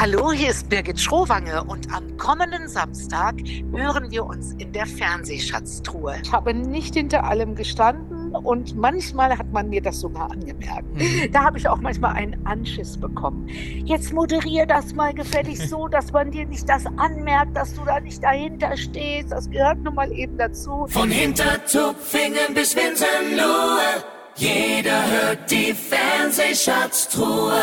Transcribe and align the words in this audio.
Hallo, 0.00 0.32
hier 0.32 0.48
ist 0.48 0.70
Birgit 0.70 0.98
Schrowange 0.98 1.62
und 1.62 1.92
am 1.94 2.16
kommenden 2.16 2.68
Samstag 2.68 3.34
hören 3.70 4.10
wir 4.10 4.24
uns 4.24 4.54
in 4.54 4.72
der 4.72 4.86
Fernsehschatztruhe. 4.86 6.16
Ich 6.22 6.32
habe 6.32 6.54
nicht 6.54 6.94
hinter 6.94 7.24
allem 7.24 7.54
gestanden 7.54 8.34
und 8.34 8.74
manchmal 8.74 9.36
hat 9.36 9.52
man 9.52 9.68
mir 9.68 9.82
das 9.82 10.00
sogar 10.00 10.30
angemerkt. 10.30 10.90
Mhm. 10.94 11.30
Da 11.32 11.44
habe 11.44 11.58
ich 11.58 11.68
auch 11.68 11.82
manchmal 11.82 12.14
einen 12.14 12.46
Anschiss 12.46 12.96
bekommen. 12.96 13.46
Jetzt 13.84 14.14
moderier 14.14 14.64
das 14.64 14.94
mal 14.94 15.12
gefällig 15.12 15.58
so, 15.68 15.86
dass 15.86 16.10
man 16.12 16.30
dir 16.30 16.46
nicht 16.46 16.66
das 16.66 16.86
anmerkt, 16.96 17.54
dass 17.54 17.74
du 17.74 17.84
da 17.84 18.00
nicht 18.00 18.24
dahinter 18.24 18.78
stehst. 18.78 19.32
Das 19.32 19.50
gehört 19.50 19.82
nun 19.82 19.96
mal 19.96 20.10
eben 20.12 20.38
dazu. 20.38 20.86
Von 20.88 21.10
Hintertupfingen 21.10 22.54
bis 22.54 22.74
Winsenlohe. 22.74 24.19
Jeder 24.36 25.10
hört 25.10 25.50
die 25.50 25.74
Fernsehschatztruhe. 25.74 27.60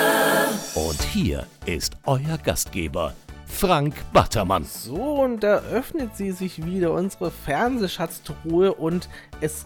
Und 0.75 1.01
hier 1.13 1.47
ist 1.65 1.93
euer 2.05 2.37
Gastgeber, 2.43 3.13
Frank 3.47 3.95
Battermann. 4.13 4.65
So, 4.65 4.95
und 4.95 5.41
da 5.41 5.59
öffnet 5.71 6.15
sie 6.15 6.31
sich 6.31 6.63
wieder, 6.65 6.91
unsere 6.91 7.31
Fernsehschatztruhe, 7.31 8.73
und 8.73 9.09
es, 9.41 9.65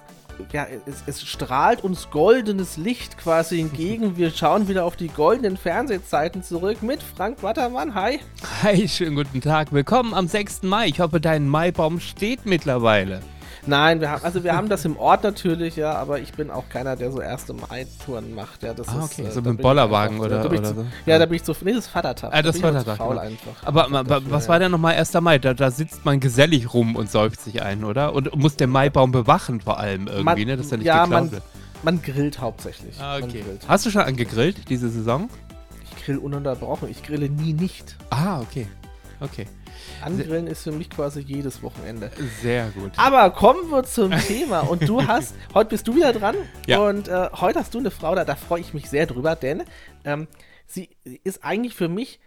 ja, 0.53 0.67
es, 0.85 1.03
es 1.07 1.23
strahlt 1.23 1.83
uns 1.83 2.09
goldenes 2.11 2.77
Licht 2.77 3.17
quasi 3.17 3.59
entgegen. 3.59 4.15
Wir 4.15 4.29
schauen 4.29 4.67
wieder 4.67 4.85
auf 4.85 4.95
die 4.95 5.09
goldenen 5.09 5.57
Fernsehzeiten 5.57 6.43
zurück 6.43 6.81
mit 6.83 7.01
Frank 7.03 7.41
Battermann. 7.41 7.95
Hi. 7.95 8.19
Hi, 8.63 8.87
schönen 8.87 9.15
guten 9.15 9.41
Tag. 9.41 9.73
Willkommen 9.73 10.13
am 10.13 10.27
6. 10.27 10.63
Mai. 10.63 10.87
Ich 10.87 10.99
hoffe, 10.99 11.19
dein 11.19 11.47
Maibaum 11.49 11.99
steht 11.99 12.45
mittlerweile. 12.45 13.21
Nein, 13.65 14.01
wir 14.01 14.09
haben, 14.09 14.23
also 14.23 14.43
wir 14.43 14.55
haben 14.55 14.69
das 14.69 14.85
im 14.85 14.97
Ort 14.97 15.23
natürlich, 15.23 15.75
ja, 15.75 15.93
aber 15.93 16.19
ich 16.19 16.31
bin 16.33 16.49
auch 16.49 16.67
keiner, 16.69 16.95
der 16.95 17.11
so 17.11 17.21
erste 17.21 17.53
Mai-Touren 17.53 18.33
macht. 18.33 18.63
Ja, 18.63 18.73
das 18.73 18.87
ah, 18.87 19.03
okay. 19.03 19.23
Ist, 19.23 19.29
äh, 19.29 19.31
so 19.31 19.41
mit 19.41 19.49
dem 19.49 19.57
Bollerwagen 19.57 20.15
einfach, 20.15 20.25
oder, 20.25 20.43
da 20.43 20.49
oder 20.49 20.73
so. 20.73 20.85
Ja, 21.05 21.19
da 21.19 21.25
bin 21.25 21.35
ich 21.35 21.43
zu. 21.43 21.53
Nee, 21.61 21.73
das 21.73 21.85
ist 21.85 21.91
Vatertag. 21.91 22.33
Ah, 22.33 22.41
das 22.41 22.55
ist 22.55 22.61
Vatertag. 22.61 22.97
Faul 22.97 23.09
genau. 23.09 23.21
einfach. 23.21 23.63
Aber 23.63 23.89
ma, 23.89 24.03
dafür, 24.03 24.31
was 24.31 24.49
war 24.49 24.57
denn 24.57 24.71
nochmal 24.71 24.95
1. 24.95 25.13
Mai? 25.21 25.37
Da, 25.37 25.53
da, 25.53 25.69
sitzt 25.69 26.05
man 26.05 26.19
gesellig 26.19 26.73
rum 26.73 26.95
und 26.95 27.11
säuft 27.11 27.41
sich 27.41 27.61
ein, 27.61 27.83
oder? 27.83 28.13
Und 28.13 28.35
muss 28.35 28.55
den 28.55 28.71
Maibaum 28.71 29.11
bewachen 29.11 29.61
vor 29.61 29.79
allem 29.79 30.07
irgendwie, 30.07 30.23
man, 30.23 30.39
ne? 30.39 30.57
Dass 30.57 30.71
er 30.71 30.77
nicht 30.77 30.87
ja, 30.87 31.03
geklaut 31.03 31.23
man, 31.23 31.31
wird. 31.31 31.43
Man 31.83 32.01
grillt 32.01 32.39
hauptsächlich. 32.39 32.99
Ah, 32.99 33.17
okay. 33.17 33.43
Hast 33.67 33.85
du 33.85 33.91
schon 33.91 34.01
angegrillt 34.01 34.69
diese 34.69 34.89
Saison? 34.89 35.29
Ich 35.83 36.03
grill 36.03 36.17
ununterbrochen. 36.17 36.89
Ich 36.89 37.03
grille 37.03 37.29
nie 37.29 37.53
nicht. 37.53 37.95
Ah, 38.09 38.39
okay. 38.39 38.67
Okay. 39.19 39.45
Angrillen 40.01 40.47
ist 40.47 40.63
für 40.63 40.71
mich 40.71 40.89
quasi 40.89 41.21
jedes 41.21 41.61
Wochenende. 41.63 42.11
Sehr 42.41 42.69
gut. 42.69 42.91
Aber 42.97 43.29
kommen 43.31 43.69
wir 43.69 43.83
zum 43.83 44.11
Thema. 44.11 44.61
Und 44.61 44.87
du 44.87 45.01
hast, 45.07 45.35
heute 45.53 45.69
bist 45.69 45.87
du 45.87 45.95
wieder 45.95 46.13
dran. 46.13 46.35
Ja. 46.67 46.79
Und 46.79 47.07
äh, 47.07 47.29
heute 47.33 47.59
hast 47.59 47.73
du 47.73 47.79
eine 47.79 47.91
Frau, 47.91 48.15
da, 48.15 48.25
da 48.25 48.35
freue 48.35 48.61
ich 48.61 48.73
mich 48.73 48.89
sehr 48.89 49.05
drüber, 49.05 49.35
denn 49.35 49.63
ähm, 50.05 50.27
sie 50.67 50.89
ist 51.23 51.43
eigentlich 51.43 51.75
für 51.75 51.87
mich 51.87 52.19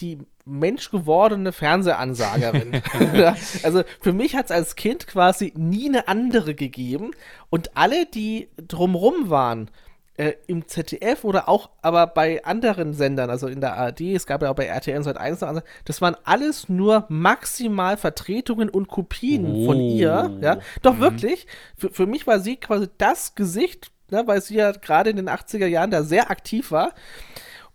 die 0.00 0.18
menschgewordene 0.44 1.52
Fernsehansagerin. 1.52 2.82
also 3.62 3.82
für 4.00 4.12
mich 4.12 4.34
hat 4.36 4.46
es 4.46 4.50
als 4.50 4.76
Kind 4.76 5.06
quasi 5.06 5.52
nie 5.56 5.88
eine 5.88 6.08
andere 6.08 6.54
gegeben. 6.54 7.10
Und 7.50 7.76
alle, 7.76 8.06
die 8.06 8.48
drumrum 8.56 9.30
waren, 9.30 9.70
äh, 10.18 10.34
im 10.48 10.66
ZDF 10.66 11.24
oder 11.24 11.48
auch 11.48 11.70
aber 11.80 12.08
bei 12.08 12.44
anderen 12.44 12.92
Sendern, 12.92 13.30
also 13.30 13.46
in 13.46 13.60
der 13.60 13.76
ARD, 13.76 14.00
es 14.00 14.26
gab 14.26 14.42
ja 14.42 14.50
auch 14.50 14.56
bei 14.56 14.66
RTL 14.66 15.02
seit 15.02 15.16
1 15.16 15.40
noch, 15.40 15.62
das 15.84 16.02
waren 16.02 16.16
alles 16.24 16.68
nur 16.68 17.06
maximal 17.08 17.96
Vertretungen 17.96 18.68
und 18.68 18.88
Kopien 18.88 19.46
oh. 19.46 19.66
von 19.66 19.80
ihr. 19.80 20.36
Ja, 20.40 20.58
doch 20.82 20.96
mhm. 20.96 21.00
wirklich. 21.00 21.46
Für, 21.76 21.90
für 21.90 22.06
mich 22.06 22.26
war 22.26 22.40
sie 22.40 22.56
quasi 22.56 22.88
das 22.98 23.36
Gesicht, 23.36 23.92
ne, 24.10 24.24
weil 24.26 24.42
sie 24.42 24.56
ja 24.56 24.72
gerade 24.72 25.10
in 25.10 25.16
den 25.16 25.28
80er 25.28 25.66
Jahren 25.66 25.92
da 25.92 26.02
sehr 26.02 26.30
aktiv 26.30 26.72
war. 26.72 26.94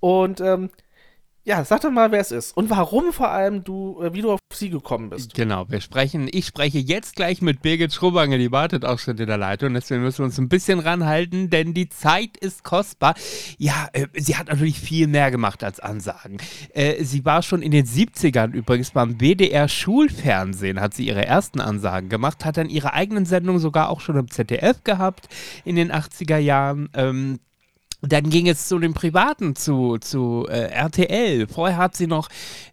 Und 0.01 0.41
ähm, 0.41 0.69
ja, 1.45 1.65
sag 1.65 1.81
doch 1.81 1.91
mal, 1.91 2.11
wer 2.11 2.21
es 2.21 2.31
ist 2.31 2.55
und 2.55 2.69
warum 2.69 3.11
vor 3.11 3.29
allem 3.29 3.63
du, 3.65 4.01
äh, 4.01 4.13
wie 4.13 4.21
du 4.21 4.31
auf 4.31 4.39
sie 4.53 4.69
gekommen 4.69 5.09
bist. 5.09 5.33
Genau, 5.33 5.65
wir 5.69 5.81
sprechen, 5.81 6.29
ich 6.31 6.45
spreche 6.45 6.77
jetzt 6.79 7.17
gleich 7.17 7.41
mit 7.41 7.61
Birgit 7.61 7.93
Schrubange, 7.93 8.37
die 8.37 8.51
wartet 8.51 8.85
auch 8.85 8.97
schon 8.97 9.17
in 9.17 9.27
der 9.27 9.37
Leitung, 9.37 9.73
deswegen 9.73 10.03
müssen 10.03 10.19
wir 10.19 10.25
uns 10.25 10.37
ein 10.37 10.47
bisschen 10.47 10.79
ranhalten, 10.79 11.49
denn 11.49 11.73
die 11.73 11.89
Zeit 11.89 12.37
ist 12.37 12.63
kostbar. 12.63 13.15
Ja, 13.57 13.89
äh, 13.91 14.07
sie 14.13 14.37
hat 14.37 14.47
natürlich 14.47 14.79
viel 14.79 15.07
mehr 15.07 15.31
gemacht 15.31 15.65
als 15.65 15.81
Ansagen. 15.81 16.37
Äh, 16.73 17.03
sie 17.03 17.25
war 17.25 17.41
schon 17.41 17.61
in 17.61 17.71
den 17.71 17.85
70ern 17.85 18.51
übrigens 18.51 18.91
beim 18.91 19.19
WDR 19.19 19.67
Schulfernsehen, 19.67 20.79
hat 20.79 20.93
sie 20.93 21.07
ihre 21.07 21.25
ersten 21.25 21.59
Ansagen 21.59 22.07
gemacht, 22.07 22.45
hat 22.45 22.55
dann 22.55 22.69
ihre 22.69 22.93
eigenen 22.93 23.25
Sendungen 23.25 23.59
sogar 23.59 23.89
auch 23.89 23.99
schon 23.99 24.15
im 24.15 24.31
ZDF 24.31 24.83
gehabt 24.85 25.27
in 25.65 25.75
den 25.75 25.91
80er 25.91 26.37
Jahren. 26.37 26.89
Ähm, 26.93 27.39
dann 28.05 28.29
ging 28.29 28.49
es 28.49 28.67
zu 28.67 28.79
den 28.79 28.93
Privaten, 28.93 29.55
zu, 29.55 29.97
zu 29.97 30.45
äh, 30.49 30.71
RTL. 30.71 31.47
Vorher 31.47 31.77
hat 31.77 31.95
sie 31.95 32.07
noch 32.07 32.27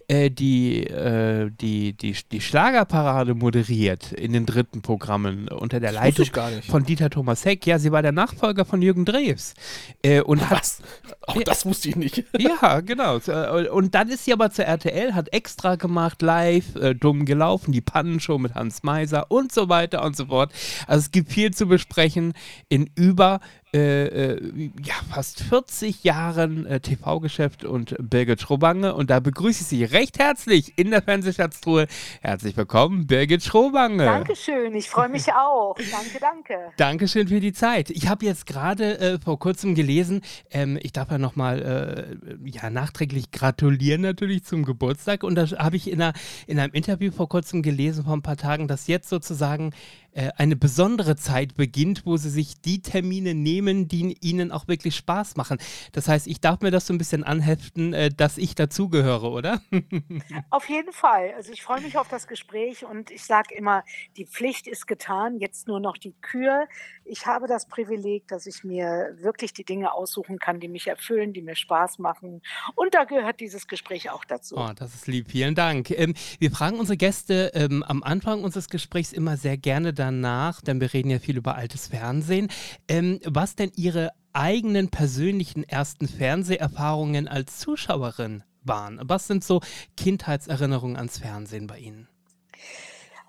äh, 0.08 0.28
die, 0.28 0.84
äh, 0.86 1.50
die, 1.52 1.92
die, 1.92 2.16
die 2.32 2.41
Schlagerparade 2.41 3.34
moderiert 3.34 4.10
in 4.10 4.32
den 4.32 4.44
dritten 4.44 4.82
Programmen 4.82 5.46
unter 5.46 5.78
der 5.78 5.92
das 5.92 6.02
Leitung 6.02 6.26
von 6.68 6.82
Dieter 6.82 7.10
Thomas 7.10 7.44
Heck. 7.44 7.64
Ja, 7.64 7.78
sie 7.78 7.92
war 7.92 8.02
der 8.02 8.10
Nachfolger 8.10 8.64
von 8.64 8.82
Jürgen 8.82 9.04
Drews. 9.04 9.54
Äh, 10.02 10.20
und 10.22 10.50
Was? 10.50 10.82
Auch 11.28 11.36
ja, 11.36 11.42
das 11.42 11.64
wusste 11.64 11.91
ich 11.91 11.97
nicht. 11.97 12.24
ja, 12.38 12.80
genau. 12.80 13.18
Äh, 13.18 13.68
und 13.68 13.94
dann 13.94 14.08
ist 14.08 14.24
sie 14.24 14.32
aber 14.32 14.50
zur 14.50 14.64
RTL, 14.64 15.14
hat 15.14 15.32
extra 15.32 15.76
gemacht, 15.76 16.22
live, 16.22 16.74
äh, 16.74 16.92
dumm 16.94 17.24
gelaufen, 17.24 17.70
die 17.70 17.80
Pannenshow 17.80 18.36
mit 18.36 18.56
Hans 18.56 18.82
Meiser 18.82 19.30
und 19.30 19.52
so 19.52 19.68
weiter 19.68 20.02
und 20.02 20.16
so 20.16 20.26
fort. 20.26 20.52
Also 20.88 21.02
es 21.04 21.12
gibt 21.12 21.30
viel 21.30 21.52
zu 21.52 21.66
besprechen 21.66 22.32
in 22.68 22.91
über 22.97 23.38
äh, 23.72 24.32
äh, 24.32 24.70
ja, 24.82 24.94
fast 25.12 25.44
40 25.44 26.03
Jahren 26.03 26.66
äh, 26.66 26.81
TV-Geschäft 26.81 27.64
und 27.64 27.94
Birgit 28.00 28.41
Schrobange. 28.41 28.94
Und 28.97 29.10
da 29.10 29.20
begrüße 29.20 29.62
ich 29.62 29.69
Sie 29.69 29.84
recht 29.84 30.19
herzlich 30.19 30.76
in 30.76 30.91
der 30.91 31.03
Fernsehschatztruhe. 31.03 31.86
Herzlich 32.20 32.56
willkommen, 32.56 33.06
Birgit 33.06 33.44
Schrobange. 33.44 34.04
Dankeschön, 34.04 34.75
ich 34.75 34.91
freue 34.91 35.09
mich 35.09 35.32
auch. 35.32 35.76
danke, 35.76 36.19
danke. 36.20 36.72
Dankeschön 36.78 37.28
für 37.28 37.38
die 37.38 37.53
Zeit. 37.53 37.91
Ich 37.91 38.09
habe 38.09 38.26
jetzt 38.26 38.47
gerade 38.47 38.98
äh, 38.98 39.19
vor 39.20 39.38
kurzem 39.38 39.76
gelesen, 39.76 40.22
ähm, 40.50 40.76
ich 40.82 40.92
darf 40.92 41.12
ja 41.12 41.19
nochmal 41.19 42.19
äh, 42.42 42.48
ja, 42.50 42.70
nachträglich 42.70 43.30
gratulieren 43.30 44.00
natürlich 44.00 44.42
zum 44.42 44.64
Geburtstag. 44.64 45.22
Und 45.22 45.36
da 45.36 45.47
habe 45.59 45.76
ich 45.76 45.88
in, 45.88 46.03
einer, 46.03 46.12
in 46.48 46.59
einem 46.59 46.72
Interview 46.72 47.12
vor 47.12 47.28
kurzem 47.28 47.62
gelesen, 47.62 48.03
vor 48.04 48.14
ein 48.14 48.22
paar 48.22 48.36
Tagen, 48.36 48.66
dass 48.66 48.88
jetzt 48.88 49.09
sozusagen 49.09 49.72
äh, 50.12 50.31
eine 50.37 50.56
besondere 50.56 51.16
Zeit 51.16 51.54
beginnt, 51.56 52.04
wo 52.04 52.16
sie 52.16 52.31
sich 52.31 52.60
die 52.60 52.82
Termine 52.82 53.34
nehmen, 53.34 53.88
die 53.88 54.16
ihnen 54.21 54.50
auch 54.50 54.66
wirklich 54.69 54.97
Spaß 54.97 55.37
machen. 55.37 55.59
Das 55.93 56.09
heißt, 56.09 56.26
ich 56.26 56.41
darf 56.41 56.60
mir 56.60 56.71
das 56.71 56.87
so 56.87 56.93
ein 56.93 56.98
bisschen 56.98 57.25
anheften, 57.25 57.94
äh, 57.94 58.10
dass 58.10 58.38
ich 58.38 58.54
dazugehöre, 58.54 59.31
oder? 59.31 59.60
Auf 60.50 60.69
jeden 60.69 60.93
Fall. 60.93 61.32
Also 61.37 61.53
ich 61.53 61.62
freue 61.62 61.81
mich 61.81 61.97
auf 61.97 62.09
das 62.09 62.26
Gespräch 62.26 62.84
und 62.84 63.10
ich 63.10 63.25
sage 63.25 63.54
immer, 63.54 63.84
die 64.16 64.26
Pflicht 64.26 64.66
ist 64.66 64.87
getan, 64.87 65.38
jetzt 65.38 65.69
nur 65.69 65.81
noch 65.81 65.97
die 65.97 66.15
Kür. 66.21 66.66
Ich 67.04 67.27
habe 67.27 67.47
das 67.47 67.66
Privileg, 67.66 68.27
dass 68.28 68.47
ich 68.47 68.65
mir 68.65 69.16
wirklich 69.21 69.53
die 69.53 69.65
Dinge 69.65 69.92
aussuchen 69.92 70.38
kann, 70.38 70.60
die 70.60 70.69
mich 70.69 70.87
erfüllen, 70.87 71.32
die 71.32 71.42
mir 71.42 71.56
Spaß 71.56 71.98
machen. 71.98 72.42
Und 72.75 72.94
da 72.94 73.04
gehört 73.04 73.41
dieses 73.41 73.66
Gespräch 73.66 74.10
auch 74.10 74.25
dazu. 74.25 74.56
Oh, 74.56 74.71
das 74.75 74.94
ist 74.94 75.06
lieb. 75.06 75.31
Vielen 75.31 75.54
Dank. 75.54 75.91
Ähm, 75.91 76.15
wir 76.38 76.50
fragen 76.50 76.78
unsere 76.78 76.97
Gäste 76.97 77.53
ähm, 77.54 77.82
am 77.82 78.03
Anfang 78.03 78.42
unseres 78.44 78.69
Gesprächs 78.69 79.12
immer 79.12 79.37
sehr 79.37 79.56
gerne 79.56 79.92
danach, 80.00 80.62
denn 80.62 80.80
wir 80.80 80.92
reden 80.92 81.10
ja 81.10 81.18
viel 81.18 81.36
über 81.36 81.54
altes 81.54 81.88
Fernsehen, 81.88 82.48
ähm, 82.88 83.20
was 83.24 83.54
denn 83.54 83.70
Ihre 83.76 84.10
eigenen 84.32 84.88
persönlichen 84.88 85.64
ersten 85.64 86.08
Fernseherfahrungen 86.08 87.28
als 87.28 87.58
Zuschauerin 87.58 88.42
waren. 88.62 89.00
Was 89.02 89.26
sind 89.26 89.44
so 89.44 89.60
Kindheitserinnerungen 89.96 90.96
ans 90.96 91.18
Fernsehen 91.18 91.66
bei 91.66 91.78
Ihnen? 91.78 92.08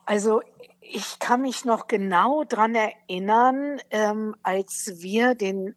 Also 0.06 0.42
ich 0.80 1.20
kann 1.20 1.42
mich 1.42 1.66
noch 1.66 1.88
genau 1.88 2.44
daran 2.44 2.76
erinnern, 2.76 3.80
ähm, 3.92 4.36
als 4.44 4.94
wir 4.98 5.36
den 5.36 5.76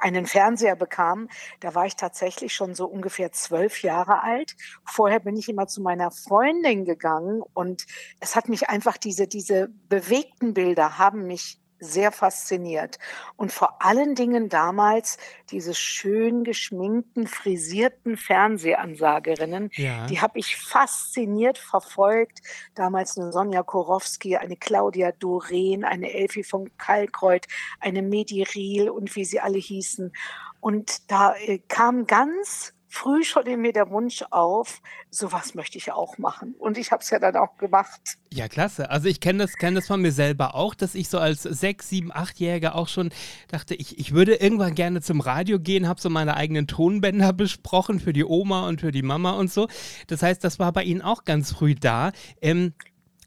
einen 0.00 0.26
Fernseher 0.26 0.76
bekam, 0.76 1.28
da 1.60 1.74
war 1.74 1.86
ich 1.86 1.96
tatsächlich 1.96 2.54
schon 2.54 2.74
so 2.74 2.86
ungefähr 2.86 3.32
zwölf 3.32 3.82
Jahre 3.82 4.22
alt. 4.22 4.56
Vorher 4.84 5.20
bin 5.20 5.36
ich 5.36 5.48
immer 5.48 5.66
zu 5.66 5.80
meiner 5.80 6.10
Freundin 6.10 6.84
gegangen 6.84 7.42
und 7.54 7.86
es 8.20 8.36
hat 8.36 8.48
mich 8.48 8.68
einfach 8.68 8.96
diese, 8.96 9.26
diese 9.26 9.68
bewegten 9.88 10.54
Bilder 10.54 10.98
haben 10.98 11.26
mich 11.26 11.60
sehr 11.78 12.12
fasziniert. 12.12 12.98
Und 13.36 13.52
vor 13.52 13.82
allen 13.82 14.14
Dingen 14.14 14.48
damals 14.48 15.18
diese 15.50 15.74
schön 15.74 16.44
geschminkten, 16.44 17.26
frisierten 17.26 18.16
Fernsehansagerinnen, 18.16 19.70
ja. 19.74 20.06
die 20.06 20.20
habe 20.20 20.38
ich 20.38 20.56
fasziniert 20.56 21.58
verfolgt. 21.58 22.40
Damals 22.74 23.18
eine 23.18 23.32
Sonja 23.32 23.62
Korowski, 23.62 24.36
eine 24.36 24.56
Claudia 24.56 25.12
Doreen, 25.12 25.84
eine 25.84 26.12
Elfie 26.12 26.44
von 26.44 26.70
Kalkreuth, 26.78 27.46
eine 27.80 28.02
Medi 28.02 28.42
Riel 28.42 28.90
und 28.90 29.14
wie 29.16 29.24
sie 29.24 29.40
alle 29.40 29.58
hießen. 29.58 30.12
Und 30.60 31.10
da 31.10 31.34
äh, 31.36 31.58
kam 31.68 32.06
ganz 32.06 32.72
früh 32.96 33.24
schon 33.24 33.46
in 33.46 33.60
mir 33.60 33.72
der 33.72 33.90
Wunsch 33.90 34.24
auf, 34.30 34.80
sowas 35.10 35.54
möchte 35.54 35.78
ich 35.78 35.92
auch 35.92 36.18
machen. 36.18 36.54
Und 36.58 36.78
ich 36.78 36.90
habe 36.90 37.02
es 37.02 37.10
ja 37.10 37.18
dann 37.18 37.36
auch 37.36 37.56
gemacht. 37.58 38.00
Ja, 38.32 38.48
klasse. 38.48 38.90
Also 38.90 39.08
ich 39.08 39.20
kenne 39.20 39.44
das, 39.44 39.54
kenn 39.54 39.74
das 39.74 39.86
von 39.86 40.00
mir 40.00 40.12
selber 40.12 40.54
auch, 40.54 40.74
dass 40.74 40.94
ich 40.94 41.08
so 41.08 41.18
als 41.18 41.42
sechs, 41.42 41.88
sieben, 41.90 42.10
achtjähriger 42.10 42.74
auch 42.74 42.88
schon 42.88 43.10
dachte, 43.48 43.74
ich, 43.74 43.98
ich 43.98 44.12
würde 44.12 44.36
irgendwann 44.36 44.74
gerne 44.74 45.02
zum 45.02 45.20
Radio 45.20 45.60
gehen, 45.60 45.86
habe 45.86 46.00
so 46.00 46.08
meine 46.10 46.36
eigenen 46.36 46.66
Tonbänder 46.66 47.32
besprochen 47.32 48.00
für 48.00 48.12
die 48.12 48.24
Oma 48.24 48.66
und 48.66 48.80
für 48.80 48.92
die 48.92 49.02
Mama 49.02 49.32
und 49.32 49.52
so. 49.52 49.68
Das 50.06 50.22
heißt, 50.22 50.42
das 50.42 50.58
war 50.58 50.72
bei 50.72 50.82
Ihnen 50.82 51.02
auch 51.02 51.24
ganz 51.24 51.52
früh 51.52 51.74
da. 51.74 52.12
Ähm, 52.40 52.72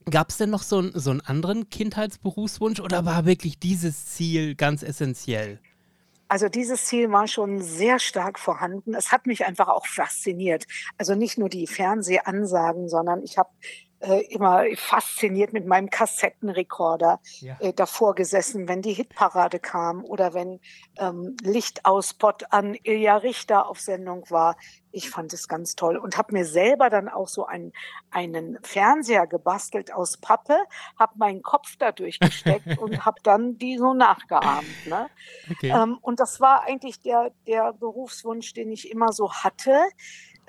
Gab 0.09 0.29
es 0.29 0.37
denn 0.37 0.49
noch 0.49 0.63
so, 0.63 0.89
so 0.97 1.11
einen 1.11 1.21
anderen 1.21 1.69
Kindheitsberufswunsch 1.69 2.79
oder 2.79 3.05
war 3.05 3.25
wirklich 3.25 3.59
dieses 3.59 4.07
Ziel 4.07 4.55
ganz 4.55 4.81
essentiell? 4.81 5.59
Also 6.29 6.47
dieses 6.47 6.85
Ziel 6.85 7.11
war 7.11 7.27
schon 7.27 7.59
sehr 7.59 7.99
stark 7.99 8.39
vorhanden. 8.39 8.93
Es 8.93 9.11
hat 9.11 9.25
mich 9.25 9.45
einfach 9.45 9.67
auch 9.67 9.87
fasziniert. 9.87 10.65
Also 10.97 11.15
nicht 11.15 11.37
nur 11.37 11.49
die 11.49 11.65
Fernsehansagen, 11.65 12.87
sondern 12.87 13.23
ich 13.23 13.37
habe 13.37 13.49
äh, 14.01 14.21
immer 14.33 14.63
fasziniert 14.75 15.53
mit 15.53 15.65
meinem 15.65 15.89
Kassettenrekorder 15.89 17.19
ja. 17.39 17.57
äh, 17.59 17.73
davor 17.73 18.15
gesessen, 18.15 18.67
wenn 18.67 18.81
die 18.81 18.93
Hitparade 18.93 19.59
kam 19.59 20.05
oder 20.05 20.33
wenn 20.33 20.59
ähm, 20.97 21.35
Lichtausspot 21.41 22.45
an 22.51 22.77
Ilja 22.83 23.17
Richter 23.17 23.67
auf 23.67 23.79
Sendung 23.79 24.23
war. 24.29 24.55
Ich 24.91 25.09
fand 25.09 25.33
es 25.33 25.47
ganz 25.47 25.75
toll 25.75 25.97
und 25.97 26.17
habe 26.17 26.33
mir 26.33 26.45
selber 26.45 26.89
dann 26.89 27.09
auch 27.09 27.27
so 27.27 27.45
einen, 27.45 27.73
einen 28.11 28.57
Fernseher 28.63 29.27
gebastelt 29.27 29.93
aus 29.93 30.17
Pappe, 30.17 30.57
habe 30.97 31.13
meinen 31.17 31.41
Kopf 31.41 31.75
da 31.77 31.91
durchgesteckt 31.91 32.77
und 32.79 33.05
habe 33.05 33.19
dann 33.23 33.57
die 33.57 33.77
so 33.77 33.93
nachgeahmt. 33.93 34.87
Ne? 34.87 35.09
Okay. 35.51 35.69
Ähm, 35.69 35.97
und 36.01 36.19
das 36.19 36.39
war 36.39 36.63
eigentlich 36.63 36.99
der, 37.01 37.31
der 37.47 37.73
Berufswunsch, 37.73 38.53
den 38.53 38.71
ich 38.71 38.91
immer 38.91 39.11
so 39.13 39.31
hatte. 39.31 39.77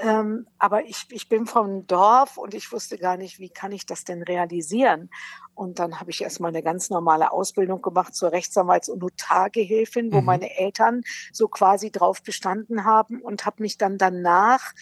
Ähm, 0.02 0.46
aber 0.58 0.86
ich, 0.86 1.06
ich 1.10 1.28
bin 1.28 1.46
vom 1.46 1.86
Dorf 1.86 2.38
und 2.38 2.54
ich 2.54 2.72
wusste 2.72 2.96
gar 2.96 3.16
nicht, 3.16 3.38
wie 3.38 3.50
kann 3.50 3.72
ich 3.72 3.84
das 3.86 4.04
denn 4.04 4.22
realisieren. 4.22 5.10
Und 5.54 5.78
dann 5.78 6.00
habe 6.00 6.10
ich 6.10 6.22
erstmal 6.22 6.50
eine 6.50 6.62
ganz 6.62 6.88
normale 6.88 7.32
Ausbildung 7.32 7.82
gemacht 7.82 8.14
zur 8.14 8.32
Rechtsanwalts- 8.32 8.88
und 8.90 9.00
Notargehilfin, 9.02 10.12
wo 10.12 10.20
mhm. 10.20 10.24
meine 10.24 10.58
Eltern 10.58 11.02
so 11.32 11.48
quasi 11.48 11.90
drauf 11.90 12.22
bestanden 12.22 12.84
haben 12.84 13.20
und 13.20 13.44
habe 13.44 13.62
mich 13.62 13.76
dann 13.76 13.98
danach 13.98 14.72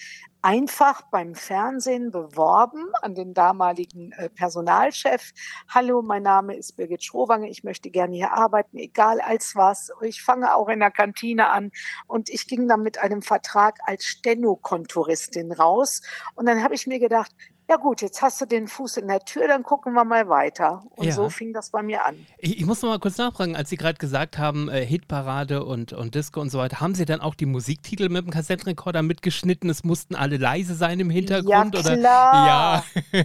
einfach 0.48 1.02
beim 1.10 1.34
Fernsehen 1.34 2.10
beworben 2.10 2.86
an 3.02 3.14
den 3.14 3.34
damaligen 3.34 4.12
äh, 4.12 4.30
Personalchef. 4.30 5.32
Hallo, 5.68 6.00
mein 6.00 6.22
Name 6.22 6.56
ist 6.56 6.74
Birgit 6.74 7.04
Schrowange, 7.04 7.50
ich 7.50 7.64
möchte 7.64 7.90
gerne 7.90 8.16
hier 8.16 8.32
arbeiten, 8.32 8.78
egal 8.78 9.20
als 9.20 9.56
was. 9.56 9.90
Ich 10.00 10.22
fange 10.22 10.54
auch 10.54 10.70
in 10.70 10.80
der 10.80 10.90
Kantine 10.90 11.50
an 11.50 11.70
und 12.06 12.30
ich 12.30 12.46
ging 12.48 12.66
dann 12.66 12.82
mit 12.82 12.96
einem 12.96 13.20
Vertrag 13.20 13.76
als 13.84 14.04
Stenokontoristin 14.04 15.52
raus. 15.52 16.00
Und 16.34 16.46
dann 16.46 16.64
habe 16.64 16.74
ich 16.74 16.86
mir 16.86 16.98
gedacht, 16.98 17.30
ja 17.70 17.76
gut, 17.76 18.00
jetzt 18.00 18.22
hast 18.22 18.40
du 18.40 18.46
den 18.46 18.66
Fuß 18.66 18.96
in 18.96 19.08
der 19.08 19.20
Tür, 19.20 19.46
dann 19.46 19.62
gucken 19.62 19.92
wir 19.92 20.04
mal 20.04 20.26
weiter. 20.30 20.84
Und 20.96 21.06
ja. 21.06 21.12
so 21.12 21.28
fing 21.28 21.52
das 21.52 21.68
bei 21.68 21.82
mir 21.82 22.04
an. 22.06 22.26
Ich, 22.38 22.60
ich 22.60 22.66
muss 22.66 22.80
noch 22.80 22.88
mal 22.88 22.98
kurz 22.98 23.18
nachfragen, 23.18 23.56
als 23.56 23.68
Sie 23.68 23.76
gerade 23.76 23.98
gesagt 23.98 24.38
haben, 24.38 24.70
äh, 24.70 24.86
Hitparade 24.86 25.62
und, 25.64 25.92
und 25.92 26.14
Disco 26.14 26.40
und 26.40 26.48
so 26.48 26.58
weiter, 26.58 26.80
haben 26.80 26.94
Sie 26.94 27.04
dann 27.04 27.20
auch 27.20 27.34
die 27.34 27.44
Musiktitel 27.44 28.08
mit 28.08 28.24
dem 28.24 28.30
Kassettenrekorder 28.30 29.02
mitgeschnitten? 29.02 29.68
Es 29.68 29.84
mussten 29.84 30.14
alle 30.14 30.38
leise 30.38 30.74
sein 30.74 30.98
im 30.98 31.10
Hintergrund? 31.10 31.74
Ja, 31.74 31.82
klar. 31.96 32.84
Oder? 33.02 33.12
Ja. 33.12 33.24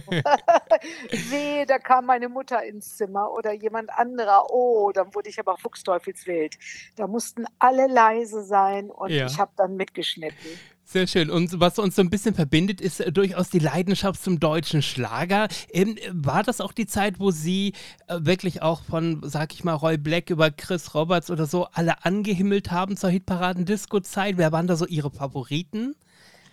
Weh, 1.30 1.64
da 1.64 1.78
kam 1.78 2.04
meine 2.04 2.28
Mutter 2.28 2.62
ins 2.64 2.96
Zimmer 2.98 3.32
oder 3.32 3.54
jemand 3.54 3.88
anderer. 3.96 4.50
Oh, 4.50 4.92
dann 4.92 5.14
wurde 5.14 5.30
ich 5.30 5.38
aber 5.38 5.56
fuchsteufelswild. 5.56 6.58
Da 6.96 7.06
mussten 7.06 7.46
alle 7.58 7.86
leise 7.86 8.44
sein 8.44 8.90
und 8.90 9.10
ja. 9.10 9.24
ich 9.24 9.38
habe 9.38 9.52
dann 9.56 9.76
mitgeschnitten. 9.76 10.50
Sehr 10.86 11.06
schön. 11.06 11.30
Und 11.30 11.60
was 11.60 11.78
uns 11.78 11.96
so 11.96 12.02
ein 12.02 12.10
bisschen 12.10 12.34
verbindet, 12.34 12.80
ist 12.80 13.00
äh, 13.00 13.10
durchaus 13.10 13.48
die 13.48 13.58
Leidenschaft 13.58 14.22
zum 14.22 14.38
deutschen 14.38 14.82
Schlager. 14.82 15.48
Ähm, 15.72 15.96
war 16.12 16.42
das 16.42 16.60
auch 16.60 16.72
die 16.72 16.86
Zeit, 16.86 17.18
wo 17.18 17.30
Sie 17.30 17.72
äh, 18.06 18.18
wirklich 18.20 18.60
auch 18.62 18.82
von, 18.82 19.22
sag 19.24 19.54
ich 19.54 19.64
mal, 19.64 19.72
Roy 19.72 19.96
Black 19.96 20.28
über 20.28 20.50
Chris 20.50 20.94
Roberts 20.94 21.30
oder 21.30 21.46
so 21.46 21.66
alle 21.72 22.04
angehimmelt 22.04 22.70
haben 22.70 22.96
zur 22.96 23.10
Hitparaden-Disco-Zeit? 23.10 24.36
Wer 24.36 24.52
waren 24.52 24.66
da 24.66 24.76
so 24.76 24.86
Ihre 24.86 25.10
Favoriten? 25.10 25.96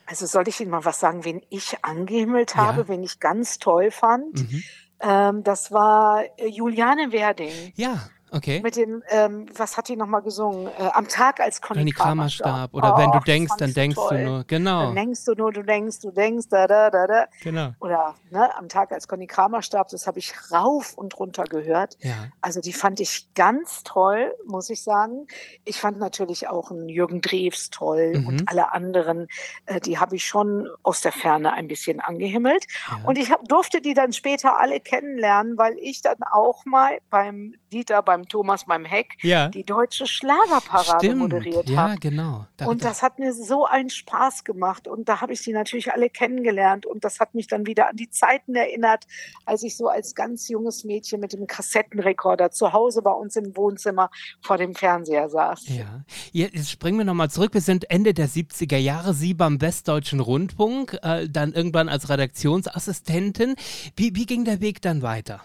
Also 0.06 0.26
soll 0.26 0.48
ich 0.48 0.60
Ihnen 0.62 0.72
mal 0.72 0.86
was 0.86 1.00
sagen, 1.00 1.26
wen 1.26 1.42
ich 1.50 1.84
angehimmelt 1.84 2.56
habe, 2.56 2.82
ja. 2.82 2.88
wen 2.88 3.04
ich 3.04 3.20
ganz 3.20 3.60
toll 3.60 3.92
fand? 3.92 4.34
Mhm. 4.34 4.64
Ähm, 5.02 5.44
das 5.44 5.72
war 5.72 6.24
äh, 6.38 6.48
Juliane 6.48 7.12
Werding. 7.12 7.74
Ja. 7.76 8.10
Okay. 8.34 8.62
Mit 8.62 8.78
dem, 8.78 9.04
ähm, 9.10 9.46
was 9.58 9.76
hat 9.76 9.90
die 9.90 9.98
nochmal 9.98 10.22
gesungen? 10.22 10.68
Äh, 10.68 10.90
am 10.94 11.10
Tag, 11.10 11.42
als 11.42 11.62
Conny, 11.62 11.82
Conny 11.82 11.92
Kramer 11.92 12.30
starb. 12.30 12.74
Oder 12.74 12.96
oh, 12.96 12.98
wenn 12.98 13.12
du 13.12 13.20
denkst, 13.20 13.54
dann 13.58 13.74
denkst 13.74 13.96
toll. 13.96 14.18
du 14.18 14.24
nur. 14.24 14.44
Genau. 14.46 14.86
Dann 14.86 14.96
denkst 14.96 15.26
du 15.26 15.34
nur, 15.34 15.52
du 15.52 15.64
denkst, 15.64 16.00
du 16.00 16.12
denkst, 16.12 16.48
da, 16.50 16.66
da, 16.66 16.90
da, 16.90 17.08
da. 17.08 17.26
Genau. 17.44 17.72
Oder 17.82 18.16
ne, 18.30 18.56
am 18.56 18.70
Tag, 18.70 18.94
als 18.94 19.10
Conny 19.10 19.28
Kramer 19.28 19.62
starb, 19.62 19.90
das 19.90 20.08
habe 20.08 20.20
ich 20.20 20.34
rauf 20.50 20.94
und 20.98 21.20
runter 21.20 21.44
gehört. 21.44 21.98
Ja. 22.00 22.30
Also 22.40 22.62
die 22.62 22.72
fand 22.72 23.02
ich 23.02 23.34
ganz 23.34 23.84
toll, 23.84 24.34
muss 24.46 24.70
ich 24.70 24.82
sagen. 24.82 25.28
Ich 25.66 25.78
fand 25.78 26.00
natürlich 26.00 26.48
auch 26.48 26.72
einen 26.72 26.88
Jürgen 26.88 27.20
Drews 27.20 27.70
toll 27.70 28.14
mhm. 28.16 28.28
und 28.28 28.50
alle 28.50 28.72
anderen, 28.72 29.28
äh, 29.66 29.82
die 29.82 30.00
habe 30.00 30.16
ich 30.16 30.24
schon 30.24 30.70
aus 30.84 31.02
der 31.02 31.12
Ferne 31.12 31.52
ein 31.52 31.68
bisschen 31.68 32.00
angehimmelt. 32.00 32.66
Ja. 32.90 33.02
Und 33.06 33.18
ich 33.18 33.30
hab, 33.30 33.46
durfte 33.50 33.82
die 33.82 33.94
dann 33.94 34.14
später 34.14 34.58
alle 34.58 34.80
kennenlernen, 34.80 35.58
weil 35.58 35.78
ich 35.80 36.02
dann 36.02 36.24
auch 36.32 36.64
mal 36.64 37.00
beim 37.10 37.56
Dieter, 37.74 38.02
beim 38.02 38.21
Thomas, 38.28 38.66
beim 38.66 38.86
Heck, 38.86 39.18
ja. 39.22 39.50
die 39.50 39.64
deutsche 39.64 40.08
Schlagerparade 40.08 41.06
Stimmt. 41.06 41.20
moderiert 41.20 41.70
ja, 41.70 41.78
habe. 41.78 41.94
Ja, 41.94 41.98
genau. 42.00 42.48
Da, 42.58 42.68
und 42.68 42.84
das 42.84 43.02
hat 43.02 43.20
mir 43.20 43.34
so 43.34 43.66
einen 43.66 43.90
Spaß 43.90 44.44
gemacht. 44.44 44.88
Und 44.88 45.10
da 45.10 45.22
habe 45.22 45.34
ich 45.34 45.42
sie 45.42 45.54
natürlich 45.54 45.92
alle 45.92 46.10
kennengelernt. 46.10 46.86
Und 46.86 47.04
das 47.04 47.20
hat 47.20 47.34
mich 47.36 47.48
dann 47.48 47.66
wieder 47.66 47.90
an 47.90 47.96
die 47.96 48.10
Zeiten 48.10 48.56
erinnert, 48.56 49.06
als 49.46 49.64
ich 49.64 49.78
so 49.78 49.88
als 49.88 50.16
ganz 50.16 50.48
junges 50.48 50.84
Mädchen 50.84 51.20
mit 51.20 51.34
dem 51.34 51.48
Kassettenrekorder 51.48 52.52
zu 52.52 52.74
Hause 52.74 53.02
bei 53.02 53.12
uns 53.12 53.36
im 53.36 53.56
Wohnzimmer 53.56 54.10
vor 54.42 54.58
dem 54.58 54.76
Fernseher 54.76 55.30
saß. 55.30 55.68
Ja, 55.70 56.04
jetzt 56.32 56.70
springen 56.70 56.98
wir 56.98 57.06
nochmal 57.06 57.30
zurück. 57.30 57.54
Wir 57.54 57.62
sind 57.62 57.90
Ende 57.90 58.14
der 58.14 58.28
70er 58.28 58.78
Jahre, 58.78 59.14
Sie 59.14 59.34
beim 59.34 59.62
Westdeutschen 59.62 60.20
Rundfunk, 60.20 60.98
äh, 61.02 61.28
dann 61.30 61.54
irgendwann 61.54 61.90
als 61.90 62.10
Redaktionsassistentin. 62.10 63.56
Wie, 63.96 64.16
wie 64.16 64.26
ging 64.26 64.46
der 64.46 64.62
Weg 64.62 64.82
dann 64.82 65.02
weiter? 65.02 65.42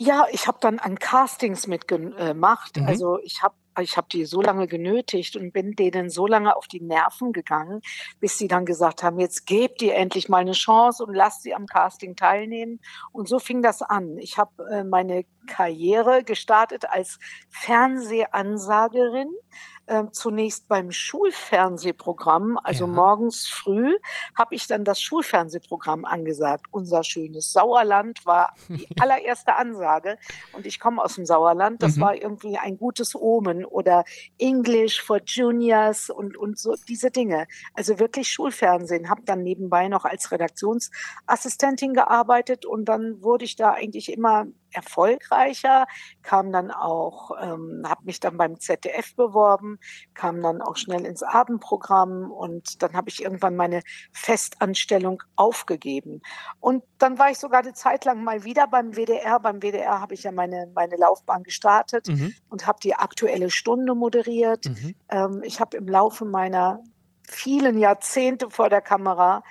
Ja, 0.00 0.26
ich 0.30 0.46
habe 0.46 0.58
dann 0.60 0.78
an 0.78 0.98
Castings 0.98 1.66
mitgemacht. 1.66 2.76
Mhm. 2.76 2.86
Also 2.86 3.18
ich 3.22 3.42
habe 3.42 3.54
ich 3.80 3.96
habe 3.96 4.08
die 4.10 4.24
so 4.24 4.40
lange 4.40 4.66
genötigt 4.66 5.36
und 5.36 5.52
bin 5.52 5.76
denen 5.76 6.10
so 6.10 6.26
lange 6.26 6.56
auf 6.56 6.66
die 6.66 6.80
Nerven 6.80 7.32
gegangen, 7.32 7.80
bis 8.20 8.38
sie 8.38 8.48
dann 8.48 8.64
gesagt 8.64 9.02
haben, 9.02 9.18
jetzt 9.20 9.46
gebt 9.46 9.82
ihr 9.82 9.94
endlich 9.94 10.28
mal 10.28 10.38
eine 10.38 10.52
Chance 10.52 11.04
und 11.04 11.14
lasst 11.14 11.42
sie 11.42 11.54
am 11.54 11.66
Casting 11.66 12.16
teilnehmen. 12.16 12.80
Und 13.12 13.28
so 13.28 13.38
fing 13.38 13.62
das 13.62 13.82
an. 13.82 14.18
Ich 14.18 14.38
habe 14.38 14.68
äh, 14.70 14.84
meine 14.84 15.24
Karriere 15.46 16.24
gestartet 16.24 16.84
als 16.88 17.18
Fernsehansagerin 17.50 19.30
äh, 19.88 20.04
zunächst 20.12 20.68
beim 20.68 20.92
Schulfernsehprogramm, 20.92 22.58
also 22.62 22.86
ja. 22.86 22.92
morgens 22.92 23.46
früh, 23.46 23.96
habe 24.36 24.54
ich 24.54 24.66
dann 24.66 24.84
das 24.84 25.00
Schulfernsehprogramm 25.00 26.04
angesagt. 26.04 26.66
Unser 26.70 27.02
schönes 27.04 27.52
Sauerland 27.52 28.24
war 28.26 28.54
die 28.68 28.86
allererste 29.00 29.56
Ansage. 29.56 30.18
Und 30.52 30.66
ich 30.66 30.78
komme 30.78 31.02
aus 31.02 31.14
dem 31.14 31.24
Sauerland. 31.24 31.82
Das 31.82 31.96
mhm. 31.96 32.00
war 32.02 32.14
irgendwie 32.14 32.58
ein 32.58 32.76
gutes 32.76 33.14
Omen 33.14 33.64
oder 33.64 34.04
English 34.38 35.02
for 35.02 35.20
Juniors 35.24 36.10
und, 36.10 36.36
und 36.36 36.58
so 36.58 36.74
diese 36.86 37.10
Dinge. 37.10 37.46
Also 37.72 37.98
wirklich 37.98 38.28
Schulfernsehen. 38.28 39.08
Habe 39.08 39.22
dann 39.24 39.42
nebenbei 39.42 39.88
noch 39.88 40.04
als 40.04 40.30
Redaktionsassistentin 40.30 41.94
gearbeitet 41.94 42.66
und 42.66 42.84
dann 42.84 43.22
wurde 43.22 43.46
ich 43.46 43.56
da 43.56 43.72
eigentlich 43.72 44.12
immer 44.12 44.46
erfolgreicher, 44.72 45.86
kam 46.22 46.52
dann 46.52 46.70
auch, 46.70 47.30
ähm, 47.40 47.82
habe 47.86 48.04
mich 48.04 48.20
dann 48.20 48.36
beim 48.36 48.60
ZDF 48.60 49.14
beworben, 49.14 49.78
kam 50.14 50.42
dann 50.42 50.62
auch 50.62 50.76
schnell 50.76 51.04
ins 51.04 51.22
Abendprogramm 51.22 52.30
und 52.30 52.82
dann 52.82 52.92
habe 52.94 53.08
ich 53.08 53.22
irgendwann 53.22 53.56
meine 53.56 53.82
Festanstellung 54.12 55.22
aufgegeben. 55.36 56.22
Und 56.60 56.84
dann 56.98 57.18
war 57.18 57.30
ich 57.30 57.38
sogar 57.38 57.60
eine 57.60 57.72
Zeit 57.72 58.04
lang 58.04 58.22
mal 58.24 58.44
wieder 58.44 58.66
beim 58.66 58.92
WDR. 58.92 59.40
Beim 59.40 59.60
WDR 59.60 60.00
habe 60.00 60.14
ich 60.14 60.24
ja 60.24 60.32
meine, 60.32 60.70
meine 60.74 60.96
Laufbahn 60.96 61.42
gestartet 61.42 62.08
mhm. 62.08 62.34
und 62.48 62.66
habe 62.66 62.78
die 62.82 62.94
aktuelle 62.94 63.50
Stunde 63.50 63.94
moderiert. 63.94 64.66
Mhm. 64.66 64.94
Ähm, 65.08 65.42
ich 65.44 65.60
habe 65.60 65.76
im 65.76 65.88
Laufe 65.88 66.24
meiner 66.24 66.82
vielen 67.22 67.78
Jahrzehnte 67.78 68.50
vor 68.50 68.70
der 68.70 68.80
Kamera 68.80 69.42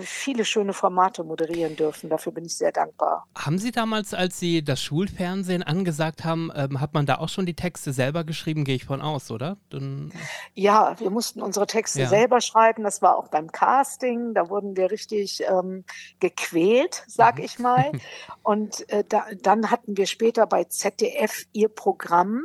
viele 0.00 0.44
schöne 0.44 0.72
Formate 0.72 1.24
moderieren 1.24 1.76
dürfen. 1.76 2.10
Dafür 2.10 2.32
bin 2.32 2.44
ich 2.44 2.56
sehr 2.56 2.72
dankbar. 2.72 3.26
Haben 3.36 3.58
Sie 3.58 3.70
damals, 3.70 4.12
als 4.14 4.38
Sie 4.38 4.62
das 4.64 4.82
Schulfernsehen 4.82 5.62
angesagt 5.62 6.24
haben, 6.24 6.50
ähm, 6.54 6.80
hat 6.80 6.94
man 6.94 7.06
da 7.06 7.16
auch 7.18 7.28
schon 7.28 7.46
die 7.46 7.54
Texte 7.54 7.92
selber 7.92 8.24
geschrieben, 8.24 8.64
gehe 8.64 8.74
ich 8.76 8.84
von 8.84 9.00
aus, 9.00 9.30
oder? 9.30 9.56
Dann, 9.70 10.12
Ja, 10.54 10.98
wir 10.98 11.10
mussten 11.10 11.40
unsere 11.42 11.66
Texte 11.66 12.00
ja. 12.02 12.08
selber 12.08 12.40
schreiben. 12.40 12.82
Das 12.84 13.02
war 13.02 13.16
auch 13.16 13.28
beim 13.28 13.52
Casting. 13.52 14.34
Da 14.34 14.48
wurden 14.50 14.76
wir 14.76 14.90
richtig 14.90 15.42
ähm, 15.48 15.84
gequält, 16.20 17.04
sag 17.06 17.38
Mhm. 17.38 17.44
ich 17.44 17.58
mal. 17.58 17.92
Und 18.42 18.88
äh, 18.90 19.04
da, 19.08 19.26
dann 19.42 19.70
hatten 19.70 19.96
wir 19.96 20.06
später 20.06 20.46
bei 20.46 20.64
ZDF 20.64 21.44
ihr 21.52 21.68
Programm. 21.68 22.42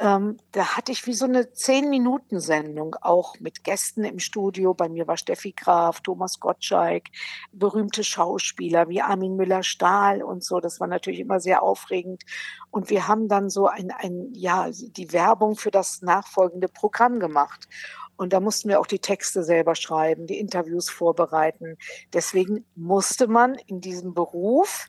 Ähm, 0.00 0.38
da 0.50 0.76
hatte 0.76 0.90
ich 0.90 1.06
wie 1.06 1.12
so 1.14 1.24
eine 1.24 1.52
Zehn-Minuten-Sendung, 1.52 2.96
auch 3.00 3.38
mit 3.38 3.62
Gästen 3.62 4.02
im 4.02 4.18
Studio. 4.18 4.74
Bei 4.74 4.88
mir 4.88 5.06
war 5.06 5.16
Steffi 5.16 5.52
Graf, 5.52 6.00
Thomas 6.00 6.40
Gottschalk, 6.40 7.04
berühmte 7.52 8.02
Schauspieler 8.02 8.88
wie 8.88 9.02
Armin 9.02 9.36
Müller-Stahl 9.36 10.22
und 10.22 10.42
so. 10.42 10.58
Das 10.58 10.80
war 10.80 10.88
natürlich 10.88 11.20
immer 11.20 11.38
sehr 11.38 11.62
aufregend. 11.62 12.24
Und 12.70 12.90
wir 12.90 13.06
haben 13.06 13.28
dann 13.28 13.50
so 13.50 13.68
ein, 13.68 13.92
ein, 13.92 14.30
ja, 14.32 14.68
die 14.70 15.12
Werbung 15.12 15.54
für 15.54 15.70
das 15.70 16.02
nachfolgende 16.02 16.66
Programm 16.66 17.20
gemacht. 17.20 17.68
Und 18.16 18.32
da 18.32 18.40
mussten 18.40 18.68
wir 18.68 18.80
auch 18.80 18.86
die 18.86 19.00
Texte 19.00 19.44
selber 19.44 19.76
schreiben, 19.76 20.26
die 20.26 20.38
Interviews 20.38 20.90
vorbereiten. 20.90 21.76
Deswegen 22.12 22.64
musste 22.74 23.28
man 23.28 23.54
in 23.66 23.80
diesem 23.80 24.14
Beruf 24.14 24.88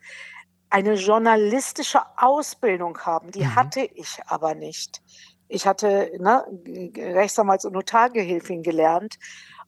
eine 0.76 0.92
journalistische 0.94 2.00
Ausbildung 2.18 2.98
haben. 2.98 3.30
Die 3.30 3.44
Mhm. 3.44 3.54
hatte 3.56 3.80
ich 3.80 4.18
aber 4.26 4.54
nicht. 4.54 5.00
Ich 5.48 5.66
hatte 5.66 6.10
ne, 6.18 6.44
Rechtsanwalts- 6.94 7.64
und 7.66 7.72
Notargehilfin 7.72 8.62
gelernt. 8.62 9.14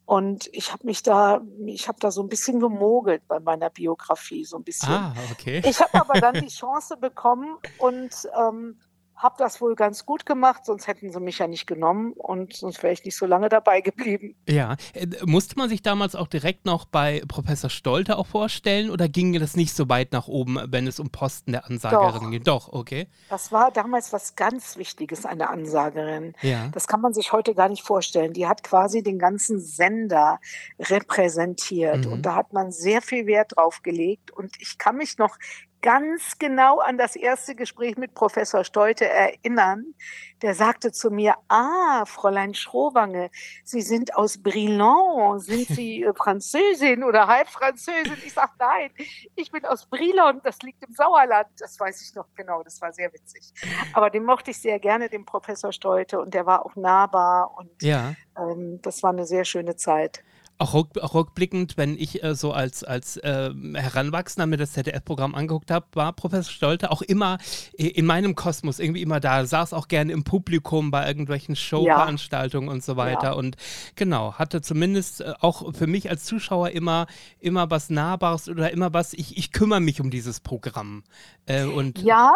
Und 0.04 0.48
ich 0.52 0.70
habe 0.72 0.84
mich 0.84 1.02
da, 1.02 1.40
ich 1.64 1.88
habe 1.88 1.98
da 2.00 2.10
so 2.10 2.22
ein 2.22 2.28
bisschen 2.28 2.60
gemogelt 2.60 3.22
bei 3.26 3.40
meiner 3.40 3.70
Biografie, 3.70 4.44
so 4.44 4.56
ein 4.58 4.64
bisschen. 4.64 4.90
ah, 4.92 5.14
okay. 5.32 5.62
Ich 5.64 5.80
habe 5.80 5.94
aber 5.98 6.20
dann 6.20 6.34
die 6.46 6.48
Chance 6.48 6.98
bekommen 6.98 7.56
und 7.78 8.10
ähm, 8.38 8.78
habe 9.18 9.34
das 9.38 9.60
wohl 9.60 9.74
ganz 9.74 10.06
gut 10.06 10.24
gemacht, 10.26 10.64
sonst 10.64 10.86
hätten 10.86 11.12
sie 11.12 11.20
mich 11.20 11.38
ja 11.38 11.46
nicht 11.46 11.66
genommen 11.66 12.12
und 12.12 12.54
sonst 12.54 12.82
wäre 12.82 12.92
ich 12.92 13.04
nicht 13.04 13.16
so 13.16 13.26
lange 13.26 13.48
dabei 13.48 13.80
geblieben. 13.80 14.36
Ja, 14.48 14.76
äh, 14.94 15.06
musste 15.26 15.56
man 15.58 15.68
sich 15.68 15.82
damals 15.82 16.14
auch 16.14 16.28
direkt 16.28 16.64
noch 16.64 16.84
bei 16.86 17.22
Professor 17.28 17.68
Stolte 17.68 18.16
auch 18.16 18.26
vorstellen 18.26 18.90
oder 18.90 19.08
ging 19.08 19.38
das 19.38 19.56
nicht 19.56 19.74
so 19.74 19.88
weit 19.88 20.12
nach 20.12 20.28
oben, 20.28 20.58
wenn 20.68 20.86
es 20.86 21.00
um 21.00 21.10
Posten 21.10 21.52
der 21.52 21.66
Ansagerin 21.66 22.30
ging? 22.30 22.44
Doch, 22.44 22.72
okay. 22.72 23.08
Das 23.28 23.52
war 23.52 23.70
damals 23.72 24.12
was 24.12 24.36
ganz 24.36 24.76
Wichtiges, 24.76 25.26
eine 25.26 25.50
Ansagerin. 25.50 26.34
Ja. 26.40 26.68
Das 26.68 26.86
kann 26.86 27.00
man 27.00 27.12
sich 27.12 27.32
heute 27.32 27.54
gar 27.54 27.68
nicht 27.68 27.82
vorstellen. 27.82 28.32
Die 28.32 28.46
hat 28.46 28.62
quasi 28.62 29.02
den 29.02 29.18
ganzen 29.18 29.60
Sender 29.60 30.38
repräsentiert 30.78 32.06
Mhm. 32.06 32.12
und 32.12 32.22
da 32.22 32.34
hat 32.34 32.52
man 32.52 32.70
sehr 32.72 33.02
viel 33.02 33.26
Wert 33.26 33.56
drauf 33.56 33.82
gelegt 33.82 34.30
und 34.30 34.54
ich 34.60 34.78
kann 34.78 34.96
mich 34.96 35.18
noch 35.18 35.36
ganz 35.82 36.38
genau 36.38 36.78
an 36.80 36.98
das 36.98 37.16
erste 37.16 37.54
Gespräch 37.54 37.96
mit 37.96 38.14
Professor 38.14 38.64
Stolte 38.64 39.06
erinnern. 39.08 39.94
Der 40.42 40.54
sagte 40.54 40.92
zu 40.92 41.10
mir, 41.10 41.34
ah, 41.48 42.04
Fräulein 42.06 42.54
Schrowange, 42.54 43.30
Sie 43.64 43.80
sind 43.82 44.14
aus 44.16 44.38
Brilon. 44.42 45.40
Sind 45.40 45.68
Sie 45.68 46.02
äh, 46.04 46.12
Französin 46.14 47.02
oder 47.04 47.26
halb 47.26 47.48
Französin? 47.48 48.16
Ich 48.24 48.32
sage, 48.32 48.52
nein, 48.58 48.90
ich 49.34 49.50
bin 49.50 49.64
aus 49.64 49.86
Brilon, 49.86 50.40
das 50.44 50.58
liegt 50.62 50.82
im 50.86 50.92
Sauerland. 50.94 51.48
Das 51.58 51.78
weiß 51.78 52.02
ich 52.02 52.14
noch 52.14 52.26
genau, 52.34 52.62
das 52.62 52.80
war 52.80 52.92
sehr 52.92 53.12
witzig. 53.12 53.52
Aber 53.92 54.10
den 54.10 54.24
mochte 54.24 54.50
ich 54.52 54.60
sehr 54.60 54.78
gerne, 54.78 55.08
den 55.08 55.24
Professor 55.24 55.72
Stolte, 55.72 56.20
und 56.20 56.34
der 56.34 56.46
war 56.46 56.64
auch 56.64 56.76
nahbar 56.76 57.54
und 57.56 57.70
Ja. 57.82 58.14
ähm, 58.38 58.80
das 58.82 59.02
war 59.02 59.10
eine 59.10 59.26
sehr 59.26 59.44
schöne 59.44 59.76
Zeit. 59.76 60.22
Auch, 60.58 60.74
rück, 60.74 60.98
auch 61.00 61.14
rückblickend, 61.14 61.76
wenn 61.76 61.96
ich 61.96 62.22
äh, 62.22 62.34
so 62.34 62.52
als, 62.52 62.82
als 62.82 63.18
ähm, 63.22 63.74
Heranwachsender 63.76 64.46
mir 64.46 64.56
das 64.56 64.72
ZDF-Programm 64.72 65.34
angeguckt 65.34 65.70
habe, 65.70 65.86
war 65.94 66.12
Professor 66.12 66.52
Stolte 66.52 66.90
auch 66.90 67.02
immer 67.02 67.38
in 67.74 68.06
meinem 68.06 68.34
Kosmos 68.34 68.78
irgendwie 68.80 69.02
immer 69.02 69.20
da, 69.20 69.46
saß 69.46 69.72
auch 69.72 69.88
gerne 69.88 70.12
im 70.12 70.24
Publikum 70.24 70.90
bei 70.90 71.06
irgendwelchen 71.06 71.54
Showveranstaltungen 71.54 72.68
und 72.68 72.82
so 72.82 72.96
weiter 72.96 73.36
und 73.36 73.56
genau, 73.94 74.34
hatte 74.34 74.60
zumindest 74.60 75.20
äh, 75.20 75.34
auch 75.40 75.74
für 75.74 75.86
mich 75.86 76.10
als 76.10 76.24
Zuschauer 76.24 76.70
immer, 76.70 77.06
immer 77.38 77.70
was 77.70 77.90
Nahbares 77.90 78.48
oder 78.48 78.72
immer 78.72 78.92
was, 78.92 79.14
ich, 79.14 79.36
ich 79.36 79.52
kümmere 79.52 79.80
mich 79.80 80.00
um 80.00 80.10
dieses 80.10 80.40
Programm. 80.40 81.04
Äh, 81.46 81.64
und 81.64 82.02
Ja, 82.02 82.32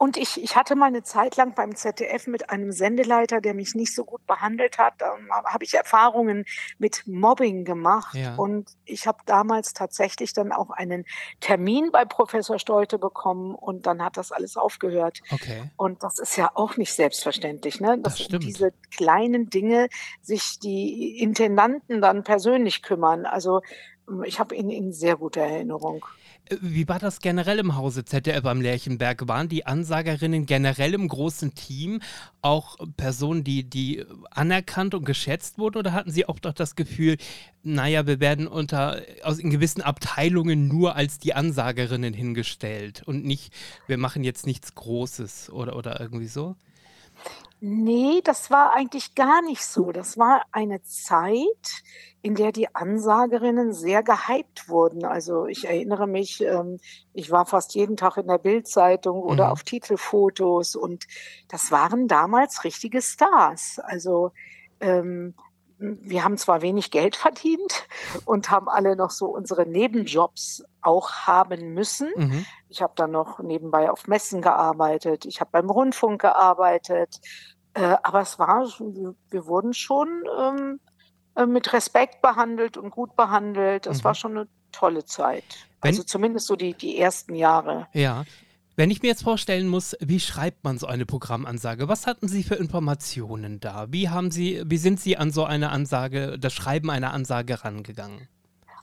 und 0.00 0.16
ich, 0.16 0.42
ich 0.42 0.56
hatte 0.56 0.76
mal 0.76 0.86
eine 0.86 1.02
Zeit 1.02 1.36
lang 1.36 1.54
beim 1.54 1.76
ZDF 1.76 2.26
mit 2.26 2.48
einem 2.48 2.72
Sendeleiter, 2.72 3.42
der 3.42 3.52
mich 3.52 3.74
nicht 3.74 3.94
so 3.94 4.06
gut 4.06 4.26
behandelt 4.26 4.78
hat. 4.78 4.94
Da 4.96 5.14
habe 5.44 5.62
ich 5.62 5.74
Erfahrungen 5.74 6.46
mit 6.78 7.02
Mobbing 7.06 7.66
gemacht. 7.66 8.14
Ja. 8.14 8.34
Und 8.36 8.70
ich 8.86 9.06
habe 9.06 9.18
damals 9.26 9.74
tatsächlich 9.74 10.32
dann 10.32 10.52
auch 10.52 10.70
einen 10.70 11.04
Termin 11.40 11.90
bei 11.92 12.06
Professor 12.06 12.58
Stolte 12.58 12.98
bekommen 12.98 13.54
und 13.54 13.84
dann 13.84 14.02
hat 14.02 14.16
das 14.16 14.32
alles 14.32 14.56
aufgehört. 14.56 15.20
okay. 15.30 15.70
Und 15.76 16.02
das 16.02 16.18
ist 16.18 16.34
ja 16.36 16.50
auch 16.54 16.78
nicht 16.78 16.94
selbstverständlich, 16.94 17.78
ne? 17.82 17.98
Das 17.98 18.14
Dass 18.14 18.20
um 18.20 18.24
stimmt. 18.24 18.44
diese 18.44 18.72
kleinen 18.90 19.50
Dinge 19.50 19.90
sich 20.22 20.58
die 20.60 21.20
Intendanten 21.20 22.00
dann 22.00 22.24
persönlich 22.24 22.82
kümmern. 22.82 23.26
Also 23.26 23.60
ich 24.24 24.40
habe 24.40 24.54
ihn 24.54 24.70
in 24.70 24.94
sehr 24.94 25.18
guter 25.18 25.42
Erinnerung. 25.42 26.06
Wie 26.60 26.88
war 26.88 26.98
das 26.98 27.20
generell 27.20 27.60
im 27.60 27.76
Hause 27.76 28.04
ZDF 28.04 28.44
am 28.44 28.60
Lerchenberg? 28.60 29.28
Waren 29.28 29.48
die 29.48 29.66
Ansagerinnen 29.66 30.46
generell 30.46 30.94
im 30.94 31.06
großen 31.06 31.54
Team 31.54 32.00
auch 32.42 32.76
Personen, 32.96 33.44
die, 33.44 33.62
die 33.62 34.04
anerkannt 34.32 34.94
und 34.94 35.04
geschätzt 35.04 35.58
wurden? 35.58 35.78
Oder 35.78 35.92
hatten 35.92 36.10
sie 36.10 36.26
auch 36.26 36.40
doch 36.40 36.52
das 36.52 36.74
Gefühl, 36.74 37.18
naja, 37.62 38.08
wir 38.08 38.18
werden 38.18 38.48
unter, 38.48 39.00
aus 39.22 39.38
in 39.38 39.50
gewissen 39.50 39.80
Abteilungen 39.80 40.66
nur 40.66 40.96
als 40.96 41.20
die 41.20 41.34
Ansagerinnen 41.34 42.14
hingestellt 42.14 43.04
und 43.06 43.24
nicht, 43.24 43.52
wir 43.86 43.96
machen 43.96 44.24
jetzt 44.24 44.44
nichts 44.44 44.74
Großes 44.74 45.50
oder, 45.50 45.76
oder 45.76 46.00
irgendwie 46.00 46.26
so? 46.26 46.56
Nee, 47.62 48.22
das 48.24 48.50
war 48.50 48.72
eigentlich 48.72 49.14
gar 49.14 49.42
nicht 49.42 49.62
so. 49.66 49.92
Das 49.92 50.16
war 50.16 50.42
eine 50.50 50.82
Zeit, 50.82 51.82
in 52.22 52.34
der 52.34 52.52
die 52.52 52.74
Ansagerinnen 52.74 53.74
sehr 53.74 54.02
gehypt 54.02 54.68
wurden. 54.70 55.04
Also 55.04 55.44
ich 55.46 55.66
erinnere 55.66 56.06
mich, 56.06 56.40
ähm, 56.42 56.78
ich 57.12 57.30
war 57.30 57.44
fast 57.44 57.74
jeden 57.74 57.98
Tag 57.98 58.16
in 58.16 58.28
der 58.28 58.38
Bildzeitung 58.38 59.22
oder 59.22 59.46
Mhm. 59.46 59.52
auf 59.52 59.62
Titelfotos 59.64 60.74
und 60.74 61.06
das 61.48 61.70
waren 61.70 62.08
damals 62.08 62.64
richtige 62.64 63.02
Stars. 63.02 63.78
Also 63.82 64.32
ähm, 64.80 65.34
wir 65.78 66.24
haben 66.24 66.38
zwar 66.38 66.62
wenig 66.62 66.90
Geld 66.90 67.14
verdient 67.16 67.86
und 68.24 68.50
haben 68.50 68.68
alle 68.70 68.96
noch 68.96 69.10
so 69.10 69.26
unsere 69.26 69.66
Nebenjobs 69.66 70.64
auch 70.82 71.12
haben 71.12 71.74
müssen. 71.74 72.08
Mhm. 72.16 72.46
Ich 72.68 72.82
habe 72.82 72.92
dann 72.96 73.10
noch 73.10 73.38
nebenbei 73.40 73.90
auf 73.90 74.06
Messen 74.08 74.40
gearbeitet. 74.42 75.24
Ich 75.26 75.40
habe 75.40 75.50
beim 75.52 75.68
Rundfunk 75.70 76.20
gearbeitet. 76.20 77.20
Äh, 77.74 77.96
aber 78.02 78.20
es 78.20 78.38
war, 78.38 78.64
wir, 78.78 79.14
wir 79.30 79.46
wurden 79.46 79.72
schon 79.74 80.08
ähm, 80.40 80.80
äh, 81.36 81.46
mit 81.46 81.72
Respekt 81.72 82.20
behandelt 82.22 82.76
und 82.76 82.90
gut 82.90 83.14
behandelt. 83.16 83.86
Das 83.86 83.98
Mhm. 83.98 84.04
war 84.04 84.14
schon 84.14 84.36
eine 84.36 84.48
tolle 84.72 85.04
Zeit. 85.04 85.44
Wenn- 85.82 85.90
Also 85.90 86.02
zumindest 86.02 86.46
so 86.46 86.56
die, 86.56 86.74
die 86.74 86.98
ersten 86.98 87.34
Jahre. 87.34 87.86
Ja. 87.92 88.24
Wenn 88.76 88.90
ich 88.90 89.02
mir 89.02 89.08
jetzt 89.08 89.24
vorstellen 89.24 89.68
muss, 89.68 89.94
wie 90.00 90.20
schreibt 90.20 90.64
man 90.64 90.78
so 90.78 90.86
eine 90.86 91.04
Programmansage? 91.04 91.88
Was 91.88 92.06
hatten 92.06 92.28
Sie 92.28 92.42
für 92.42 92.54
Informationen 92.54 93.60
da? 93.60 93.86
Wie 93.90 94.08
haben 94.08 94.30
Sie, 94.30 94.62
wie 94.64 94.78
sind 94.78 94.98
Sie 95.00 95.16
an 95.18 95.32
so 95.32 95.44
eine 95.44 95.70
Ansage, 95.70 96.38
das 96.38 96.54
Schreiben 96.54 96.88
einer 96.90 97.12
Ansage 97.12 97.62
rangegangen? 97.62 98.26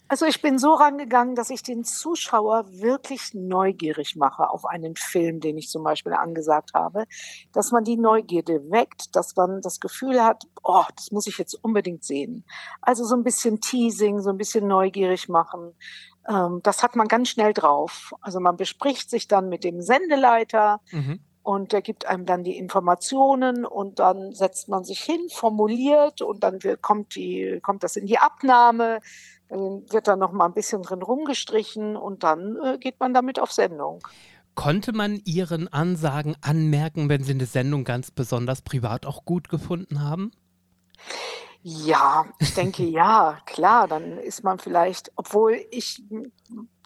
Also 0.09 0.25
ich 0.25 0.41
bin 0.41 0.57
so 0.57 0.73
rangegangen, 0.73 1.35
dass 1.35 1.49
ich 1.49 1.63
den 1.63 1.83
Zuschauer 1.83 2.65
wirklich 2.71 3.33
neugierig 3.33 4.15
mache 4.15 4.49
auf 4.49 4.65
einen 4.65 4.95
Film, 4.95 5.39
den 5.39 5.57
ich 5.57 5.69
zum 5.69 5.83
Beispiel 5.83 6.13
angesagt 6.13 6.71
habe, 6.73 7.05
dass 7.53 7.71
man 7.71 7.83
die 7.83 7.97
Neugierde 7.97 8.61
weckt, 8.71 9.15
dass 9.15 9.35
man 9.35 9.61
das 9.61 9.79
Gefühl 9.79 10.23
hat, 10.23 10.45
oh, 10.63 10.83
das 10.95 11.11
muss 11.11 11.27
ich 11.27 11.37
jetzt 11.37 11.53
unbedingt 11.63 12.03
sehen. 12.03 12.45
Also 12.81 13.03
so 13.03 13.15
ein 13.15 13.23
bisschen 13.23 13.59
Teasing, 13.59 14.21
so 14.21 14.29
ein 14.29 14.37
bisschen 14.37 14.67
neugierig 14.67 15.29
machen. 15.29 15.73
Ähm, 16.27 16.61
das 16.63 16.83
hat 16.83 16.95
man 16.95 17.07
ganz 17.07 17.29
schnell 17.29 17.53
drauf. 17.53 18.13
Also 18.21 18.39
man 18.39 18.55
bespricht 18.57 19.09
sich 19.09 19.27
dann 19.27 19.49
mit 19.49 19.63
dem 19.63 19.81
Sendeleiter, 19.81 20.79
Mhm. 20.91 21.19
und 21.43 21.71
der 21.71 21.81
gibt 21.81 22.05
einem 22.07 22.25
dann 22.25 22.43
die 22.43 22.57
Informationen 22.57 23.65
und 23.65 23.99
dann 23.99 24.33
setzt 24.33 24.67
man 24.67 24.83
sich 24.83 24.99
hin, 24.99 25.29
formuliert 25.33 26.21
und 26.21 26.43
dann 26.43 26.59
kommt, 26.81 27.15
die, 27.15 27.59
kommt 27.63 27.83
das 27.83 27.95
in 27.95 28.05
die 28.05 28.19
Abnahme. 28.19 28.99
Dann 29.49 29.83
wird 29.91 30.07
da 30.07 30.15
noch 30.15 30.31
mal 30.31 30.45
ein 30.45 30.53
bisschen 30.53 30.81
drin 30.81 31.01
rumgestrichen 31.01 31.95
und 31.95 32.23
dann 32.23 32.57
äh, 32.63 32.77
geht 32.77 32.99
man 32.99 33.13
damit 33.13 33.39
auf 33.39 33.51
Sendung. 33.51 33.99
Konnte 34.55 34.91
man 34.91 35.21
Ihren 35.23 35.67
Ansagen 35.67 36.35
anmerken, 36.41 37.09
wenn 37.09 37.23
Sie 37.23 37.33
eine 37.33 37.45
Sendung 37.45 37.83
ganz 37.83 38.09
besonders 38.11 38.61
privat 38.61 39.05
auch 39.05 39.23
gut 39.23 39.49
gefunden 39.49 40.03
haben? 40.03 40.31
Ja, 41.61 42.25
ich 42.39 42.53
denke 42.53 42.83
ja, 42.85 43.39
klar, 43.45 43.87
dann 43.87 44.17
ist 44.17 44.43
man 44.43 44.59
vielleicht, 44.59 45.11
obwohl 45.15 45.65
ich 45.69 46.03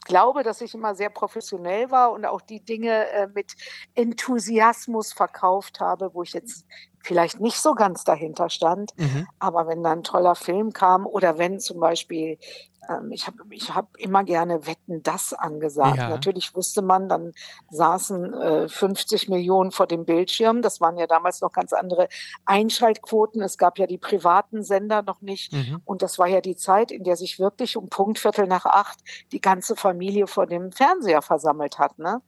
glaube, 0.06 0.44
dass 0.44 0.62
ich 0.62 0.74
immer 0.74 0.96
sehr 0.96 1.10
professionell 1.10 1.92
war 1.92 2.12
und 2.12 2.26
auch 2.26 2.42
die 2.42 2.64
Dinge 2.64 3.08
äh, 3.10 3.28
mit 3.34 3.54
Enthusiasmus 3.96 5.14
verkauft 5.14 5.80
habe, 5.80 6.14
wo 6.14 6.24
ich 6.24 6.34
jetzt 6.34 6.66
vielleicht 7.04 7.40
nicht 7.40 7.60
so 7.60 7.74
ganz 7.74 8.04
dahinter 8.04 8.50
stand. 8.50 8.92
Mhm. 8.98 9.28
Aber 9.40 9.68
wenn 9.68 9.84
dann 9.84 10.00
ein 10.00 10.04
toller 10.04 10.36
Film 10.36 10.74
kam 10.74 11.06
oder 11.06 11.38
wenn 11.38 11.60
zum 11.60 11.80
Beispiel, 11.80 12.38
ähm, 12.90 13.12
ich 13.12 13.28
habe 13.28 13.38
ich 13.50 13.74
hab 13.74 13.98
immer 13.98 14.24
gerne 14.24 14.66
Wetten 14.66 15.04
das 15.04 15.34
angesagt. 15.34 15.98
Ja. 15.98 16.10
Natürlich 16.10 16.56
wusste 16.56 16.82
man, 16.82 17.10
dann 17.10 17.34
saßen 17.70 18.34
äh, 18.34 18.70
50 18.70 19.30
Millionen 19.30 19.72
vor 19.72 19.88
dem 19.88 20.06
Bildschirm. 20.06 20.62
Das 20.62 20.82
waren 20.82 20.98
ja 20.98 21.08
damals 21.08 21.42
noch 21.42 21.52
ganz 21.52 21.74
andere 21.74 22.08
Einschaltquoten. 22.46 23.42
Es 23.42 23.58
gab 23.58 23.78
ja 23.78 23.88
die 23.88 23.98
privaten 23.98 24.64
Sender 24.64 25.02
noch 25.02 25.22
nicht. 25.22 25.54
Mhm. 25.54 25.82
Und 25.86 26.02
das 26.02 26.20
war 26.20 26.28
ja 26.28 26.42
die 26.42 26.56
Zeit, 26.56 26.92
in 26.92 27.04
der 27.04 27.16
sich 27.16 27.40
wirklich 27.40 27.78
um 27.78 27.90
Punkt 27.90 28.20
Viertel 28.20 28.48
nach 28.48 28.66
acht 28.66 29.00
die 29.32 29.42
ganze 29.42 29.76
Familie 29.76 30.28
vor 30.28 30.48
dem 30.48 30.72
Fernseher 30.72 31.22
versammelt 31.22 31.80
hat. 31.80 32.00
Ne? 32.00 32.22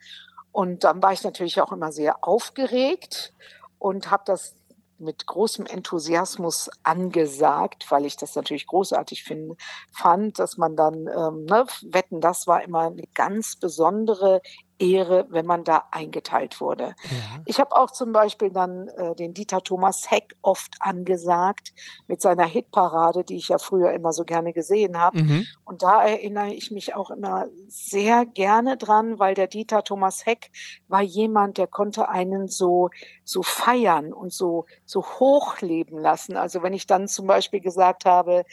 Und 0.51 0.83
dann 0.83 1.01
war 1.01 1.13
ich 1.13 1.23
natürlich 1.23 1.59
auch 1.61 1.71
immer 1.71 1.91
sehr 1.91 2.23
aufgeregt 2.23 3.33
und 3.79 4.11
habe 4.11 4.23
das 4.25 4.55
mit 5.03 5.27
großem 5.27 5.65
Enthusiasmus 5.65 6.69
angesagt, 6.83 7.85
weil 7.89 8.05
ich 8.05 8.17
das 8.17 8.35
natürlich 8.35 8.67
großartig 8.67 9.23
finde, 9.23 9.55
fand, 9.91 10.39
dass 10.39 10.57
man 10.57 10.75
dann, 10.75 11.07
ähm, 11.07 11.45
ne, 11.45 11.65
Wetten, 11.83 12.21
das 12.21 12.47
war 12.47 12.63
immer 12.63 12.87
eine 12.87 13.07
ganz 13.13 13.55
besondere 13.55 14.41
Ehre, 14.83 15.25
wenn 15.29 15.45
man 15.45 15.63
da 15.63 15.85
eingeteilt 15.91 16.59
wurde. 16.59 16.95
Ja. 17.03 17.41
Ich 17.45 17.59
habe 17.59 17.75
auch 17.75 17.91
zum 17.91 18.11
Beispiel 18.11 18.51
dann 18.51 18.89
äh, 18.89 19.15
den 19.15 19.33
Dieter 19.33 19.61
Thomas 19.61 20.11
Heck 20.11 20.35
oft 20.41 20.75
angesagt 20.79 21.73
mit 22.07 22.21
seiner 22.21 22.45
Hitparade, 22.45 23.23
die 23.23 23.37
ich 23.37 23.49
ja 23.49 23.57
früher 23.57 23.91
immer 23.91 24.11
so 24.11 24.25
gerne 24.25 24.53
gesehen 24.53 24.99
habe. 24.99 25.21
Mhm. 25.21 25.47
Und 25.63 25.83
da 25.83 26.03
erinnere 26.03 26.53
ich 26.53 26.71
mich 26.71 26.95
auch 26.95 27.11
immer 27.11 27.47
sehr 27.67 28.25
gerne 28.25 28.77
dran, 28.77 29.19
weil 29.19 29.33
der 29.33 29.47
Dieter 29.47 29.83
Thomas 29.83 30.25
Heck 30.25 30.51
war 30.87 31.01
jemand, 31.01 31.57
der 31.57 31.67
konnte 31.67 32.09
einen 32.09 32.47
so, 32.47 32.89
so 33.23 33.41
feiern 33.43 34.13
und 34.13 34.33
so, 34.33 34.65
so 34.85 35.03
hochleben 35.03 35.97
lassen. 35.97 36.35
Also 36.35 36.61
wenn 36.61 36.73
ich 36.73 36.87
dann 36.87 37.07
zum 37.07 37.27
Beispiel 37.27 37.61
gesagt 37.61 38.05
habe, 38.05 38.43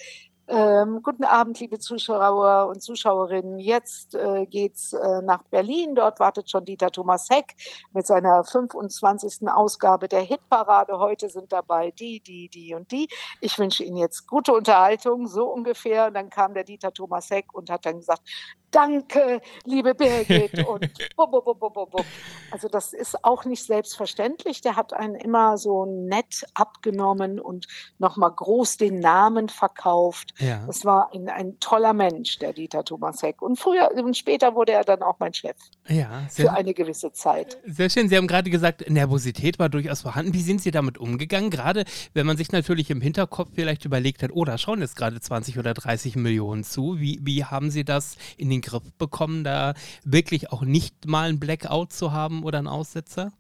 ähm, 0.50 1.00
guten 1.02 1.24
Abend, 1.24 1.60
liebe 1.60 1.78
Zuschauer 1.78 2.66
und 2.68 2.82
Zuschauerinnen. 2.82 3.58
Jetzt 3.58 4.14
äh, 4.14 4.46
geht's 4.46 4.92
äh, 4.92 5.22
nach 5.22 5.44
Berlin. 5.44 5.94
Dort 5.94 6.18
wartet 6.18 6.50
schon 6.50 6.64
Dieter 6.64 6.90
Thomas 6.90 7.28
Heck 7.30 7.54
mit 7.92 8.06
seiner 8.06 8.42
25. 8.42 9.48
Ausgabe 9.48 10.08
der 10.08 10.22
Hitparade. 10.22 10.98
Heute 10.98 11.28
sind 11.28 11.52
dabei 11.52 11.92
die, 11.92 12.20
die, 12.20 12.48
die 12.48 12.74
und 12.74 12.90
die. 12.90 13.08
Ich 13.40 13.58
wünsche 13.58 13.84
Ihnen 13.84 13.96
jetzt 13.96 14.26
gute 14.26 14.52
Unterhaltung, 14.52 15.28
so 15.28 15.46
ungefähr. 15.46 16.08
Und 16.08 16.14
dann 16.14 16.30
kam 16.30 16.52
der 16.52 16.64
Dieter 16.64 16.92
Thomas 16.92 17.30
Heck 17.30 17.54
und 17.54 17.70
hat 17.70 17.86
dann 17.86 17.98
gesagt, 17.98 18.22
Danke, 18.70 19.40
liebe 19.64 19.94
Birgit. 19.94 20.66
Und 20.66 20.90
bub, 21.16 21.30
bub, 21.30 21.44
bub, 21.44 21.60
bub, 21.60 21.90
bub. 21.90 22.04
Also 22.50 22.68
das 22.68 22.92
ist 22.92 23.24
auch 23.24 23.44
nicht 23.44 23.64
selbstverständlich. 23.64 24.60
Der 24.60 24.76
hat 24.76 24.92
einen 24.92 25.14
immer 25.14 25.58
so 25.58 25.86
nett 25.86 26.44
abgenommen 26.54 27.40
und 27.40 27.66
nochmal 27.98 28.32
groß 28.32 28.76
den 28.76 28.98
Namen 28.98 29.48
verkauft. 29.48 30.34
Ja. 30.38 30.64
Das 30.66 30.84
war 30.84 31.12
ein, 31.14 31.28
ein 31.28 31.58
toller 31.60 31.92
Mensch, 31.92 32.38
der 32.38 32.52
Dieter 32.52 32.84
Thomas 32.84 33.22
Heck. 33.22 33.42
Und 33.42 33.58
früher 33.58 33.90
und 33.94 34.16
später 34.16 34.54
wurde 34.54 34.72
er 34.72 34.84
dann 34.84 35.02
auch 35.02 35.16
mein 35.18 35.32
Chef 35.34 35.56
Ja, 35.88 36.22
für 36.28 36.42
sehr, 36.42 36.52
eine 36.54 36.74
gewisse 36.74 37.12
Zeit. 37.12 37.58
sehr 37.64 37.90
schön. 37.90 38.08
Sie 38.08 38.16
haben 38.16 38.26
gerade 38.26 38.50
gesagt, 38.50 38.88
Nervosität 38.88 39.58
war 39.58 39.68
durchaus 39.68 40.02
vorhanden. 40.02 40.34
Wie 40.34 40.42
sind 40.42 40.60
Sie 40.60 40.70
damit 40.70 40.98
umgegangen? 40.98 41.50
Gerade 41.50 41.84
wenn 42.14 42.26
man 42.26 42.36
sich 42.36 42.52
natürlich 42.52 42.90
im 42.90 43.00
Hinterkopf 43.00 43.50
vielleicht 43.54 43.84
überlegt 43.84 44.22
hat, 44.22 44.30
oh, 44.32 44.44
da 44.44 44.58
schauen 44.58 44.80
jetzt 44.80 44.96
gerade 44.96 45.20
20 45.20 45.58
oder 45.58 45.74
30 45.74 46.16
Millionen 46.16 46.64
zu. 46.64 46.98
Wie, 47.00 47.20
wie 47.22 47.44
haben 47.44 47.70
Sie 47.70 47.84
das 47.84 48.16
in 48.36 48.50
den 48.50 48.59
Griff 48.60 48.92
bekommen, 48.98 49.44
da 49.44 49.74
wirklich 50.04 50.52
auch 50.52 50.62
nicht 50.62 51.06
mal 51.06 51.28
ein 51.28 51.40
Blackout 51.40 51.92
zu 51.92 52.12
haben 52.12 52.44
oder 52.44 52.58
einen 52.58 52.68
Aussetzer? 52.68 53.32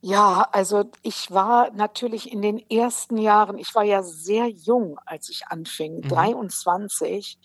Ja, 0.00 0.46
also 0.52 0.84
ich 1.02 1.30
war 1.30 1.70
natürlich 1.72 2.30
in 2.30 2.42
den 2.42 2.58
ersten 2.58 3.16
Jahren, 3.16 3.56
ich 3.56 3.74
war 3.74 3.84
ja 3.84 4.02
sehr 4.02 4.48
jung, 4.48 4.98
als 5.06 5.30
ich 5.30 5.46
anfing, 5.48 6.02
Mhm. 6.02 6.08
23. 6.08 7.38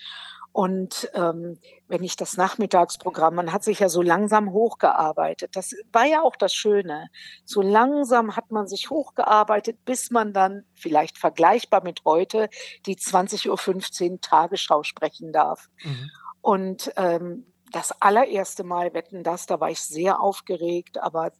Und 0.52 1.10
ähm, 1.14 1.60
wenn 1.88 2.04
ich 2.04 2.16
das 2.18 2.36
Nachmittagsprogramm, 2.36 3.36
man 3.36 3.54
hat 3.54 3.64
sich 3.64 3.80
ja 3.80 3.88
so 3.88 4.02
langsam 4.02 4.52
hochgearbeitet. 4.52 5.56
Das 5.56 5.74
war 5.94 6.06
ja 6.06 6.22
auch 6.22 6.36
das 6.36 6.54
Schöne. 6.54 7.08
So 7.46 7.62
langsam 7.62 8.36
hat 8.36 8.52
man 8.52 8.68
sich 8.68 8.90
hochgearbeitet, 8.90 9.86
bis 9.86 10.12
man 10.12 10.34
dann 10.34 10.66
vielleicht 10.74 11.18
vergleichbar 11.18 11.84
mit 11.84 12.02
heute 12.04 12.50
die 12.86 12.98
20.15 12.98 14.12
Uhr 14.12 14.22
Tagesschau 14.22 14.84
sprechen 14.84 15.32
darf. 15.32 15.70
Mhm. 15.84 16.10
Und 16.42 16.92
ähm, 16.96 17.46
das 17.72 17.92
allererste 18.02 18.64
Mal 18.64 18.94
wetten 18.94 19.24
das, 19.24 19.46
da 19.46 19.60
war 19.60 19.70
ich 19.70 19.82
sehr 19.82 20.20
aufgeregt, 20.20 20.98
aber 20.98 21.32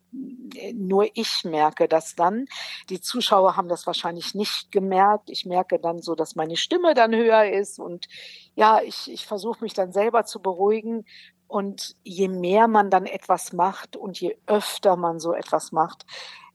äh, 0.56 0.74
nur 0.74 1.08
ich 1.16 1.44
merke 1.44 1.88
das 1.88 2.16
dann. 2.16 2.46
Die 2.90 3.02
Zuschauer 3.02 3.56
haben 3.58 3.70
das 3.70 3.88
wahrscheinlich 3.88 4.36
nicht 4.36 4.72
gemerkt. 4.72 5.30
Ich 5.30 5.46
merke 5.46 5.80
dann 5.80 6.02
so, 6.02 6.16
dass 6.16 6.36
meine 6.36 6.58
Stimme 6.58 6.94
dann 6.94 7.16
höher 7.16 7.46
ist 7.46 7.80
und 7.80 8.08
ja, 8.56 8.82
ich, 8.82 9.12
ich 9.12 9.26
versuche 9.26 9.64
mich 9.64 9.74
dann 9.74 9.92
selber 9.92 10.26
zu 10.26 10.42
beruhigen. 10.42 11.06
Und 11.48 11.96
je 12.04 12.28
mehr 12.28 12.68
man 12.68 12.92
dann 12.92 13.08
etwas 13.08 13.54
macht 13.54 13.96
und 13.96 14.22
je 14.22 14.38
öfter 14.46 14.96
man 14.96 15.20
so 15.20 15.34
etwas 15.34 15.72
macht, 15.72 16.06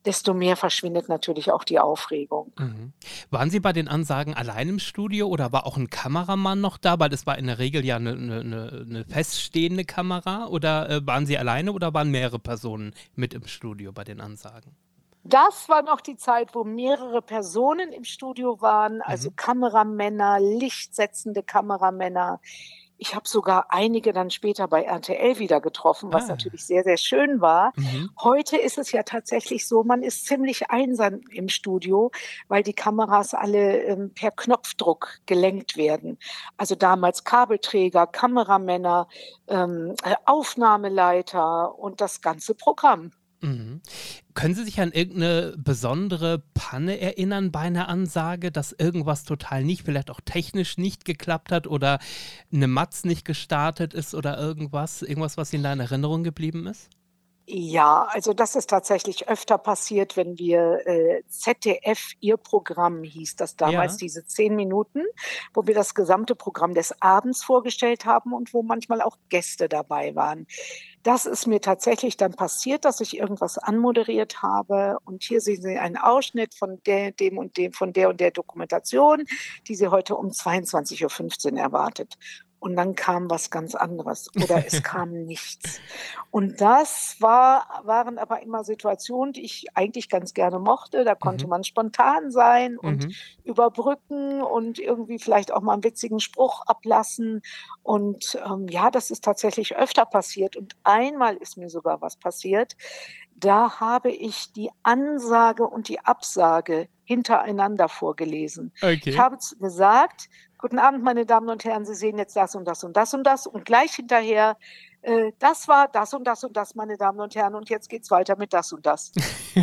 desto 0.06 0.34
mehr 0.34 0.56
verschwindet 0.56 1.08
natürlich 1.08 1.50
auch 1.50 1.64
die 1.64 1.78
Aufregung. 1.78 2.52
Mhm. 2.58 2.92
Waren 3.30 3.50
Sie 3.50 3.60
bei 3.60 3.72
den 3.72 3.88
Ansagen 3.88 4.34
allein 4.34 4.68
im 4.68 4.78
Studio 4.78 5.28
oder 5.28 5.52
war 5.52 5.66
auch 5.66 5.76
ein 5.76 5.90
Kameramann 5.90 6.60
noch 6.60 6.76
da? 6.76 6.98
Weil 6.98 7.08
das 7.08 7.26
war 7.26 7.38
in 7.38 7.46
der 7.46 7.58
Regel 7.58 7.84
ja 7.84 7.96
eine, 7.96 8.12
eine, 8.12 8.86
eine 8.88 9.04
feststehende 9.04 9.84
Kamera. 9.84 10.46
Oder 10.46 10.90
äh, 10.90 11.06
waren 11.06 11.26
Sie 11.26 11.38
alleine 11.38 11.72
oder 11.72 11.94
waren 11.94 12.10
mehrere 12.10 12.38
Personen 12.38 12.94
mit 13.14 13.34
im 13.34 13.46
Studio 13.46 13.92
bei 13.92 14.04
den 14.04 14.20
Ansagen? 14.20 14.76
Das 15.26 15.70
war 15.70 15.82
noch 15.82 16.02
die 16.02 16.18
Zeit, 16.18 16.54
wo 16.54 16.64
mehrere 16.64 17.22
Personen 17.22 17.92
im 17.92 18.04
Studio 18.04 18.60
waren, 18.60 19.00
also 19.00 19.30
Kameramänner, 19.34 20.38
lichtsetzende 20.38 21.42
Kameramänner. 21.42 22.40
Ich 22.96 23.14
habe 23.14 23.28
sogar 23.28 23.66
einige 23.70 24.12
dann 24.12 24.30
später 24.30 24.68
bei 24.68 24.82
RTL 24.84 25.38
wieder 25.38 25.60
getroffen, 25.60 26.12
was 26.12 26.24
Ah. 26.24 26.28
natürlich 26.28 26.64
sehr, 26.64 26.84
sehr 26.84 26.96
schön 26.96 27.40
war. 27.40 27.72
Mhm. 27.76 28.10
Heute 28.22 28.56
ist 28.56 28.78
es 28.78 28.92
ja 28.92 29.02
tatsächlich 29.02 29.66
so, 29.66 29.82
man 29.82 30.02
ist 30.02 30.26
ziemlich 30.26 30.70
einsam 30.70 31.20
im 31.30 31.48
Studio, 31.48 32.10
weil 32.48 32.62
die 32.62 32.72
Kameras 32.72 33.34
alle 33.34 33.82
ähm, 33.82 34.12
per 34.14 34.30
Knopfdruck 34.30 35.18
gelenkt 35.26 35.76
werden. 35.76 36.18
Also 36.56 36.74
damals 36.76 37.24
Kabelträger, 37.24 38.06
Kameramänner, 38.06 39.08
ähm, 39.48 39.94
äh, 40.04 40.14
Aufnahmeleiter 40.24 41.78
und 41.78 42.00
das 42.00 42.20
ganze 42.20 42.54
Programm. 42.54 43.12
Mhm. 43.44 43.80
Können 44.34 44.54
Sie 44.54 44.64
sich 44.64 44.80
an 44.80 44.92
irgendeine 44.92 45.54
besondere 45.56 46.42
Panne 46.54 46.98
erinnern 46.98 47.52
bei 47.52 47.60
einer 47.60 47.88
Ansage, 47.88 48.50
dass 48.50 48.72
irgendwas 48.72 49.24
total 49.24 49.64
nicht, 49.64 49.84
vielleicht 49.84 50.10
auch 50.10 50.20
technisch 50.24 50.78
nicht 50.78 51.04
geklappt 51.04 51.52
hat 51.52 51.66
oder 51.66 51.98
eine 52.52 52.66
Matz 52.66 53.04
nicht 53.04 53.24
gestartet 53.24 53.94
ist 53.94 54.14
oder 54.14 54.38
irgendwas, 54.38 55.02
irgendwas, 55.02 55.36
was 55.36 55.52
Ihnen 55.52 55.64
da 55.64 55.72
in 55.72 55.80
Erinnerung 55.80 56.24
geblieben 56.24 56.66
ist? 56.66 56.88
Ja, 57.46 58.06
also 58.08 58.32
das 58.32 58.56
ist 58.56 58.70
tatsächlich 58.70 59.28
öfter 59.28 59.58
passiert, 59.58 60.16
wenn 60.16 60.38
wir 60.38 60.80
äh, 60.86 61.22
ZDF, 61.28 62.12
ihr 62.20 62.38
Programm 62.38 63.02
hieß 63.02 63.36
das 63.36 63.54
damals, 63.56 63.92
Ja. 63.94 63.98
diese 63.98 64.24
zehn 64.26 64.56
Minuten, 64.56 65.02
wo 65.52 65.66
wir 65.66 65.74
das 65.74 65.94
gesamte 65.94 66.34
Programm 66.36 66.72
des 66.72 66.94
Abends 67.02 67.44
vorgestellt 67.44 68.06
haben 68.06 68.32
und 68.32 68.54
wo 68.54 68.62
manchmal 68.62 69.02
auch 69.02 69.18
Gäste 69.28 69.68
dabei 69.68 70.14
waren. 70.14 70.46
Das 71.02 71.26
ist 71.26 71.46
mir 71.46 71.60
tatsächlich 71.60 72.16
dann 72.16 72.32
passiert, 72.32 72.86
dass 72.86 73.02
ich 73.02 73.18
irgendwas 73.18 73.58
anmoderiert 73.58 74.42
habe 74.42 74.96
und 75.04 75.22
hier 75.22 75.42
sehen 75.42 75.60
Sie 75.60 75.76
einen 75.76 75.98
Ausschnitt 75.98 76.54
von 76.54 76.80
der, 76.86 77.12
dem 77.12 77.36
und 77.36 77.58
dem, 77.58 77.74
von 77.74 77.92
der 77.92 78.08
und 78.08 78.20
der 78.20 78.30
Dokumentation, 78.30 79.24
die 79.68 79.74
Sie 79.74 79.88
heute 79.88 80.16
um 80.16 80.28
22.15 80.28 81.52
Uhr 81.52 81.58
erwartet. 81.58 82.16
Und 82.64 82.76
dann 82.76 82.94
kam 82.94 83.28
was 83.28 83.50
ganz 83.50 83.74
anderes 83.74 84.30
oder 84.42 84.64
es 84.66 84.82
kam 84.82 85.12
nichts. 85.26 85.82
Und 86.30 86.62
das 86.62 87.16
war, 87.20 87.82
waren 87.84 88.16
aber 88.16 88.40
immer 88.40 88.64
Situationen, 88.64 89.34
die 89.34 89.44
ich 89.44 89.66
eigentlich 89.74 90.08
ganz 90.08 90.32
gerne 90.32 90.58
mochte. 90.58 91.04
Da 91.04 91.14
konnte 91.14 91.44
Mhm. 91.44 91.50
man 91.50 91.64
spontan 91.64 92.30
sein 92.30 92.78
und 92.78 93.04
Mhm. 93.04 93.14
überbrücken 93.44 94.40
und 94.42 94.78
irgendwie 94.78 95.18
vielleicht 95.18 95.52
auch 95.52 95.60
mal 95.60 95.74
einen 95.74 95.84
witzigen 95.84 96.20
Spruch 96.20 96.62
ablassen. 96.66 97.42
Und 97.82 98.38
ähm, 98.46 98.66
ja, 98.70 98.90
das 98.90 99.10
ist 99.10 99.24
tatsächlich 99.24 99.76
öfter 99.76 100.06
passiert. 100.06 100.56
Und 100.56 100.74
einmal 100.84 101.36
ist 101.36 101.58
mir 101.58 101.68
sogar 101.68 102.00
was 102.00 102.16
passiert. 102.16 102.76
Da 103.36 103.78
habe 103.78 104.10
ich 104.10 104.52
die 104.52 104.70
Ansage 104.84 105.66
und 105.68 105.88
die 105.88 106.00
Absage 106.00 106.88
hintereinander 107.04 107.90
vorgelesen. 107.90 108.72
Okay. 108.80 109.00
Ich 109.04 109.18
habe 109.18 109.36
gesagt, 109.60 110.30
guten 110.64 110.78
Abend, 110.78 111.04
meine 111.04 111.26
Damen 111.26 111.50
und 111.50 111.62
Herren, 111.66 111.84
Sie 111.84 111.94
sehen 111.94 112.16
jetzt 112.16 112.34
das 112.36 112.54
und 112.54 112.64
das 112.64 112.84
und 112.84 112.96
das 112.96 113.12
und 113.12 113.24
das 113.24 113.46
und 113.46 113.66
gleich 113.66 113.96
hinterher, 113.96 114.56
äh, 115.02 115.32
das 115.38 115.68
war 115.68 115.88
das 115.88 116.14
und 116.14 116.24
das 116.24 116.42
und 116.42 116.56
das, 116.56 116.74
meine 116.74 116.96
Damen 116.96 117.20
und 117.20 117.34
Herren, 117.34 117.54
und 117.54 117.68
jetzt 117.68 117.90
geht's 117.90 118.10
weiter 118.10 118.34
mit 118.38 118.54
das 118.54 118.72
und 118.72 118.86
das. 118.86 119.12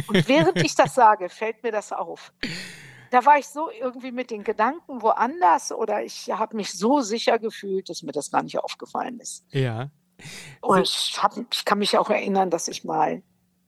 Und 0.08 0.28
während 0.28 0.64
ich 0.64 0.76
das 0.76 0.94
sage, 0.94 1.30
fällt 1.30 1.64
mir 1.64 1.72
das 1.72 1.92
auf. 1.92 2.32
Da 3.10 3.26
war 3.26 3.40
ich 3.40 3.48
so 3.48 3.72
irgendwie 3.72 4.12
mit 4.12 4.30
den 4.30 4.44
Gedanken 4.44 5.02
woanders 5.02 5.72
oder 5.72 6.04
ich 6.04 6.30
habe 6.30 6.56
mich 6.56 6.72
so 6.72 7.02
sicher 7.02 7.40
gefühlt, 7.40 7.90
dass 7.90 8.04
mir 8.04 8.12
das 8.12 8.30
gar 8.30 8.44
nicht 8.44 8.60
aufgefallen 8.60 9.20
ist. 9.20 9.44
Ja. 9.50 9.90
Und 10.62 10.84
ich, 10.84 11.18
hab, 11.20 11.34
ich 11.52 11.66
kann 11.66 11.80
mich 11.80 11.98
auch 11.98 12.12
erinnern, 12.12 12.52
dass 12.52 12.68
ich 12.68 12.84
mal 12.84 13.24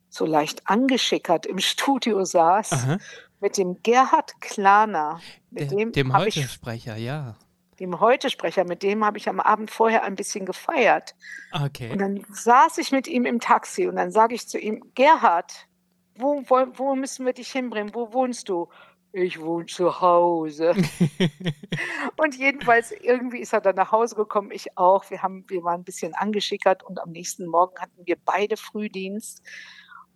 so 0.08 0.28
leicht 0.28 0.68
angeschickert 0.70 1.48
im 1.48 1.58
Studio 1.58 2.24
saß 2.26 2.74
Aha. 2.74 2.98
Mit 3.44 3.58
dem 3.58 3.84
Gerhard 3.84 4.40
Klaner, 4.40 5.20
mit 5.52 5.70
dem, 5.70 5.92
dem 5.92 6.18
Heute-Sprecher, 6.18 6.96
ja. 6.96 7.36
dem 7.78 8.00
Heute-Sprecher, 8.00 8.64
mit 8.64 8.84
dem 8.84 9.04
habe 9.04 9.18
ich 9.18 9.28
am 9.28 9.42
Abend 9.42 9.70
vorher 9.70 10.06
ein 10.06 10.16
bisschen 10.16 10.46
gefeiert. 10.46 11.14
Und 11.52 11.66
Okay. 11.66 11.98
dann 11.98 12.26
saß 12.32 12.78
ich 12.78 12.94
mit 12.94 13.06
ihm 13.06 13.26
im 13.26 13.42
Taxi 13.42 13.86
und 13.86 13.98
dann 13.98 14.12
sage 14.12 14.34
ich 14.34 14.48
zu 14.48 14.58
ihm, 14.58 14.82
Gerhard, 14.96 15.68
wo, 16.16 16.42
wo, 16.48 16.66
wo 16.76 16.96
müssen 16.96 17.26
wir 17.26 17.34
dich 17.34 17.52
hinbringen? 17.52 17.94
Wo 17.94 18.14
wohnst 18.14 18.48
du? 18.48 18.70
Ich 19.12 19.42
wohne 19.42 19.66
zu 19.66 20.00
Hause. 20.00 20.74
und 22.16 22.36
jedenfalls 22.38 22.94
irgendwie 22.94 23.40
ist 23.40 23.52
er 23.52 23.60
dann 23.60 23.76
nach 23.76 23.92
Hause 23.92 24.16
gekommen, 24.16 24.52
ich 24.52 24.78
auch. 24.78 25.10
Wir, 25.10 25.22
haben, 25.22 25.44
wir 25.50 25.64
waren 25.66 25.82
ein 25.82 25.84
bisschen 25.84 26.16
angeschickert 26.16 26.82
und 26.82 26.98
am 27.00 27.12
nächsten 27.12 27.46
Morgen 27.46 27.78
hatten 27.78 28.06
wir 28.06 28.16
beide 28.24 28.56
Frühdienst. 28.56 29.44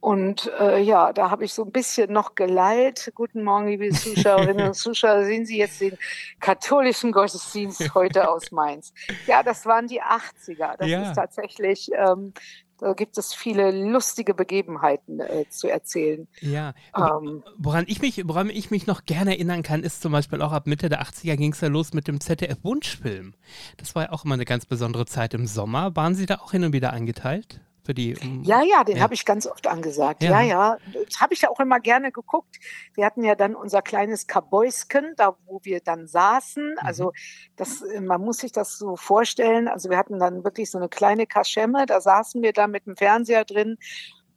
Und 0.07 0.49
äh, 0.61 0.79
ja, 0.79 1.11
da 1.11 1.31
habe 1.31 1.43
ich 1.43 1.53
so 1.53 1.65
ein 1.65 1.71
bisschen 1.73 2.13
noch 2.13 2.33
geleilt. 2.35 3.11
Guten 3.13 3.43
Morgen, 3.43 3.67
liebe 3.67 3.89
Zuschauerinnen 3.89 4.67
und 4.69 4.73
Zuschauer. 4.73 5.25
Sehen 5.25 5.45
Sie 5.45 5.57
jetzt 5.57 5.81
den 5.81 5.97
katholischen 6.39 7.11
Gottesdienst 7.11 7.93
heute 7.93 8.29
aus 8.29 8.53
Mainz. 8.53 8.93
Ja, 9.25 9.43
das 9.43 9.65
waren 9.65 9.87
die 9.87 10.01
80er. 10.01 10.77
Das 10.77 10.87
Ja. 10.87 11.01
ist 11.09 11.15
tatsächlich, 11.15 11.89
ähm, 11.93 12.31
da 12.77 12.93
gibt 12.93 13.17
es 13.17 13.33
viele 13.33 13.71
lustige 13.71 14.33
Begebenheiten 14.33 15.19
äh, 15.19 15.43
zu 15.49 15.67
erzählen. 15.67 16.25
Ja. 16.39 16.73
Ähm, 16.95 17.43
Woran 17.57 17.83
ich, 17.89 17.99
mich, 18.01 18.25
woran 18.29 18.49
ich 18.49 18.71
mich 18.71 18.87
noch 18.87 19.03
gerne 19.03 19.31
erinnern 19.31 19.61
kann, 19.61 19.83
ist 19.83 20.01
zum 20.01 20.13
Beispiel 20.13 20.41
auch 20.41 20.53
ab 20.53 20.67
Mitte 20.67 20.87
der 20.87 21.01
80er 21.01 21.35
ging 21.35 21.51
es 21.51 21.59
ja 21.59 21.67
los 21.67 21.91
mit 21.93 22.07
dem 22.07 22.21
ZDF-Wunschfilm. 22.21 23.33
Das 23.75 23.93
war 23.93 24.03
ja 24.03 24.11
auch 24.13 24.23
immer 24.23 24.35
eine 24.35 24.45
ganz 24.45 24.65
besondere 24.65 25.05
Zeit 25.05 25.33
im 25.33 25.47
Sommer. 25.47 25.97
Waren 25.97 26.15
Sie 26.15 26.25
da 26.27 26.35
auch 26.35 26.51
hin 26.51 26.63
und 26.63 26.71
wieder 26.71 26.93
eingeteilt? 26.93 27.59
Für 27.87 27.93
die, 27.93 28.17
um, 28.21 28.43
Ja, 28.43 28.63
ja, 28.63 28.83
den 28.83 28.97
Ja. 28.97 29.03
habe 29.03 29.13
ich 29.13 29.23
ganz 29.23 29.47
oft 29.47 29.65
angesagt. 29.65 30.21
Ja. 30.21 30.41
Ja, 30.41 30.41
ja. 30.41 30.77
Das 31.05 31.21
habe 31.21 31.33
ich 31.33 31.43
ja 31.43 31.49
auch 31.49 31.61
immer 31.61 31.79
gerne 31.79 32.11
geguckt. 32.11 32.57
Wir 32.95 33.05
hatten 33.05 33.23
ja 33.23 33.33
dann 33.33 33.55
unser 33.55 33.81
kleines 33.81 34.27
Kabäusken, 34.27 35.13
da 35.15 35.37
wo 35.45 35.61
wir 35.63 35.79
dann 35.79 36.05
saßen. 36.05 36.71
Mhm. 36.71 36.77
Also 36.79 37.13
das, 37.55 37.81
äh, 37.83 38.01
man 38.01 38.19
muss 38.19 38.39
sich 38.39 38.51
das 38.51 38.77
so 38.77 38.97
vorstellen. 38.97 39.69
Also 39.69 39.89
wir 39.89 39.97
hatten 39.97 40.19
dann 40.19 40.43
wirklich 40.43 40.69
so 40.69 40.77
eine 40.77 40.89
kleine 40.89 41.27
Kaschemme, 41.27 41.85
da 41.85 42.01
saßen 42.01 42.41
wir 42.41 42.51
da 42.51 42.67
mit 42.67 42.87
dem 42.87 42.97
Fernseher 42.97 43.45
drin. 43.45 43.77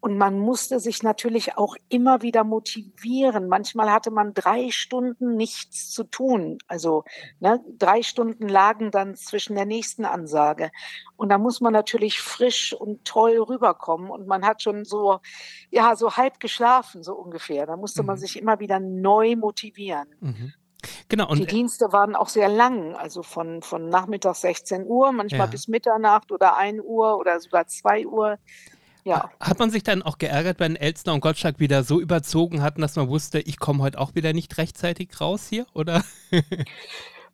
Und 0.00 0.16
man 0.16 0.38
musste 0.38 0.80
sich 0.80 1.02
natürlich 1.02 1.58
auch 1.58 1.76
immer 1.90 2.22
wieder 2.22 2.42
motivieren. 2.42 3.48
Manchmal 3.48 3.92
hatte 3.92 4.10
man 4.10 4.32
drei 4.32 4.70
Stunden 4.70 5.36
nichts 5.36 5.90
zu 5.90 6.04
tun. 6.04 6.56
Also 6.66 7.04
ne, 7.38 7.60
drei 7.78 8.02
Stunden 8.02 8.48
lagen 8.48 8.90
dann 8.90 9.14
zwischen 9.14 9.56
der 9.56 9.66
nächsten 9.66 10.06
Ansage. 10.06 10.70
Und 11.16 11.28
da 11.28 11.36
muss 11.36 11.60
man 11.60 11.74
natürlich 11.74 12.20
frisch 12.22 12.72
und 12.72 13.04
toll 13.04 13.36
rüberkommen. 13.38 14.10
Und 14.10 14.26
man 14.26 14.46
hat 14.46 14.62
schon 14.62 14.86
so, 14.86 15.20
ja, 15.70 15.94
so 15.96 16.16
halb 16.16 16.40
geschlafen, 16.40 17.02
so 17.02 17.14
ungefähr. 17.14 17.66
Da 17.66 17.76
musste 17.76 18.02
man 18.02 18.16
Mhm. 18.16 18.20
sich 18.20 18.38
immer 18.40 18.58
wieder 18.58 18.80
neu 18.80 19.36
motivieren. 19.36 20.08
Mhm. 20.20 20.54
Genau, 21.10 21.26
Die 21.26 21.42
und 21.42 21.42
äh, 21.42 21.46
Dienste 21.46 21.92
waren 21.92 22.16
auch 22.16 22.28
sehr 22.30 22.48
lang, 22.48 22.94
also 22.94 23.22
von, 23.22 23.60
von 23.60 23.90
nachmittags 23.90 24.40
16 24.40 24.86
Uhr, 24.86 25.12
manchmal 25.12 25.40
Ja. 25.40 25.46
bis 25.46 25.68
Mitternacht 25.68 26.32
oder 26.32 26.56
1 26.56 26.80
Uhr 26.82 27.18
oder 27.18 27.38
sogar 27.38 27.66
2 27.66 28.06
Uhr. 28.06 28.38
Ja. 29.04 29.30
hat 29.40 29.58
man 29.58 29.70
sich 29.70 29.82
dann 29.82 30.02
auch 30.02 30.18
geärgert, 30.18 30.60
wenn 30.60 30.76
Elstner 30.76 31.14
und 31.14 31.20
Gottschalk 31.20 31.58
wieder 31.58 31.84
so 31.84 32.00
überzogen 32.00 32.62
hatten, 32.62 32.80
dass 32.80 32.96
man 32.96 33.08
wusste, 33.08 33.40
ich 33.40 33.58
komme 33.58 33.82
heute 33.82 33.98
auch 33.98 34.14
wieder 34.14 34.32
nicht 34.32 34.58
rechtzeitig 34.58 35.20
raus 35.20 35.46
hier, 35.48 35.66
oder? 35.74 36.04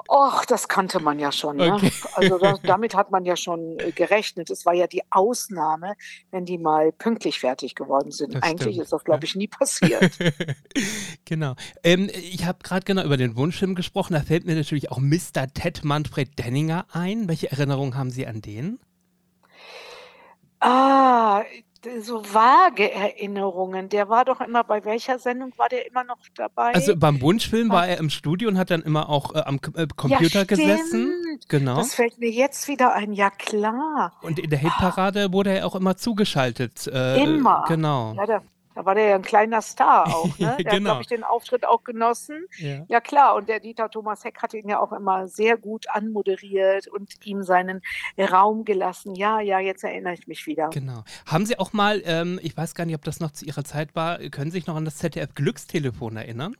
Och, 0.08 0.44
das 0.46 0.68
kannte 0.68 1.00
man 1.00 1.18
ja 1.18 1.32
schon. 1.32 1.56
Ne? 1.56 1.74
Okay. 1.74 1.90
Also 2.14 2.38
das, 2.38 2.60
damit 2.62 2.94
hat 2.94 3.10
man 3.10 3.24
ja 3.24 3.36
schon 3.36 3.78
äh, 3.78 3.92
gerechnet. 3.92 4.50
Es 4.50 4.64
war 4.64 4.74
ja 4.74 4.86
die 4.86 5.02
Ausnahme, 5.10 5.94
wenn 6.30 6.44
die 6.44 6.58
mal 6.58 6.92
pünktlich 6.92 7.40
fertig 7.40 7.74
geworden 7.74 8.10
sind. 8.10 8.34
Das 8.34 8.42
Eigentlich 8.42 8.74
stimmt, 8.74 8.84
ist 8.84 8.92
das, 8.92 9.04
glaube 9.04 9.24
ich, 9.24 9.34
nie 9.34 9.48
passiert. 9.48 10.12
genau. 11.24 11.54
Ähm, 11.82 12.08
ich 12.14 12.44
habe 12.44 12.58
gerade 12.62 12.84
genau 12.84 13.02
über 13.02 13.16
den 13.16 13.36
Wunschfilm 13.36 13.74
gesprochen. 13.74 14.14
Da 14.14 14.20
fällt 14.20 14.46
mir 14.46 14.54
natürlich 14.54 14.92
auch 14.92 14.98
Mr. 14.98 15.52
Ted 15.52 15.84
Manfred 15.84 16.38
Denninger 16.38 16.86
ein. 16.92 17.28
Welche 17.28 17.50
Erinnerungen 17.50 17.96
haben 17.96 18.10
Sie 18.10 18.26
an 18.26 18.42
den? 18.42 18.78
Ah, 20.66 21.42
so 22.00 22.22
vage 22.22 22.92
Erinnerungen. 22.92 23.88
Der 23.88 24.08
war 24.08 24.24
doch 24.24 24.40
immer, 24.40 24.64
bei 24.64 24.84
welcher 24.84 25.18
Sendung 25.18 25.52
war 25.56 25.68
der 25.68 25.86
immer 25.86 26.04
noch 26.04 26.18
dabei? 26.34 26.74
Also 26.74 26.96
beim 26.96 27.20
Wunschfilm 27.20 27.70
war 27.70 27.86
er 27.86 27.98
im 27.98 28.10
Studio 28.10 28.48
und 28.48 28.58
hat 28.58 28.70
dann 28.70 28.82
immer 28.82 29.08
auch 29.08 29.34
äh, 29.34 29.40
am 29.40 29.60
äh, 29.74 29.86
Computer 29.94 30.40
ja, 30.40 30.44
gesessen. 30.44 31.12
Genau. 31.48 31.76
Das 31.76 31.94
fällt 31.94 32.18
mir 32.18 32.30
jetzt 32.30 32.68
wieder 32.68 32.94
ein. 32.94 33.12
Ja, 33.12 33.30
klar. 33.30 34.12
Und 34.22 34.38
in 34.38 34.50
der 34.50 34.58
Hitparade 34.58 35.32
wurde 35.32 35.50
er 35.50 35.66
auch 35.66 35.76
immer 35.76 35.96
zugeschaltet. 35.96 36.86
Äh, 36.86 37.22
Immer. 37.22 37.64
Genau. 37.68 38.14
Ja, 38.14 38.26
da, 38.26 38.42
da 38.76 38.84
war 38.84 38.94
der 38.94 39.08
ja 39.08 39.14
ein 39.16 39.22
kleiner 39.22 39.62
Star 39.62 40.06
auch. 40.14 40.26
Ne? 40.26 40.32
Der 40.38 40.48
hat, 40.50 40.58
Genau. 40.66 40.90
glaube 40.90 41.00
ich, 41.02 41.06
den 41.08 41.24
Auftritt 41.24 41.66
auch 41.66 41.82
genossen. 41.82 42.44
Ja. 42.58 42.84
Ja 42.88 43.00
klar, 43.00 43.34
und 43.34 43.48
der 43.48 43.58
Dieter 43.58 43.88
Thomas 43.90 44.22
Heck 44.22 44.42
hat 44.42 44.52
ihn 44.54 44.68
ja 44.68 44.78
auch 44.80 44.92
immer 44.92 45.26
sehr 45.28 45.56
gut 45.56 45.86
anmoderiert 45.88 46.86
und 46.88 47.24
ihm 47.26 47.42
seinen 47.42 47.80
Raum 48.18 48.64
gelassen. 48.66 49.14
Ja, 49.14 49.40
ja, 49.40 49.58
jetzt 49.60 49.82
erinnere 49.82 50.12
ich 50.14 50.26
mich 50.26 50.46
wieder. 50.46 50.68
Genau. 50.70 51.04
Haben 51.26 51.46
Sie 51.46 51.58
auch 51.58 51.72
mal, 51.72 52.02
ähm, 52.04 52.38
ich 52.42 52.54
weiß 52.56 52.74
gar 52.74 52.84
nicht, 52.84 52.94
ob 52.94 53.02
das 53.04 53.18
noch 53.18 53.30
zu 53.30 53.46
Ihrer 53.46 53.64
Zeit 53.64 53.94
war, 53.96 54.18
können 54.30 54.50
Sie 54.50 54.58
sich 54.58 54.66
noch 54.66 54.76
an 54.76 54.84
das 54.84 54.96
ZDF 54.96 55.34
Glückstelefon 55.34 56.16
erinnern? 56.16 56.54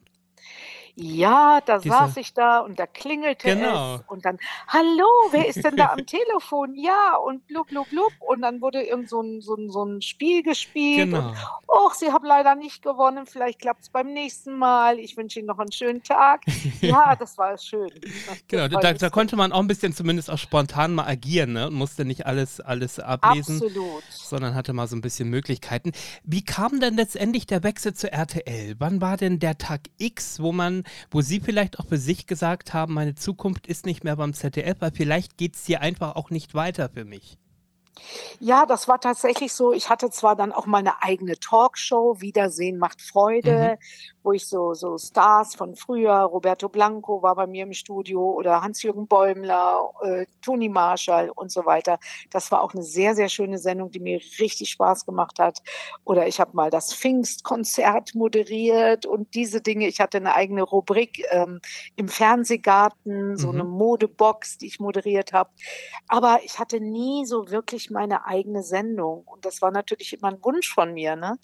Ja, 0.99 1.61
da 1.67 1.77
Diese- 1.79 1.95
saß 1.95 2.17
ich 2.17 2.33
da 2.33 2.61
und 2.61 2.79
da 2.79 2.87
klingelte 2.87 3.49
Genau. 3.55 3.97
es 3.97 4.01
und 4.07 4.25
dann, 4.25 4.39
hallo, 4.69 5.07
wer 5.31 5.47
ist 5.47 5.63
denn 5.63 5.77
da 5.77 5.93
am 5.93 5.99
Telefon? 6.07 6.75
Ja, 6.75 7.17
und 7.17 7.47
blub, 7.47 7.69
blub, 7.69 7.89
blub. 7.91 8.11
Und 8.21 8.41
dann 8.41 8.63
wurde 8.63 8.83
irgend 8.83 9.11
so 9.11 9.21
ein, 9.21 9.43
so 9.43 9.55
ein, 9.57 9.71
so 9.71 9.85
ein 9.85 10.01
Spiel 10.01 10.43
gespielt. 10.43 11.11
Genau. 11.11 11.29
Und, 11.29 11.37
Och, 11.69 11.93
Sie 11.95 12.11
haben 12.11 12.25
leider 12.25 12.55
nicht 12.55 12.83
gewonnen. 12.83 13.27
Vielleicht 13.27 13.59
klappt 13.61 13.83
es 13.83 13.89
beim 13.91 14.15
nächsten 14.15 14.57
Mal. 14.57 14.99
Ich 14.99 15.19
wünsche 15.19 15.39
Ihnen 15.39 15.49
noch 15.49 15.59
einen 15.59 15.71
schönen 15.73 16.03
Tag. 16.03 16.41
Ja, 16.81 17.15
das 17.17 17.37
war 17.39 17.57
schön. 17.59 17.89
Das 18.27 18.39
Genau, 18.49 18.69
da, 18.69 18.93
da 18.93 19.11
konnte 19.11 19.35
man 19.37 19.51
auch 19.53 19.59
ein 19.61 19.67
bisschen 19.67 19.93
zumindest 19.93 20.31
auch 20.31 20.39
spontan 20.39 20.95
mal 20.95 21.07
agieren 21.07 21.53
ne? 21.53 21.67
und 21.69 21.75
musste 21.75 22.05
nicht 22.05 22.27
alles, 22.27 22.61
alles 22.61 23.01
ablesen. 23.01 23.57
Absolut. 23.57 24.03
sondern 24.11 24.55
hatte 24.55 24.73
mal 24.73 24.87
so 24.87 24.95
ein 24.97 25.01
bisschen 25.01 25.29
Möglichkeiten. 25.29 25.93
Wie 26.25 26.45
kam 26.45 26.81
denn 26.81 26.95
letztendlich 26.97 27.47
der 27.47 27.63
Wechsel 27.63 27.95
zu 27.95 28.11
RTL? 28.13 28.77
Wann 28.79 29.01
war 29.01 29.17
denn 29.17 29.39
der 29.41 29.59
Tag 29.59 29.83
X, 29.99 30.41
wo 30.41 30.53
man, 30.53 30.85
wo 31.11 31.21
Sie 31.21 31.41
vielleicht 31.41 31.79
auch 31.79 31.87
für 31.87 31.99
sich 31.99 32.27
gesagt 32.27 32.75
haben, 32.75 32.95
meine 32.95 33.15
Zukunft 33.15 33.67
ist 33.67 33.87
nicht 33.87 34.05
mehr 34.05 34.17
beim 34.17 34.35
ZDF, 34.35 34.77
weil 34.81 34.93
vielleicht 34.93 35.37
geht 35.37 35.57
es 35.57 35.67
hier 35.67 35.81
einfach 35.81 36.17
auch 36.17 36.31
nicht 36.31 36.55
weiter 36.55 36.89
für 36.89 37.05
mich? 37.05 37.39
Ja, 38.41 38.67
das 38.67 38.89
war 38.89 39.01
tatsächlich 39.01 39.53
so. 39.53 39.73
Ich 39.73 39.89
hatte 39.89 40.11
zwar 40.11 40.37
dann 40.37 40.53
auch 40.53 40.67
meine 40.67 41.03
eigene 41.03 41.39
Talkshow, 41.39 42.21
Wiedersehen 42.21 42.79
macht 42.79 43.01
Freude, 43.01 43.79
wo 44.27 44.33
ich 44.33 44.47
so, 44.47 44.75
so 44.75 44.99
Stars 44.99 45.55
von 45.55 45.77
früher, 45.77 46.13
Roberto 46.15 46.69
Blanco 46.69 47.23
war 47.23 47.37
bei 47.37 47.47
mir 47.47 47.63
im 47.65 47.73
Studio 47.73 48.33
oder 48.33 48.61
Hans-Jürgen 48.63 49.07
Bäumler, 49.07 49.93
äh, 50.03 50.27
Toni 50.43 50.69
Marshall 50.69 51.31
und 51.31 51.53
so 51.53 51.65
weiter. 51.65 51.99
Das 52.31 52.51
war 52.51 52.63
auch 52.63 52.75
eine 52.75 52.83
sehr, 52.83 53.15
sehr 53.15 53.29
schöne 53.29 53.59
Sendung, 53.59 53.91
die 53.93 54.01
mir 54.01 54.21
richtig 54.41 54.71
Spaß 54.71 55.07
gemacht 55.07 55.39
hat. 55.39 55.63
Oder 56.05 56.27
ich 56.27 56.41
habe 56.41 56.51
mal 56.55 56.71
das 56.71 56.93
Pfingstkonzert 56.93 58.15
moderiert 58.17 59.07
und 59.07 59.35
diese 59.35 59.61
Dinge. 59.61 59.87
Ich 59.87 60.01
hatte 60.01 60.19
eine 60.19 60.35
eigene 60.35 60.63
Rubrik 60.63 61.25
ähm, 61.31 61.61
im 61.95 62.09
Fernsehgarten, 62.09 63.37
so 63.37 63.49
Mhm. 63.49 63.55
eine 63.55 63.65
Modebox, 63.65 64.59
die 64.59 64.67
ich 64.67 64.81
moderiert 64.81 65.33
habe. 65.33 65.51
Aber 66.09 66.41
ich 66.45 66.59
hatte 66.59 66.81
nie 66.81 67.27
so 67.27 67.51
wirklich 67.51 67.91
meine 67.91 68.27
eigene 68.27 68.63
Sendung. 68.65 69.23
Und 69.27 69.45
das 69.45 69.63
war 69.63 69.71
natürlich 69.71 70.13
immer 70.15 70.29
ein 70.31 70.43
Wunsch 70.45 70.73
von 70.73 70.93
mir. 70.95 71.15
Ne? 71.17 71.39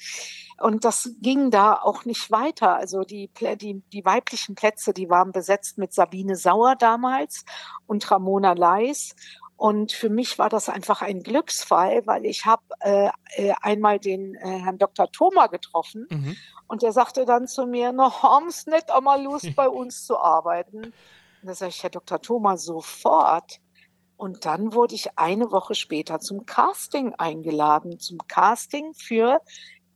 Und 0.61 0.85
das 0.85 1.11
ging 1.21 1.51
da 1.51 1.75
auch 1.75 2.05
nicht 2.05 2.31
weiter. 2.31 2.72
Also 2.77 3.03
die, 3.03 3.31
die, 3.61 3.83
die 3.93 4.05
weiblichen 4.05 4.55
Plätze, 4.55 4.93
die 4.93 5.09
waren 5.11 5.33
besetzt 5.33 5.79
mit 5.79 5.93
Sabine 5.93 6.37
Sauer 6.37 6.77
damals 6.77 7.45
und 7.87 8.09
Ramona 8.11 8.53
Leis. 8.53 9.15
Und 9.57 9.93
für 9.93 10.09
mich 10.11 10.39
war 10.39 10.49
das 10.49 10.69
einfach 10.69 11.03
ein 11.03 11.23
Glücksfall, 11.23 12.03
weil 12.07 12.25
ich 12.27 12.47
habe 12.47 12.63
äh, 12.81 13.11
äh, 13.37 13.53
einmal 13.63 14.01
den 14.01 14.35
äh, 14.35 14.59
Herrn 14.61 14.79
Dr. 14.79 15.11
Thoma 15.13 15.47
getroffen 15.47 16.07
Mhm. 16.11 16.37
und 16.67 16.83
der 16.83 16.93
sagte 16.93 17.25
dann 17.27 17.47
zu 17.47 17.67
mir, 17.67 17.93
na, 17.93 18.23
haben's 18.23 18.67
nicht 18.67 18.91
einmal 18.91 19.23
Lust, 19.23 19.55
bei 19.57 19.69
uns 19.69 20.05
zu 20.05 20.19
arbeiten? 20.19 20.79
Und 20.87 20.95
da 21.43 21.55
sage 21.55 21.71
ich, 21.71 21.83
Herr 21.83 21.91
Dr. 21.91 22.21
Thomas, 22.21 22.65
sofort. 22.65 23.61
Und 24.17 24.45
dann 24.47 24.73
wurde 24.73 24.95
ich 24.97 25.17
eine 25.19 25.51
Woche 25.53 25.75
später 25.75 26.19
zum 26.21 26.45
Casting 26.47 27.15
eingeladen, 27.15 27.99
zum 28.01 28.19
Casting 28.29 28.95
für 28.95 29.41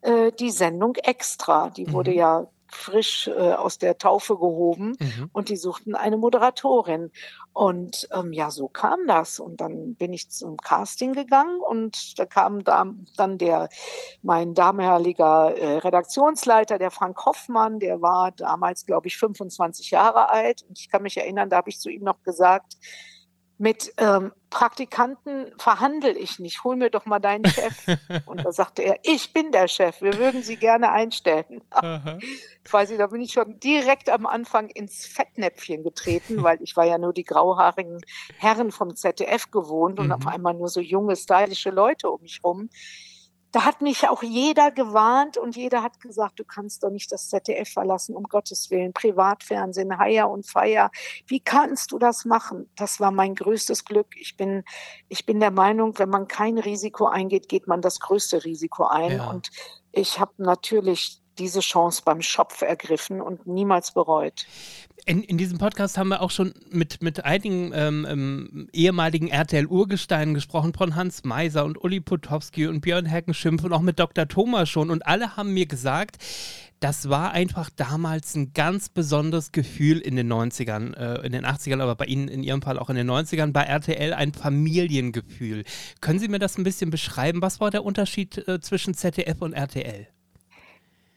äh, 0.03 0.31
die 0.33 0.51
Sendung 0.51 0.95
Extra. 0.97 1.71
Die 1.71 1.93
wurde 1.93 2.11
Mhm. 2.13 2.17
ja 2.17 2.47
frisch 2.77 3.29
äh, 3.29 3.53
aus 3.53 3.79
der 3.79 3.99
Taufe 3.99 4.37
gehoben 4.37 4.97
Mhm. 5.01 5.31
und 5.33 5.49
die 5.49 5.57
suchten 5.57 5.95
eine 5.95 6.17
Moderatorin. 6.17 7.11
Und 7.53 8.09
ähm, 8.13 8.33
ja, 8.33 8.51
so 8.51 8.69
kam 8.69 9.07
das. 9.07 9.41
Und 9.41 9.61
dann 9.61 9.95
bin 9.95 10.13
ich 10.13 10.31
zum 10.31 10.57
Casting 10.59 11.15
gegangen 11.15 11.61
und 11.61 12.19
da 12.19 12.27
kam 12.27 12.63
da, 12.65 12.85
dann 13.17 13.39
der, 13.39 13.69
mein 14.23 14.55
damaliger 14.55 15.57
äh, 15.57 15.79
Redaktionsleiter, 15.79 16.79
der 16.79 16.91
Frank 16.91 17.25
Hoffmann, 17.25 17.79
der 17.81 18.03
war 18.03 18.33
damals, 18.33 18.85
glaube 18.87 19.09
ich, 19.09 19.17
25 19.17 19.91
Jahre 19.91 20.29
alt. 20.29 20.65
Und 20.69 20.79
ich 20.79 20.91
kann 20.91 21.03
mich 21.03 21.17
erinnern, 21.17 21.49
da 21.49 21.57
habe 21.57 21.71
ich 21.71 21.81
zu 21.81 21.89
ihm 21.89 22.03
noch 22.05 22.23
gesagt, 22.23 22.77
mit 23.59 23.93
ähm, 23.97 24.33
Praktikanten 24.51 25.53
verhandle 25.59 26.13
ich 26.13 26.39
nicht. 26.39 26.63
Hol 26.65 26.77
mir 26.77 26.91
doch 26.91 27.07
mal 27.07 27.19
deinen 27.19 27.47
Chef. 27.47 27.75
Und 28.27 28.45
da 28.45 28.53
sagte 28.53 28.83
er, 28.83 28.99
ich 29.03 29.33
bin 29.33 29.53
der 29.53 29.69
Chef. 29.69 30.03
Wir 30.03 30.19
würden 30.19 30.43
Sie 30.43 30.57
gerne 30.57 30.93
einstellen. 30.93 31.63
ich 32.65 32.73
weiß 32.73 32.91
nicht, 32.91 33.01
da 33.01 33.07
bin 33.09 33.21
ich 33.21 33.33
schon 33.33 33.59
direkt 33.61 34.11
am 34.11 34.27
Anfang 34.27 34.69
ins 34.69 35.07
Fettnäpfchen 35.07 35.83
getreten, 35.85 36.43
weil 36.43 36.63
ich 36.63 36.77
war 36.77 36.85
ja 36.85 36.99
nur 36.99 37.13
die 37.13 37.25
grauhaarigen 37.25 38.01
Herren 38.37 38.73
vom 38.73 38.95
ZDF 38.95 39.51
gewohnt 39.51 39.99
und 39.99 40.07
Mhm. 40.07 40.13
auf 40.13 40.27
einmal 40.27 40.55
nur 40.55 40.69
so 40.69 40.81
junge, 40.81 41.17
stylische 41.17 41.71
Leute 41.71 42.11
um 42.11 42.23
mich 42.23 42.41
rum. 42.45 42.69
Da 43.57 43.65
hat 43.65 43.81
mich 43.81 44.07
auch 44.07 44.23
jeder 44.23 44.71
gewarnt 44.71 45.39
und 45.39 45.57
jeder 45.57 45.83
hat 45.83 45.99
gesagt, 45.99 46.39
du 46.39 46.45
kannst 46.45 46.83
doch 46.83 46.91
nicht 46.91 47.11
das 47.11 47.31
ZDF 47.31 47.71
verlassen, 47.71 48.15
um 48.15 48.25
Gottes 48.25 48.71
Willen. 48.71 48.93
Privatfernsehen, 48.93 49.99
Heier 49.99 50.29
und 50.29 50.47
Feier. 50.47 50.91
Wie 51.27 51.41
kannst 51.41 51.91
du 51.93 51.99
das 51.99 52.27
machen? 52.27 52.69
Das 52.77 53.01
war 53.01 53.11
mein 53.11 53.35
größtes 53.35 53.87
Glück. 53.87 54.09
Ich 54.21 54.37
bin, 54.37 54.63
ich 55.09 55.25
bin 55.25 55.41
der 55.41 55.53
Meinung, 55.53 55.99
wenn 55.99 56.11
man 56.11 56.29
kein 56.29 56.59
Risiko 56.59 57.07
eingeht, 57.07 57.49
geht 57.49 57.67
man 57.67 57.81
das 57.81 57.99
größte 57.99 58.45
Risiko 58.45 58.85
ein. 58.85 59.13
Ja. 59.13 59.31
Und 59.31 59.49
ich 59.91 60.21
habe 60.21 60.33
natürlich 60.37 61.23
diese 61.39 61.61
Chance 61.61 62.03
beim 62.05 62.21
Schopf 62.21 62.61
ergriffen 62.61 63.23
und 63.23 63.47
niemals 63.47 63.93
bereut. 63.93 64.45
In, 65.09 65.23
in 65.23 65.39
diesem 65.39 65.59
Podcast 65.59 65.99
haben 65.99 66.09
wir 66.09 66.21
auch 66.21 66.33
schon 66.33 66.53
mit, 66.69 67.01
mit 67.01 67.25
einigen 67.25 67.71
ähm, 67.73 68.05
ähm, 68.11 68.69
ehemaligen 68.73 69.29
RTL-Urgesteinen 69.29 70.35
gesprochen, 70.35 70.75
von 70.75 70.97
Hans 70.97 71.23
Meiser 71.23 71.65
und 71.65 71.83
Uli 71.83 72.01
Potowski 72.01 72.67
und 72.67 72.81
Björn 72.81 73.07
Heckenschimpf 73.07 73.63
und 73.63 73.73
auch 73.73 73.83
mit 73.83 74.01
Dr. 74.01 74.27
Thomas 74.27 74.69
schon. 74.69 74.91
Und 74.91 75.07
alle 75.07 75.37
haben 75.37 75.55
mir 75.55 75.67
gesagt, 75.67 76.17
das 76.81 77.09
war 77.09 77.31
einfach 77.31 77.71
damals 77.71 78.35
ein 78.35 78.53
ganz 78.53 78.89
besonderes 78.89 79.53
Gefühl 79.53 79.99
in 79.99 80.17
den 80.17 80.31
90ern, 80.31 80.95
äh, 80.97 81.25
in 81.25 81.31
den 81.31 81.47
80ern, 81.47 81.81
aber 81.81 81.95
bei 81.95 82.07
Ihnen 82.07 82.27
in 82.27 82.43
Ihrem 82.43 82.61
Fall 82.61 82.77
auch 82.77 82.91
in 82.91 82.97
den 82.97 83.09
90ern, 83.09 83.53
bei 83.53 83.63
RTL 83.63 84.13
ein 84.13 84.33
Familiengefühl. 84.33 85.63
Können 86.01 86.19
Sie 86.19 86.27
mir 86.27 86.41
das 86.41 86.59
ein 86.59 86.65
bisschen 86.65 86.91
beschreiben? 86.91 87.43
Was 87.43 87.61
war 87.61 87.71
der 87.71 87.85
Unterschied 87.85 88.39
äh, 88.49 88.61
zwischen 88.61 88.93
ZDF 88.93 89.41
und 89.41 89.53
RTL? 89.53 90.09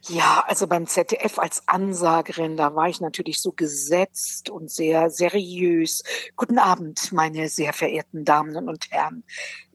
Ja, 0.08 0.46
also 0.48 0.66
beim 0.66 0.88
ZDF 0.88 1.38
als 1.40 1.68
Ansagerin, 1.68 2.56
da 2.56 2.74
war 2.74 2.88
ich 2.88 3.02
natürlich 3.02 3.42
so 3.42 3.52
gesetzt 3.52 4.50
und 4.50 4.72
sehr 4.72 5.10
seriös. 5.10 6.04
Guten 6.38 6.58
Abend, 6.58 7.12
meine 7.12 7.50
sehr 7.50 7.74
verehrten 7.74 8.24
Damen 8.24 8.70
und 8.70 8.90
Herren. 8.92 9.26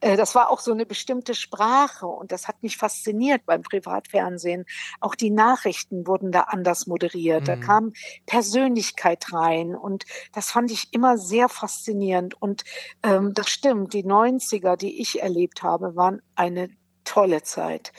Äh, 0.01 0.17
Das 0.17 0.33
war 0.33 0.49
auch 0.49 0.61
so 0.61 0.71
eine 0.71 0.87
bestimmte 0.87 1.35
Sprache 1.35 2.07
und 2.07 2.31
das 2.31 2.47
hat 2.47 2.63
mich 2.63 2.77
fasziniert 2.77 3.45
beim 3.45 3.61
Privatfernsehen. 3.61 4.65
Auch 4.99 5.13
die 5.13 5.29
Nachrichten 5.29 6.07
wurden 6.07 6.31
da 6.31 6.41
anders 6.41 6.87
moderiert. 6.87 7.47
Da 7.47 7.55
Mhm. 7.55 7.59
kam 7.59 7.93
Persönlichkeit 8.25 9.31
rein 9.31 9.75
und 9.75 10.05
das 10.33 10.49
fand 10.49 10.71
ich 10.71 10.91
immer 10.91 11.19
sehr 11.19 11.49
faszinierend. 11.49 12.33
Und 12.41 12.63
ähm, 13.03 13.33
das 13.35 13.49
stimmt, 13.51 13.93
die 13.93 14.03
90er, 14.03 14.75
die 14.75 14.99
ich 15.01 15.21
erlebt 15.21 15.61
habe, 15.61 15.95
waren 15.95 16.21
eine 16.35 16.69
tolle 17.05 17.43
Zeit. 17.43 17.93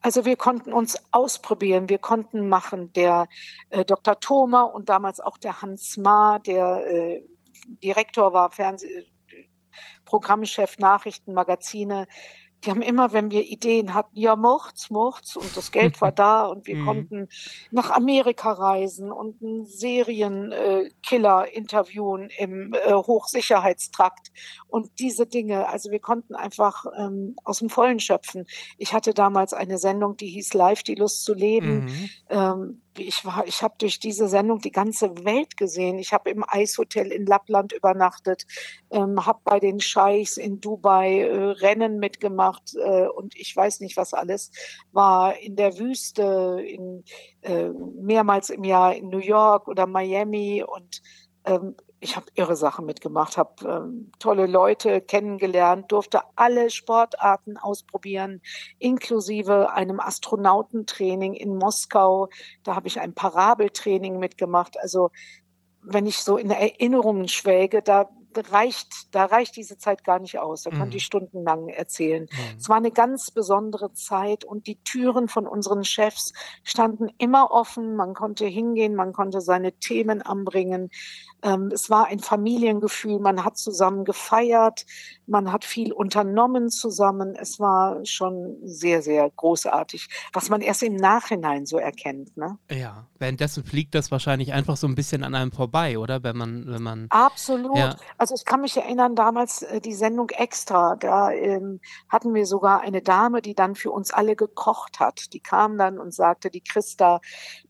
Also 0.00 0.24
wir 0.24 0.36
konnten 0.36 0.72
uns 0.72 0.96
ausprobieren, 1.10 1.88
wir 1.88 1.98
konnten 1.98 2.48
machen. 2.48 2.92
Der 2.94 3.28
äh, 3.70 3.84
Dr. 3.84 4.18
Thoma 4.20 4.62
und 4.62 4.88
damals 4.88 5.20
auch 5.20 5.36
der 5.36 5.60
Hans 5.60 5.96
Ma, 5.96 6.38
der 6.38 6.86
äh, 6.86 7.22
Direktor 7.82 8.32
war, 8.32 8.50
Fernseh 8.50 9.06
Programmchef, 10.04 10.78
Nachrichten, 10.78 11.32
Magazine. 11.32 12.06
Die 12.64 12.70
haben 12.70 12.82
immer, 12.82 13.12
wenn 13.12 13.30
wir 13.30 13.42
Ideen 13.42 13.94
hatten, 13.94 14.16
ja, 14.18 14.36
mochts, 14.36 14.90
mochts, 14.90 15.36
und 15.36 15.56
das 15.56 15.72
Geld 15.72 16.00
war 16.00 16.12
da 16.12 16.46
und 16.46 16.66
wir 16.66 16.76
Mhm. 16.76 16.84
konnten 16.84 17.28
nach 17.70 17.90
Amerika 17.90 18.52
reisen 18.52 19.10
und 19.12 19.42
einen 19.42 19.66
Serienkiller 19.66 21.52
interviewen 21.52 22.30
im 22.38 22.74
äh, 22.74 22.92
Hochsicherheitstrakt 22.92 24.30
und 24.68 24.90
diese 24.98 25.26
Dinge. 25.26 25.68
Also 25.68 25.90
wir 25.90 26.00
konnten 26.00 26.34
einfach 26.34 26.84
ähm, 26.96 27.36
aus 27.44 27.58
dem 27.58 27.68
Vollen 27.70 28.00
schöpfen. 28.00 28.46
Ich 28.78 28.92
hatte 28.94 29.14
damals 29.14 29.52
eine 29.54 29.78
Sendung, 29.78 30.16
die 30.16 30.28
hieß 30.28 30.54
Live, 30.54 30.82
die 30.82 30.94
Lust 30.94 31.24
zu 31.24 31.34
leben. 31.34 31.84
Mhm. 31.84 32.10
Ähm, 32.30 32.82
ich 32.98 33.24
war, 33.24 33.46
ich 33.46 33.62
habe 33.62 33.74
durch 33.78 33.98
diese 33.98 34.28
Sendung 34.28 34.58
die 34.58 34.70
ganze 34.70 35.24
Welt 35.24 35.56
gesehen. 35.56 35.98
Ich 35.98 36.12
habe 36.12 36.30
im 36.30 36.44
Eishotel 36.46 37.10
in 37.12 37.26
Lappland 37.26 37.72
übernachtet, 37.72 38.46
ähm, 38.90 39.24
habe 39.26 39.40
bei 39.44 39.60
den 39.60 39.80
Scheichs 39.80 40.36
in 40.36 40.60
Dubai 40.60 41.20
äh, 41.20 41.44
Rennen 41.52 41.98
mitgemacht 41.98 42.74
äh, 42.76 43.06
und 43.06 43.36
ich 43.36 43.54
weiß 43.54 43.80
nicht 43.80 43.96
was 43.96 44.14
alles. 44.14 44.50
War 44.92 45.38
in 45.38 45.56
der 45.56 45.78
Wüste, 45.78 46.62
in, 46.66 47.04
äh, 47.42 47.70
mehrmals 48.00 48.50
im 48.50 48.64
Jahr 48.64 48.94
in 48.94 49.08
New 49.08 49.18
York 49.18 49.68
oder 49.68 49.86
Miami 49.86 50.62
und 50.62 51.02
ähm, 51.44 51.74
ich 52.02 52.16
habe 52.16 52.26
irre 52.34 52.56
Sachen 52.56 52.84
mitgemacht, 52.86 53.36
habe 53.38 53.54
ähm, 53.66 54.10
tolle 54.18 54.46
Leute 54.46 55.00
kennengelernt, 55.00 55.92
durfte 55.92 56.20
alle 56.36 56.70
Sportarten 56.70 57.56
ausprobieren, 57.56 58.42
inklusive 58.78 59.72
einem 59.72 60.00
Astronautentraining 60.00 61.34
in 61.34 61.56
Moskau. 61.56 62.28
Da 62.64 62.74
habe 62.74 62.88
ich 62.88 63.00
ein 63.00 63.14
Parabeltraining 63.14 64.18
mitgemacht. 64.18 64.78
Also 64.80 65.10
wenn 65.82 66.06
ich 66.06 66.18
so 66.18 66.36
in 66.36 66.50
Erinnerungen 66.50 67.28
schwelge, 67.28 67.82
da 67.82 68.08
reicht, 68.50 69.14
da 69.14 69.26
reicht 69.26 69.56
diese 69.56 69.76
Zeit 69.78 70.04
gar 70.04 70.18
nicht 70.18 70.38
aus. 70.38 70.62
Da 70.62 70.70
Mhm. 70.70 70.74
könnte 70.78 70.96
ich 70.96 71.04
stundenlang 71.04 71.68
erzählen. 71.68 72.28
Mhm. 72.30 72.56
Es 72.58 72.68
war 72.68 72.76
eine 72.76 72.90
ganz 72.90 73.30
besondere 73.30 73.92
Zeit 73.92 74.44
und 74.44 74.66
die 74.66 74.82
Türen 74.84 75.28
von 75.28 75.46
unseren 75.46 75.84
Chefs 75.84 76.32
standen 76.64 77.08
immer 77.18 77.50
offen. 77.50 77.94
Man 77.96 78.14
konnte 78.14 78.46
hingehen, 78.46 78.94
man 78.94 79.12
konnte 79.12 79.40
seine 79.42 79.72
Themen 79.72 80.22
anbringen. 80.22 80.90
Ähm, 81.42 81.70
es 81.72 81.90
war 81.90 82.06
ein 82.06 82.20
Familiengefühl. 82.20 83.18
Man 83.18 83.44
hat 83.44 83.56
zusammen 83.56 84.04
gefeiert, 84.04 84.86
man 85.26 85.52
hat 85.52 85.64
viel 85.64 85.92
unternommen 85.92 86.70
zusammen. 86.70 87.34
Es 87.34 87.58
war 87.58 88.04
schon 88.04 88.56
sehr, 88.62 89.02
sehr 89.02 89.28
großartig, 89.30 90.08
was 90.32 90.50
man 90.50 90.60
erst 90.60 90.82
im 90.82 90.96
Nachhinein 90.96 91.66
so 91.66 91.78
erkennt. 91.78 92.36
Ne? 92.36 92.58
Ja, 92.70 93.06
währenddessen 93.18 93.64
fliegt 93.64 93.94
das 93.94 94.10
wahrscheinlich 94.10 94.52
einfach 94.52 94.76
so 94.76 94.86
ein 94.86 94.94
bisschen 94.94 95.24
an 95.24 95.34
einem 95.34 95.50
vorbei, 95.50 95.98
oder? 95.98 96.22
Wenn 96.22 96.36
man, 96.36 96.66
wenn 96.66 96.82
man. 96.82 97.06
Absolut. 97.10 97.76
Ja. 97.76 97.96
Also 98.18 98.34
ich 98.34 98.44
kann 98.44 98.60
mich 98.60 98.76
erinnern, 98.76 99.16
damals 99.16 99.62
äh, 99.62 99.80
die 99.80 99.94
Sendung 99.94 100.30
Extra, 100.30 100.96
da 100.96 101.32
ähm, 101.32 101.80
hatten 102.08 102.34
wir 102.34 102.46
sogar 102.46 102.82
eine 102.82 103.02
Dame, 103.02 103.42
die 103.42 103.54
dann 103.54 103.74
für 103.74 103.90
uns 103.90 104.12
alle 104.12 104.36
gekocht 104.36 105.00
hat. 105.00 105.32
Die 105.32 105.40
kam 105.40 105.78
dann 105.78 105.98
und 105.98 106.14
sagte, 106.14 106.50
die 106.50 106.62
Christa, 106.62 107.20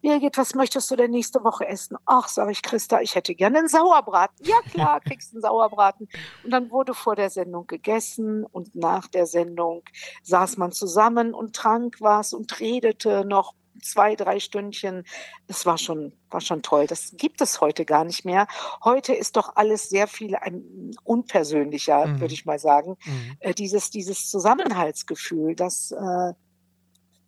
Birgit, 0.03 0.37
was 0.37 0.55
möchtest 0.55 0.91
du 0.91 0.97
denn 0.97 1.11
nächste 1.11 1.43
Woche 1.45 1.67
essen? 1.67 1.97
Ach, 2.05 2.29
sage 2.29 2.53
ich, 2.53 2.63
Christa, 2.63 3.01
ich 3.01 3.15
hätte 3.15 3.35
gerne 3.35 3.62
einen 3.63 3.69
Sauerbraten. 3.69 4.45
Ja 4.47 4.61
klar, 4.71 5.01
kriegst 5.01 5.33
einen 5.33 5.41
Sauerbraten. 5.43 6.09
Und 6.45 6.51
dann 6.51 6.71
wurde 6.71 6.95
vor 6.95 7.17
der 7.17 7.31
Sendung 7.31 7.67
gegessen 7.67 8.45
und 8.45 8.75
nach 8.75 9.09
der 9.09 9.27
Sendung 9.27 9.83
saß 10.23 10.57
man 10.59 10.73
zusammen 10.73 11.33
und 11.35 11.55
trank 11.57 11.97
was 12.01 12.33
und 12.33 12.61
redete 12.61 13.25
noch 13.25 13.55
zwei, 13.81 14.15
drei 14.17 14.39
Stündchen. 14.39 15.05
Es 15.49 15.65
war 15.67 15.79
schon, 15.79 16.13
war 16.31 16.41
schon 16.41 16.63
toll. 16.63 16.87
Das 16.87 17.15
gibt 17.17 17.41
es 17.41 17.61
heute 17.61 17.85
gar 17.85 18.05
nicht 18.05 18.25
mehr. 18.25 18.47
Heute 18.85 19.15
ist 19.15 19.37
doch 19.37 19.57
alles 19.57 19.89
sehr 19.89 20.07
viel 20.07 20.37
ein, 20.37 20.93
unpersönlicher, 21.05 22.07
Mhm. 22.07 22.21
würde 22.21 22.35
ich 22.35 22.45
mal 22.45 22.59
sagen. 22.59 22.97
Mhm. 23.05 23.37
Äh, 23.41 23.55
dieses, 23.55 23.91
dieses 23.91 24.29
Zusammenhaltsgefühl, 24.31 25.55
das 25.57 25.91
äh, 25.93 26.33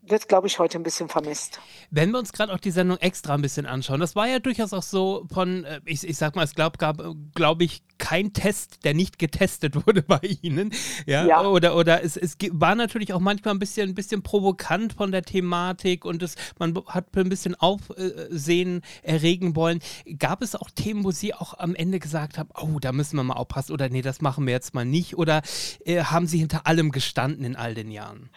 wird, 0.06 0.28
glaube 0.28 0.46
ich, 0.46 0.58
heute 0.58 0.78
ein 0.78 0.82
bisschen 0.82 1.08
vermisst. 1.08 1.60
Wenn 1.90 2.10
wir 2.10 2.18
uns 2.18 2.32
gerade 2.32 2.52
auch 2.52 2.58
die 2.58 2.70
Sendung 2.70 2.98
extra 2.98 3.34
ein 3.34 3.42
bisschen 3.42 3.66
anschauen, 3.66 4.00
das 4.00 4.16
war 4.16 4.28
ja 4.28 4.38
durchaus 4.38 4.72
auch 4.72 4.82
so 4.82 5.26
von, 5.32 5.64
äh, 5.64 5.80
ich, 5.84 6.06
ich 6.06 6.16
sag 6.16 6.36
mal, 6.36 6.44
es 6.44 6.54
gab, 6.54 6.78
gab, 6.78 7.02
glaube 7.34 7.64
ich, 7.64 7.82
kein 7.98 8.32
Test, 8.32 8.84
der 8.84 8.94
nicht 8.94 9.18
getestet 9.18 9.74
wurde 9.86 10.02
bei 10.02 10.20
Ihnen. 10.42 10.72
Ja. 11.06 11.26
Ja. 11.26 11.42
Oder, 11.42 11.76
oder 11.76 12.02
es, 12.02 12.16
es 12.16 12.36
war 12.50 12.74
natürlich 12.74 13.12
auch 13.12 13.20
manchmal 13.20 13.54
ein 13.54 13.58
bisschen, 13.58 13.90
ein 13.90 13.94
bisschen 13.94 14.22
provokant 14.22 14.94
von 14.94 15.12
der 15.12 15.22
Thematik 15.22 16.04
und 16.04 16.22
es, 16.22 16.34
man 16.58 16.74
hat 16.86 17.16
ein 17.16 17.28
bisschen 17.28 17.54
Aufsehen 17.54 18.82
erregen 19.02 19.56
wollen. 19.56 19.80
Gab 20.18 20.42
es 20.42 20.54
auch 20.54 20.70
Themen, 20.70 21.04
wo 21.04 21.10
Sie 21.10 21.34
auch 21.34 21.58
am 21.58 21.74
Ende 21.74 21.98
gesagt 21.98 22.38
haben, 22.38 22.50
oh, 22.54 22.78
da 22.78 22.92
müssen 22.92 23.16
wir 23.16 23.24
mal 23.24 23.34
aufpassen 23.34 23.72
oder 23.72 23.88
nee, 23.88 24.02
das 24.02 24.20
machen 24.20 24.46
wir 24.46 24.52
jetzt 24.52 24.74
mal 24.74 24.84
nicht? 24.84 25.16
Oder 25.16 25.42
äh, 25.84 26.02
haben 26.02 26.26
Sie 26.26 26.38
hinter 26.38 26.66
allem 26.66 26.92
gestanden 26.92 27.44
in 27.44 27.56
all 27.56 27.74
den 27.74 27.90
Jahren? 27.90 28.30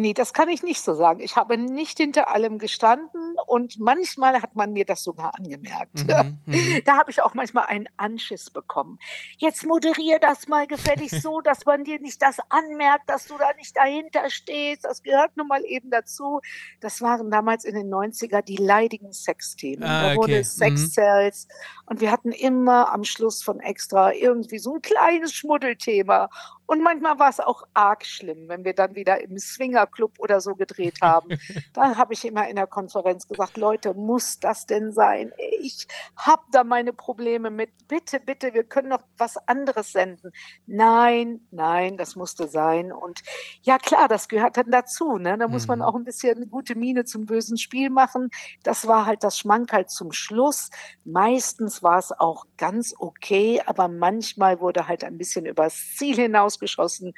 Nee, 0.00 0.14
das 0.14 0.32
kann 0.32 0.48
ich 0.48 0.62
nicht 0.62 0.80
so 0.80 0.94
sagen. 0.94 1.20
Ich 1.20 1.36
habe 1.36 1.58
nicht 1.58 1.98
hinter 1.98 2.28
allem 2.28 2.58
gestanden 2.58 3.36
und 3.46 3.78
manchmal 3.78 4.40
hat 4.42 4.54
man 4.54 4.72
mir 4.72 4.84
das 4.84 5.02
sogar 5.02 5.34
angemerkt. 5.36 6.06
Mhm, 6.06 6.38
mhm. 6.46 6.82
Da 6.84 6.96
habe 6.96 7.10
ich 7.10 7.22
auch 7.22 7.34
manchmal 7.34 7.66
einen 7.66 7.88
Anschiss 7.96 8.50
bekommen. 8.50 8.98
Jetzt 9.38 9.64
moderier 9.64 10.18
das 10.18 10.48
mal 10.48 10.66
gefällig 10.66 11.10
so, 11.22 11.40
dass 11.40 11.64
man 11.64 11.84
dir 11.84 12.00
nicht 12.00 12.20
das 12.22 12.38
anmerkt, 12.48 13.08
dass 13.08 13.26
du 13.26 13.38
da 13.38 13.52
nicht 13.56 13.76
dahinter 13.76 14.30
stehst. 14.30 14.84
Das 14.84 15.02
gehört 15.02 15.36
nun 15.36 15.48
mal 15.48 15.64
eben 15.64 15.90
dazu. 15.90 16.40
Das 16.80 17.00
waren 17.00 17.30
damals 17.30 17.64
in 17.64 17.74
den 17.74 17.92
90er 17.92 18.42
die 18.42 18.56
leidigen 18.56 19.12
Sexthemen. 19.12 19.84
Ah, 19.84 20.02
da 20.02 20.08
okay. 20.08 20.16
wurde 20.16 20.42
Mhm. 20.42 20.44
Sexcells 20.44 21.48
und 21.86 22.00
wir 22.00 22.10
hatten 22.10 22.32
immer 22.32 22.92
am 22.92 23.04
Schluss 23.04 23.42
von 23.42 23.60
Extra 23.60 24.12
irgendwie 24.12 24.58
so 24.58 24.74
ein 24.74 24.82
kleines 24.82 25.32
Schmuddelthema. 25.32 26.28
Und 26.72 26.82
manchmal 26.82 27.18
war 27.18 27.28
es 27.28 27.38
auch 27.38 27.64
arg 27.74 28.06
schlimm, 28.06 28.48
wenn 28.48 28.64
wir 28.64 28.72
dann 28.72 28.94
wieder 28.94 29.20
im 29.20 29.38
Swingerclub 29.38 30.18
oder 30.18 30.40
so 30.40 30.54
gedreht 30.54 31.02
haben. 31.02 31.28
da 31.74 31.98
habe 31.98 32.14
ich 32.14 32.24
immer 32.24 32.48
in 32.48 32.56
der 32.56 32.66
Konferenz 32.66 33.28
gesagt, 33.28 33.58
Leute, 33.58 33.92
muss 33.92 34.40
das 34.40 34.64
denn 34.64 34.90
sein? 34.90 35.34
Ich 35.60 35.86
habe 36.16 36.40
da 36.50 36.64
meine 36.64 36.94
Probleme 36.94 37.50
mit. 37.50 37.68
Bitte, 37.88 38.20
bitte, 38.20 38.54
wir 38.54 38.64
können 38.64 38.88
noch 38.88 39.02
was 39.18 39.36
anderes 39.48 39.92
senden. 39.92 40.32
Nein, 40.66 41.46
nein, 41.50 41.98
das 41.98 42.16
musste 42.16 42.48
sein. 42.48 42.90
Und 42.90 43.20
ja 43.60 43.76
klar, 43.76 44.08
das 44.08 44.28
gehört 44.28 44.56
dann 44.56 44.70
dazu. 44.70 45.18
Ne? 45.18 45.36
Da 45.36 45.48
muss 45.48 45.66
man 45.66 45.80
Mhm. 45.80 45.84
auch 45.84 45.94
ein 45.94 46.04
bisschen 46.04 46.38
eine 46.38 46.46
gute 46.46 46.74
Miene 46.74 47.04
zum 47.04 47.26
bösen 47.26 47.58
Spiel 47.58 47.90
machen. 47.90 48.30
Das 48.62 48.86
war 48.86 49.04
halt 49.04 49.24
das 49.24 49.38
Schmankerl 49.38 49.88
zum 49.88 50.12
Schluss. 50.12 50.70
Meistens 51.04 51.82
war 51.82 51.98
es 51.98 52.12
auch 52.18 52.46
ganz 52.56 52.94
okay, 52.98 53.60
aber 53.66 53.88
manchmal 53.88 54.58
wurde 54.60 54.88
halt 54.88 55.04
ein 55.04 55.18
bisschen 55.18 55.44
übers 55.44 55.96
Ziel 55.96 56.18
hinausgeschossen. 56.62 57.14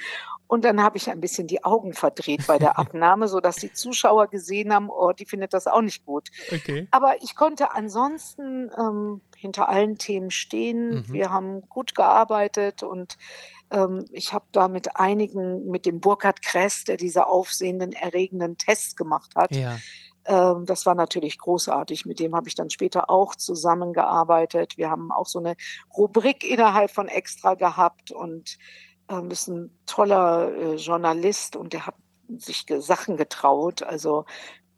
Und 0.47 0.65
dann 0.65 0.83
habe 0.83 0.97
ich 0.97 1.11
ein 1.11 1.21
bisschen 1.21 1.47
die 1.47 1.65
Augen 1.65 1.93
verdreht 1.93 2.47
bei 2.47 2.59
der 2.59 2.79
Abnahme, 2.79 3.29
sodass 3.29 3.57
die 3.57 3.73
Zuschauer 3.73 4.29
gesehen 4.29 4.73
haben, 4.73 4.91
oh, 4.91 5.13
die 5.13 5.27
findet 5.27 5.53
das 5.53 5.67
auch 5.67 5.83
nicht 5.83 6.05
gut. 6.05 6.29
Okay. 6.51 6.89
Aber 6.91 7.23
ich 7.23 7.35
konnte 7.35 7.73
ansonsten 7.73 8.71
ähm, 8.79 9.21
hinter 9.37 9.69
allen 9.69 9.99
Themen 9.99 10.31
stehen. 10.31 11.07
Mhm. 11.07 11.13
Wir 11.13 11.31
haben 11.31 11.63
gut 11.69 11.95
gearbeitet 11.95 12.83
und 12.83 13.17
ähm, 13.71 14.05
ich 14.13 14.33
habe 14.33 14.45
da 14.53 14.69
mit 14.69 14.97
einigen, 14.97 15.67
mit 15.71 15.87
dem 15.87 16.01
Burkhard 16.01 16.43
Kress, 16.43 16.85
der 16.85 16.97
diese 16.97 17.27
aufsehenden, 17.27 17.93
erregenden 17.93 18.57
Tests 18.59 18.97
gemacht 18.97 19.35
hat. 19.35 19.55
Ja. 19.55 19.79
Ähm, 20.27 20.65
das 20.67 20.87
war 20.87 20.95
natürlich 20.95 21.39
großartig. 21.39 22.07
Mit 22.07 22.19
dem 22.19 22.35
habe 22.35 22.49
ich 22.49 22.55
dann 22.55 22.71
später 22.71 23.11
auch 23.11 23.35
zusammengearbeitet. 23.35 24.77
Wir 24.77 24.91
haben 24.91 25.13
auch 25.13 25.27
so 25.27 25.39
eine 25.39 25.57
Rubrik 25.97 26.49
innerhalb 26.49 26.91
von 26.91 27.09
Extra 27.09 27.55
gehabt 27.55 28.11
und 28.11 28.59
ähm, 29.09 29.31
ist 29.31 29.49
ein 29.49 29.71
toller 29.87 30.53
äh, 30.55 30.75
Journalist 30.77 31.57
und 31.57 31.73
der 31.73 31.87
hat 31.87 31.95
sich 32.29 32.65
Sachen 32.79 33.17
getraut. 33.17 33.83
Also 33.83 34.25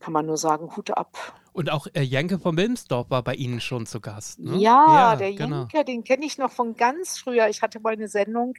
kann 0.00 0.12
man 0.12 0.26
nur 0.26 0.36
sagen, 0.36 0.76
Hut 0.76 0.90
ab. 0.90 1.16
Und 1.52 1.70
auch 1.72 1.86
äh, 1.94 2.02
Janke 2.02 2.38
von 2.38 2.54
Wilmsdorf 2.58 3.08
war 3.08 3.22
bei 3.22 3.34
Ihnen 3.34 3.62
schon 3.62 3.86
zu 3.86 3.98
Gast. 4.00 4.38
Ne? 4.40 4.58
Ja, 4.58 5.16
der 5.16 5.32
genau. 5.32 5.60
Jenker, 5.60 5.84
den 5.84 6.04
kenne 6.04 6.26
ich 6.26 6.36
noch 6.36 6.52
von 6.52 6.74
ganz 6.76 7.18
früher. 7.18 7.48
Ich 7.48 7.62
hatte 7.62 7.80
mal 7.80 7.94
eine 7.94 8.08
Sendung 8.08 8.52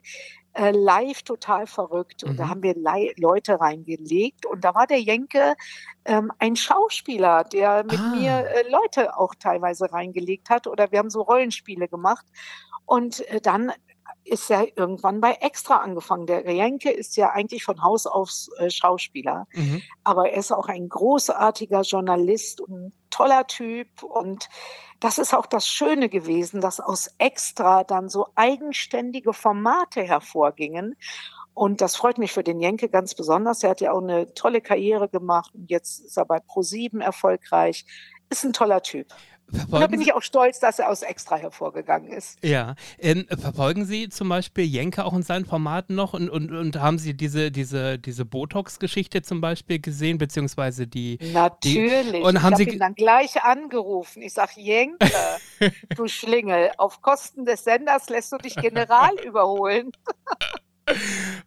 äh, 0.53 0.71
live 0.71 1.21
total 1.21 1.67
verrückt 1.67 2.23
und 2.23 2.37
da 2.39 2.45
Mhm. 2.45 2.49
haben 2.49 2.63
wir 2.63 2.75
Lei- 2.75 3.13
Leute 3.17 3.59
reingelegt 3.61 4.47
und 4.47 4.63
da 4.63 4.73
war 4.73 4.87
der 4.87 4.99
Jenke 4.99 5.53
ähm, 6.05 6.31
ein 6.39 6.55
Schauspieler, 6.55 7.43
der 7.43 7.83
mit 7.83 7.99
Ah. 7.99 8.15
mir 8.15 8.31
äh, 8.31 8.67
Leute 8.71 9.15
auch 9.15 9.35
teilweise 9.35 9.93
reingelegt 9.93 10.49
hat 10.49 10.65
oder 10.65 10.91
wir 10.91 10.97
haben 10.97 11.11
so 11.11 11.21
Rollenspiele 11.21 11.87
gemacht 11.87 12.25
und 12.87 13.19
äh, 13.29 13.39
dann 13.41 13.71
ist 14.23 14.49
er 14.51 14.77
irgendwann 14.77 15.21
bei 15.21 15.33
Extra 15.33 15.77
angefangen. 15.77 16.27
Der 16.27 16.51
Jenke 16.51 16.91
ist 16.91 17.15
ja 17.15 17.31
eigentlich 17.31 17.63
von 17.63 17.81
Haus 17.83 18.05
aus 18.05 18.49
äh, 18.57 18.69
Schauspieler 18.69 19.47
Mhm. 19.53 19.81
aber 20.03 20.29
er 20.29 20.37
ist 20.37 20.51
auch 20.51 20.67
ein 20.67 20.89
großartiger 20.89 21.81
Journalist 21.81 22.61
und 22.61 22.71
ein 22.71 22.93
toller 23.09 23.47
Typ. 23.47 24.03
Und 24.03 24.49
das 24.99 25.17
ist 25.17 25.33
auch 25.33 25.45
das 25.45 25.67
Schöne 25.67 26.09
gewesen, 26.09 26.61
dass 26.61 26.79
aus 26.79 27.13
Extra 27.17 27.83
dann 27.83 28.09
so 28.09 28.27
eigenständige 28.35 29.33
Formate 29.33 30.03
hervorgingen. 30.03 30.95
Und 31.53 31.81
das 31.81 31.95
freut 31.95 32.19
mich 32.19 32.31
für 32.31 32.43
den 32.43 32.59
Jenke 32.59 32.87
ganz 32.89 33.15
besonders. 33.15 33.63
Er 33.63 33.71
hat 33.71 33.81
ja 33.81 33.91
auch 33.91 34.01
eine 34.01 34.33
tolle 34.35 34.61
Karriere 34.61 35.09
gemacht 35.09 35.51
und 35.55 35.71
jetzt 35.71 35.99
ist 35.99 36.17
er 36.17 36.25
bei 36.25 36.39
ProSieben 36.39 37.01
erfolgreich. 37.01 37.85
Ist 38.29 38.43
ein 38.43 38.53
toller 38.53 38.83
Typ. 38.83 39.07
Und 39.49 39.55
da 39.55 39.59
Verfolgen 39.67 39.91
bin 39.91 40.01
ich 40.01 40.13
auch 40.13 40.21
stolz, 40.21 40.59
dass 40.59 40.77
er 40.79 40.89
aus 40.89 41.03
Extra 41.03 41.37
hervorgegangen 41.37 42.11
ist. 42.11 42.37
ja. 42.43 42.75
Ähm, 42.99 43.25
verfolgen 43.29 43.85
Sie 43.85 44.09
zum 44.09 44.27
Beispiel 44.27 44.65
Jenke 44.65 45.05
auch 45.05 45.13
in 45.13 45.23
seinen 45.23 45.45
Formaten 45.45 45.95
noch 45.95 46.13
und, 46.13 46.29
und, 46.29 46.51
und 46.51 46.75
haben 46.81 46.97
Sie 46.99 47.13
diese, 47.13 47.49
diese, 47.51 47.97
diese 47.97 48.25
Botox-Geschichte 48.25 49.21
zum 49.21 49.39
Beispiel 49.39 49.79
gesehen, 49.79 50.17
beziehungsweise 50.17 50.85
die. 50.87 51.17
Natürlich. 51.31 52.23
und 52.23 52.41
haben 52.43 52.53
ich 52.53 52.57
Sie 52.57 52.63
habe 52.65 52.71
ihn 52.73 52.79
dann 52.79 52.95
gleich 52.95 53.41
angerufen. 53.41 54.21
Ich 54.21 54.33
sage, 54.33 54.53
Jenke, 54.57 55.07
du 55.95 56.07
Schlingel, 56.07 56.71
auf 56.77 57.01
Kosten 57.01 57.45
des 57.45 57.63
Senders 57.63 58.09
lässt 58.09 58.31
du 58.33 58.37
dich 58.37 58.55
General 58.55 59.13
überholen. 59.25 59.91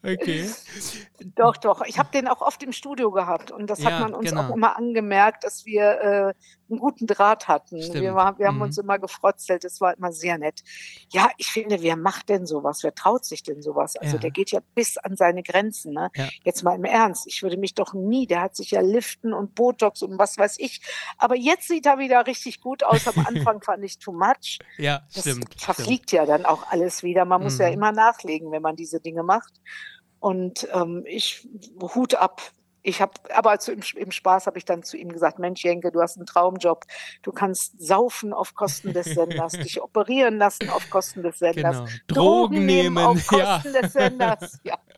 Okay. 0.03 0.49
Doch, 1.35 1.57
doch. 1.57 1.83
Ich 1.87 1.99
habe 1.99 2.11
den 2.13 2.29
auch 2.29 2.41
oft 2.43 2.63
im 2.63 2.73
Studio 2.73 3.11
gehabt 3.11 3.51
und 3.51 3.69
das 3.69 3.83
Ja, 3.83 3.93
hat 3.93 4.01
man 4.01 4.15
uns 4.15 4.31
genau. 4.31 4.43
auch 4.43 4.55
immer 4.55 4.77
angemerkt, 4.77 5.45
dass 5.45 5.65
wir 5.65 6.01
äh, 6.01 6.35
einen 6.71 6.79
guten 6.81 7.07
Draht 7.07 7.49
hatten. 7.49 7.77
Wir, 7.77 7.83
Stimmt. 7.85 8.03
wir 8.03 8.15
haben 8.15 8.57
Mhm. 8.57 8.63
uns 8.63 8.79
immer 8.79 8.99
gefrotzelt, 8.99 9.65
das 9.65 9.81
war 9.81 9.97
immer 9.97 10.13
sehr 10.13 10.39
nett. 10.39 10.63
Ja, 11.11 11.29
ich 11.37 11.49
finde, 11.49 11.83
wer 11.83 11.97
macht 11.97 12.29
denn 12.29 12.47
sowas? 12.47 12.83
Wer 12.83 12.95
traut 12.95 13.25
sich 13.25 13.43
denn 13.43 13.63
sowas? 13.63 13.97
Also 13.97 14.17
Ja. 14.17 14.21
der 14.21 14.31
geht 14.31 14.51
ja 14.51 14.61
bis 14.75 14.97
an 14.99 15.17
seine 15.17 15.43
Grenzen. 15.43 15.93
Ne? 15.93 16.11
Ja. 16.15 16.29
Jetzt 16.45 16.63
mal 16.63 16.75
im 16.75 16.85
Ernst, 16.85 17.27
ich 17.27 17.43
würde 17.43 17.57
mich 17.57 17.75
doch 17.75 17.95
nie, 17.95 18.27
der 18.27 18.43
hat 18.43 18.57
sich 18.57 18.71
ja 18.71 18.81
Liften 18.81 19.33
und 19.33 19.55
Botox 19.55 20.03
und 20.03 20.19
was 20.19 20.39
weiß 20.39 20.57
ich. 20.59 20.81
Aber 21.19 21.37
jetzt 21.37 21.69
sieht 21.69 21.87
er 21.87 21.99
wieder 21.99 22.27
richtig 22.27 22.61
gut 22.61 22.85
aus. 22.85 23.07
Am 23.09 23.27
Anfang 23.27 23.61
fand 23.63 23.85
ich 23.85 23.99
too 23.99 24.13
much. 24.13 24.59
Ja, 24.79 25.03
Das 25.13 25.23
stimmt. 25.23 25.45
stimmt. 25.47 25.61
verfliegt 25.61 26.13
ja 26.13 26.27
dann 26.27 26.45
auch 26.47 26.71
alles 26.71 27.03
wieder. 27.03 27.25
Man 27.25 27.43
muss 27.43 27.59
ja 27.59 27.69
Mhm. 27.69 27.75
immer 27.75 27.93
nachlegen, 27.93 28.51
wenn 28.53 28.63
man 28.63 28.77
diese 28.77 29.01
Dinge 29.01 29.23
macht. 29.23 29.53
Und 30.19 30.69
ähm, 30.73 31.05
ich 31.07 31.49
Hut 31.95 32.15
ab. 32.15 32.43
Ich 32.83 33.01
habe, 33.01 33.13
aber 33.35 33.59
zu, 33.59 33.73
im, 33.73 33.81
im 33.97 34.11
Spaß 34.11 34.47
habe 34.47 34.59
ich 34.59 34.65
dann 34.65 34.83
zu 34.83 34.97
ihm 34.97 35.11
gesagt: 35.11 35.39
Mensch, 35.39 35.63
Jenke, 35.65 35.91
du 35.93 36.01
hast 36.01 36.17
einen 36.17 36.27
Traumjob. 36.27 36.85
Du 37.23 37.33
kannst 37.33 37.81
saufen 37.83 38.33
auf 38.33 38.55
Kosten 38.55 38.93
des 38.93 39.07
Senders, 39.07 39.53
dich 39.55 39.81
operieren 39.83 40.39
lassen 40.39 40.71
auf 40.71 40.89
Kosten 40.91 41.23
des 41.23 41.39
Senders, 41.39 41.79
Genau. 41.79 41.89
Drogen 42.07 42.67
nehmen, 42.67 42.99
auf 42.99 43.31
ja. 43.33 43.55
Kosten 43.57 43.73
des 43.73 43.93
Senders. 43.93 44.59
Ja. 44.65 44.79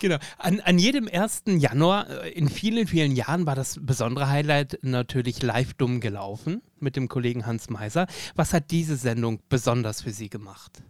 Genau. 0.00 0.16
An, 0.38 0.58
an 0.60 0.76
jedem 0.76 1.08
1. 1.08 1.44
Januar 1.46 2.10
äh, 2.24 2.30
in 2.30 2.48
vielen, 2.48 2.88
vielen 2.88 3.12
Jahren 3.12 3.46
war 3.46 3.54
das 3.54 3.78
besondere 3.80 4.28
Highlight 4.28 4.80
natürlich 4.82 5.40
live 5.40 5.74
dumm 5.74 6.00
gelaufen 6.00 6.62
mit 6.80 6.96
dem 6.96 7.08
Kollegen 7.08 7.46
Hans 7.46 7.70
Meiser. 7.70 8.08
Was 8.34 8.52
hat 8.52 8.72
diese 8.72 8.96
Sendung 8.96 9.40
besonders 9.48 10.02
für 10.02 10.10
Sie 10.10 10.28
gemacht? 10.28 10.82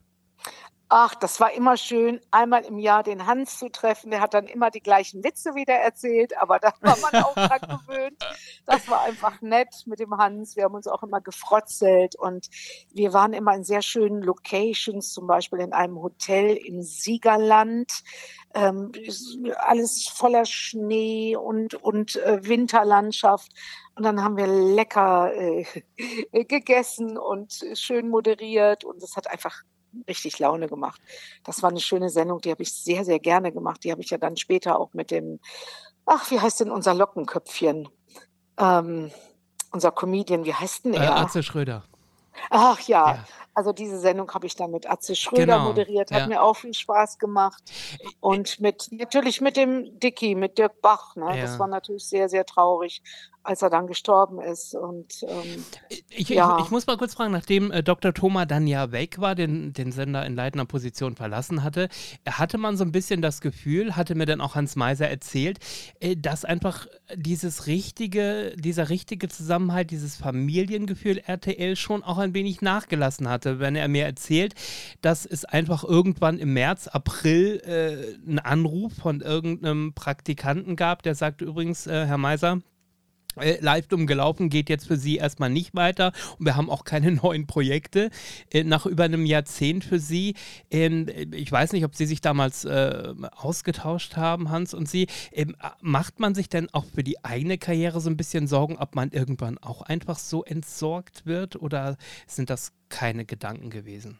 Ach, 0.88 1.16
das 1.16 1.40
war 1.40 1.52
immer 1.52 1.76
schön, 1.76 2.20
einmal 2.30 2.64
im 2.64 2.78
Jahr 2.78 3.02
den 3.02 3.26
Hans 3.26 3.58
zu 3.58 3.68
treffen. 3.68 4.12
Der 4.12 4.20
hat 4.20 4.34
dann 4.34 4.46
immer 4.46 4.70
die 4.70 4.80
gleichen 4.80 5.24
Witze 5.24 5.56
wieder 5.56 5.74
erzählt, 5.74 6.40
aber 6.40 6.60
da 6.60 6.72
war 6.80 6.96
man 6.98 7.24
auch 7.24 7.34
dran 7.34 7.60
gewöhnt. 7.86 8.24
Das 8.66 8.88
war 8.88 9.02
einfach 9.02 9.40
nett 9.42 9.82
mit 9.86 9.98
dem 9.98 10.16
Hans. 10.16 10.54
Wir 10.54 10.62
haben 10.62 10.76
uns 10.76 10.86
auch 10.86 11.02
immer 11.02 11.20
gefrotzelt 11.20 12.14
und 12.14 12.46
wir 12.92 13.12
waren 13.12 13.32
immer 13.32 13.54
in 13.56 13.64
sehr 13.64 13.82
schönen 13.82 14.22
Locations, 14.22 15.12
zum 15.12 15.26
Beispiel 15.26 15.58
in 15.58 15.72
einem 15.72 16.00
Hotel 16.00 16.56
im 16.56 16.82
Siegerland. 16.82 18.04
Ähm, 18.54 18.92
alles 19.56 20.06
voller 20.06 20.44
Schnee 20.44 21.34
und, 21.34 21.74
und 21.74 22.14
äh, 22.14 22.46
Winterlandschaft. 22.46 23.50
Und 23.96 24.04
dann 24.04 24.22
haben 24.22 24.36
wir 24.36 24.46
lecker 24.46 25.34
äh, 25.34 25.64
gegessen 26.44 27.18
und 27.18 27.64
schön 27.74 28.08
moderiert 28.08 28.84
und 28.84 29.02
es 29.02 29.16
hat 29.16 29.28
einfach 29.28 29.62
richtig 30.08 30.38
Laune 30.38 30.68
gemacht. 30.68 31.00
Das 31.44 31.62
war 31.62 31.70
eine 31.70 31.80
schöne 31.80 32.10
Sendung, 32.10 32.40
die 32.40 32.50
habe 32.50 32.62
ich 32.62 32.72
sehr, 32.72 33.04
sehr 33.04 33.18
gerne 33.18 33.52
gemacht. 33.52 33.84
Die 33.84 33.90
habe 33.92 34.02
ich 34.02 34.10
ja 34.10 34.18
dann 34.18 34.36
später 34.36 34.78
auch 34.78 34.92
mit 34.94 35.10
dem, 35.10 35.40
ach, 36.04 36.30
wie 36.30 36.40
heißt 36.40 36.60
denn 36.60 36.70
unser 36.70 36.94
Lockenköpfchen? 36.94 37.88
Ähm, 38.58 39.10
unser 39.72 39.92
Comedian, 39.92 40.44
wie 40.44 40.54
heißt 40.54 40.84
denn 40.86 40.94
Äh, 40.94 41.04
er? 41.04 41.16
Atze 41.16 41.42
Schröder. 41.42 41.84
Ach 42.50 42.80
ja, 42.80 43.14
Ja. 43.14 43.24
Also 43.56 43.72
diese 43.72 43.98
Sendung 43.98 44.30
habe 44.34 44.46
ich 44.46 44.54
dann 44.54 44.70
mit 44.70 44.88
Atze 44.88 45.16
Schröder 45.16 45.46
Genau, 45.46 45.64
moderiert, 45.68 46.10
hat 46.10 46.20
ja. 46.20 46.26
mir 46.26 46.42
auch 46.42 46.56
viel 46.56 46.74
Spaß 46.74 47.18
gemacht. 47.18 47.62
Und 48.20 48.60
mit 48.60 48.88
natürlich 48.90 49.40
mit 49.40 49.56
dem 49.56 49.98
Dicky, 49.98 50.34
mit 50.34 50.58
Dirk 50.58 50.82
Bach. 50.82 51.16
Ne? 51.16 51.24
Ja. 51.36 51.42
Das 51.42 51.58
war 51.58 51.66
natürlich 51.66 52.04
sehr, 52.04 52.28
sehr 52.28 52.44
traurig, 52.44 53.02
als 53.42 53.62
er 53.62 53.70
dann 53.70 53.86
gestorben 53.86 54.40
ist. 54.42 54.74
Und 54.74 55.24
ähm, 55.26 55.64
Ich, 56.10 56.28
Ja. 56.28 56.58
ich, 56.58 56.66
ich 56.66 56.70
muss 56.70 56.86
mal 56.86 56.98
kurz 56.98 57.14
fragen, 57.14 57.32
nachdem 57.32 57.70
äh, 57.70 57.82
Dr. 57.82 58.12
Thoma 58.12 58.44
dann 58.44 58.66
ja 58.66 58.92
weg 58.92 59.20
war, 59.20 59.34
den, 59.34 59.72
den 59.72 59.90
Sender 59.90 60.26
in 60.26 60.34
leitender 60.34 60.66
Position 60.66 61.16
verlassen 61.16 61.62
hatte, 61.62 61.88
hatte 62.28 62.58
man 62.58 62.76
so 62.76 62.84
ein 62.84 62.92
bisschen 62.92 63.22
das 63.22 63.40
Gefühl, 63.40 63.96
hatte 63.96 64.14
mir 64.16 64.26
dann 64.26 64.42
auch 64.42 64.54
Hans 64.54 64.76
Meiser 64.76 65.08
erzählt, 65.08 65.60
äh, 66.00 66.14
dass 66.14 66.44
einfach 66.44 66.86
dieses 67.14 67.66
richtige, 67.68 68.54
dieser 68.56 68.90
richtige 68.90 69.28
Zusammenhalt, 69.28 69.90
dieses 69.90 70.16
Familiengefühl 70.16 71.22
RTL 71.24 71.74
schon 71.76 72.02
auch 72.02 72.18
ein 72.18 72.34
wenig 72.34 72.60
nachgelassen 72.60 73.30
hatte, 73.30 73.45
wenn 73.58 73.76
er 73.76 73.88
mir 73.88 74.04
erzählt, 74.04 74.54
dass 75.00 75.26
es 75.26 75.44
einfach 75.44 75.84
irgendwann 75.84 76.38
im 76.38 76.52
März, 76.52 76.88
April 76.88 77.60
äh, 77.64 78.28
einen 78.28 78.38
Anruf 78.38 78.92
von 78.94 79.20
irgendeinem 79.20 79.94
Praktikanten 79.94 80.76
gab, 80.76 81.02
der 81.02 81.14
sagte 81.14 81.44
übrigens, 81.44 81.86
äh, 81.86 82.06
Herr 82.06 82.18
Meiser, 82.18 82.60
äh, 83.38 83.58
live 83.60 83.86
dumm 83.86 84.06
gelaufen 84.06 84.48
geht 84.50 84.68
jetzt 84.68 84.86
für 84.86 84.96
Sie 84.96 85.16
erstmal 85.16 85.50
nicht 85.50 85.74
weiter 85.74 86.12
und 86.38 86.46
wir 86.46 86.56
haben 86.56 86.70
auch 86.70 86.84
keine 86.84 87.12
neuen 87.22 87.46
Projekte 87.46 88.10
äh, 88.52 88.64
nach 88.64 88.86
über 88.86 89.04
einem 89.04 89.26
Jahrzehnt 89.26 89.84
für 89.84 89.98
Sie. 89.98 90.34
Ähm, 90.70 91.06
ich 91.32 91.50
weiß 91.50 91.72
nicht, 91.72 91.84
ob 91.84 91.94
Sie 91.94 92.06
sich 92.06 92.20
damals 92.20 92.64
äh, 92.64 93.14
ausgetauscht 93.32 94.16
haben, 94.16 94.50
Hans 94.50 94.74
und 94.74 94.88
Sie. 94.88 95.06
Ähm, 95.32 95.56
äh, 95.60 95.70
macht 95.80 96.20
man 96.20 96.34
sich 96.34 96.48
denn 96.48 96.68
auch 96.72 96.84
für 96.84 97.02
die 97.02 97.24
eigene 97.24 97.58
Karriere 97.58 98.00
so 98.00 98.10
ein 98.10 98.16
bisschen 98.16 98.46
Sorgen, 98.46 98.76
ob 98.76 98.94
man 98.94 99.10
irgendwann 99.10 99.58
auch 99.58 99.82
einfach 99.82 100.18
so 100.18 100.44
entsorgt 100.44 101.26
wird 101.26 101.56
oder 101.56 101.96
sind 102.26 102.50
das 102.50 102.72
keine 102.88 103.24
Gedanken 103.24 103.70
gewesen? 103.70 104.18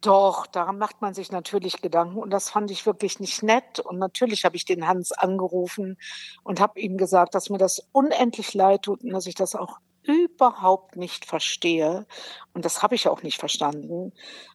Doch, 0.00 0.46
daran 0.46 0.78
macht 0.78 1.02
man 1.02 1.12
sich 1.12 1.30
natürlich 1.30 1.82
Gedanken 1.82 2.18
und 2.18 2.30
das 2.30 2.48
fand 2.48 2.70
ich 2.70 2.86
wirklich 2.86 3.20
nicht 3.20 3.42
nett. 3.42 3.80
Und 3.80 3.98
natürlich 3.98 4.44
habe 4.44 4.56
ich 4.56 4.64
den 4.64 4.86
Hans 4.86 5.12
angerufen 5.12 5.98
und 6.42 6.58
habe 6.60 6.80
ihm 6.80 6.96
gesagt, 6.96 7.34
dass 7.34 7.50
mir 7.50 7.58
das 7.58 7.86
unendlich 7.92 8.54
leid 8.54 8.82
tut 8.82 9.04
und 9.04 9.10
dass 9.10 9.26
ich 9.26 9.34
das 9.34 9.54
auch 9.54 9.78
überhaupt 10.02 10.96
nicht 10.96 11.26
verstehe. 11.26 12.06
Und 12.54 12.64
das 12.64 12.82
habe 12.82 12.94
ich 12.94 13.08
auch 13.08 13.22
nicht 13.22 13.38
verstanden. 13.38 14.12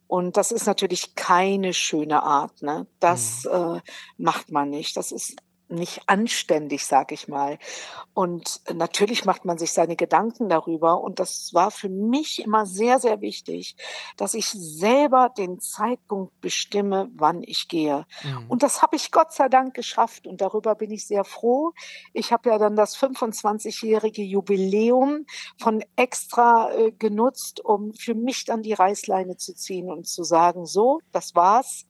Und 0.07 0.37
das 0.37 0.51
ist 0.51 0.65
natürlich 0.65 1.15
keine 1.15 1.73
schöne 1.73 2.23
Art. 2.23 2.63
Ne? 2.63 2.87
Das 2.99 3.45
äh, 3.45 3.79
macht 4.17 4.51
man 4.51 4.69
nicht. 4.69 4.97
Das 4.97 5.11
ist 5.11 5.35
nicht 5.67 6.01
anständig, 6.07 6.85
sag 6.85 7.11
ich 7.11 7.27
mal. 7.27 7.57
Und 8.13 8.61
natürlich 8.73 9.25
macht 9.25 9.45
man 9.45 9.57
sich 9.57 9.73
seine 9.73 9.95
Gedanken 9.95 10.49
darüber. 10.49 11.01
Und 11.01 11.19
das 11.19 11.53
war 11.53 11.71
für 11.71 11.89
mich 11.89 12.43
immer 12.43 12.65
sehr, 12.65 12.99
sehr 12.99 13.21
wichtig, 13.21 13.75
dass 14.17 14.33
ich 14.33 14.49
selber 14.49 15.29
den 15.35 15.59
Zeitpunkt 15.59 16.39
bestimme, 16.41 17.09
wann 17.15 17.43
ich 17.43 17.67
gehe. 17.67 18.05
Mhm. 18.23 18.45
Und 18.49 18.63
das 18.63 18.81
habe 18.81 18.95
ich 18.95 19.11
Gott 19.11 19.33
sei 19.33 19.49
Dank 19.49 19.73
geschafft. 19.73 20.27
Und 20.27 20.41
darüber 20.41 20.75
bin 20.75 20.91
ich 20.91 21.07
sehr 21.07 21.23
froh. 21.23 21.73
Ich 22.13 22.31
habe 22.31 22.49
ja 22.49 22.57
dann 22.57 22.75
das 22.75 22.97
25-jährige 22.97 24.23
Jubiläum 24.23 25.25
von 25.59 25.83
extra 25.95 26.71
äh, 26.71 26.91
genutzt, 26.91 27.63
um 27.63 27.93
für 27.93 28.15
mich 28.15 28.45
dann 28.45 28.61
die 28.61 28.73
Reißleine 28.73 29.37
zu 29.37 29.53
ziehen 29.55 29.91
und 29.91 30.07
zu 30.07 30.23
sagen, 30.23 30.65
so, 30.65 30.99
das 31.11 31.35
war's. 31.35 31.85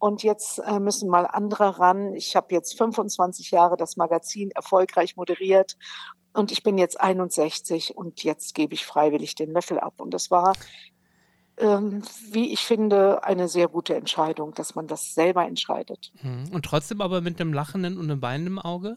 Und 0.00 0.22
jetzt 0.22 0.58
äh, 0.60 0.80
müssen 0.80 1.10
mal 1.10 1.26
andere 1.26 1.78
ran. 1.78 2.14
Ich 2.14 2.34
habe 2.34 2.54
jetzt 2.54 2.76
25 2.76 3.50
Jahre 3.50 3.76
das 3.76 3.98
Magazin 3.98 4.50
erfolgreich 4.50 5.14
moderiert 5.14 5.76
und 6.32 6.50
ich 6.52 6.62
bin 6.62 6.78
jetzt 6.78 6.98
61 6.98 7.96
und 7.98 8.24
jetzt 8.24 8.54
gebe 8.54 8.72
ich 8.72 8.86
freiwillig 8.86 9.34
den 9.34 9.52
Löffel 9.52 9.78
ab. 9.78 10.00
Und 10.00 10.14
das 10.14 10.30
war, 10.30 10.54
ähm, 11.58 12.02
wie 12.30 12.50
ich 12.50 12.60
finde, 12.60 13.24
eine 13.24 13.46
sehr 13.46 13.68
gute 13.68 13.94
Entscheidung, 13.94 14.54
dass 14.54 14.74
man 14.74 14.86
das 14.86 15.12
selber 15.12 15.46
entscheidet. 15.46 16.12
Mhm. 16.22 16.48
Und 16.50 16.64
trotzdem 16.64 17.02
aber 17.02 17.20
mit 17.20 17.38
einem 17.38 17.52
lachenden 17.52 17.98
und 17.98 18.10
einem 18.10 18.22
weinenden 18.22 18.58
Auge? 18.58 18.96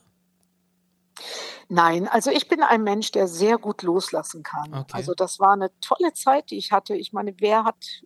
Nein, 1.67 2.07
also 2.07 2.31
ich 2.31 2.47
bin 2.47 2.63
ein 2.63 2.83
Mensch, 2.83 3.11
der 3.11 3.27
sehr 3.27 3.57
gut 3.57 3.81
loslassen 3.81 4.41
kann. 4.41 4.73
Okay. 4.73 4.93
Also 4.93 5.13
das 5.13 5.37
war 5.39 5.51
eine 5.51 5.69
tolle 5.81 6.13
Zeit, 6.13 6.49
die 6.49 6.57
ich 6.57 6.71
hatte. 6.71 6.95
Ich 6.95 7.11
meine, 7.11 7.33
wer 7.39 7.65
hat 7.65 8.03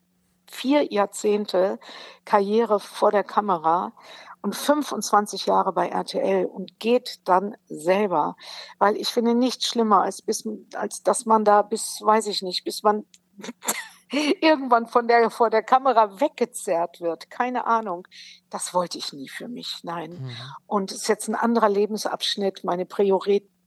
vier 0.49 0.91
Jahrzehnte 0.91 1.79
Karriere 2.25 2.79
vor 2.79 3.11
der 3.11 3.23
Kamera 3.23 3.93
und 4.41 4.55
25 4.55 5.45
Jahre 5.45 5.73
bei 5.73 5.89
RTL 5.89 6.45
und 6.45 6.79
geht 6.79 7.19
dann 7.25 7.57
selber. 7.67 8.35
Weil 8.79 8.95
ich 8.95 9.09
finde 9.09 9.35
nichts 9.35 9.65
schlimmer, 9.67 10.03
als, 10.03 10.21
bis, 10.21 10.47
als 10.73 11.03
dass 11.03 11.25
man 11.25 11.43
da 11.43 11.61
bis, 11.61 11.99
weiß 12.01 12.27
ich 12.27 12.41
nicht, 12.41 12.63
bis 12.63 12.83
man 12.83 13.05
irgendwann 14.11 14.87
von 14.87 15.07
der, 15.07 15.29
vor 15.29 15.49
der 15.49 15.63
Kamera 15.63 16.19
weggezerrt 16.21 17.01
wird. 17.01 17.29
Keine 17.29 17.65
Ahnung. 17.65 18.07
Das 18.49 18.73
wollte 18.73 18.97
ich 18.97 19.11
nie 19.11 19.27
für 19.27 19.47
mich, 19.47 19.79
nein. 19.83 20.11
Mhm. 20.11 20.31
Und 20.65 20.91
es 20.91 20.99
ist 20.99 21.07
jetzt 21.09 21.27
ein 21.27 21.35
anderer 21.35 21.69
Lebensabschnitt. 21.69 22.63
Meine 22.63 22.85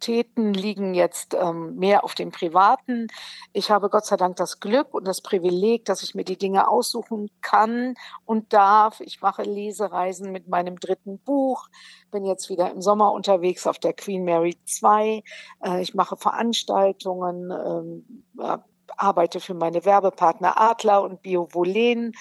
Prioritäten 0.00 0.54
liegen 0.54 0.94
jetzt 0.94 1.34
ähm, 1.34 1.76
mehr 1.76 2.04
auf 2.04 2.14
dem 2.14 2.32
Privaten. 2.32 3.08
Ich 3.52 3.70
habe 3.70 3.90
Gott 3.90 4.06
sei 4.06 4.16
Dank 4.16 4.36
das 4.36 4.58
Glück 4.58 4.94
und 4.94 5.06
das 5.06 5.20
Privileg, 5.20 5.84
dass 5.84 6.02
ich 6.02 6.14
mir 6.14 6.24
die 6.24 6.38
Dinge 6.38 6.68
aussuchen 6.68 7.30
kann 7.42 7.94
und 8.24 8.52
darf. 8.52 9.00
Ich 9.00 9.20
mache 9.20 9.42
Lesereisen 9.42 10.32
mit 10.32 10.48
meinem 10.48 10.80
dritten 10.80 11.18
Buch, 11.18 11.68
bin 12.10 12.24
jetzt 12.24 12.48
wieder 12.48 12.70
im 12.70 12.80
Sommer 12.80 13.12
unterwegs 13.12 13.66
auf 13.66 13.78
der 13.78 13.92
Queen 13.92 14.24
Mary 14.24 14.56
2. 14.64 15.22
Äh, 15.64 15.82
ich 15.82 15.94
mache 15.94 16.16
Veranstaltungen, 16.16 17.50
ähm, 17.50 18.24
äh, 18.40 18.58
arbeite 18.96 19.40
für 19.40 19.54
meine 19.54 19.84
Werbepartner 19.84 20.58
Adler 20.58 21.02
und 21.02 21.22
BioVolen 21.22 22.12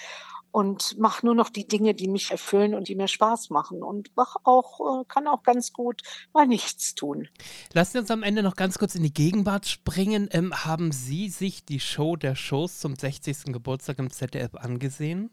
und 0.52 0.98
mache 0.98 1.24
nur 1.24 1.34
noch 1.34 1.50
die 1.50 1.66
Dinge, 1.66 1.94
die 1.94 2.08
mich 2.08 2.30
erfüllen 2.30 2.74
und 2.74 2.88
die 2.88 2.94
mir 2.94 3.08
Spaß 3.08 3.50
machen 3.50 3.82
und 3.82 4.10
mach 4.16 4.36
auch, 4.44 5.00
äh, 5.00 5.04
kann 5.08 5.26
auch 5.26 5.42
ganz 5.42 5.72
gut 5.72 6.02
mal 6.32 6.46
nichts 6.46 6.94
tun. 6.94 7.28
Lassen 7.72 7.92
Sie 7.92 7.98
uns 7.98 8.10
am 8.10 8.22
Ende 8.22 8.42
noch 8.42 8.56
ganz 8.56 8.78
kurz 8.78 8.94
in 8.94 9.02
die 9.02 9.14
Gegenwart 9.14 9.66
springen. 9.66 10.28
Ähm, 10.32 10.52
haben 10.54 10.92
Sie 10.92 11.28
sich 11.28 11.64
die 11.64 11.80
Show 11.80 12.16
der 12.16 12.34
Shows 12.34 12.80
zum 12.80 12.96
60. 12.96 13.52
Geburtstag 13.52 13.98
im 13.98 14.10
ZDF 14.10 14.54
angesehen? 14.54 15.30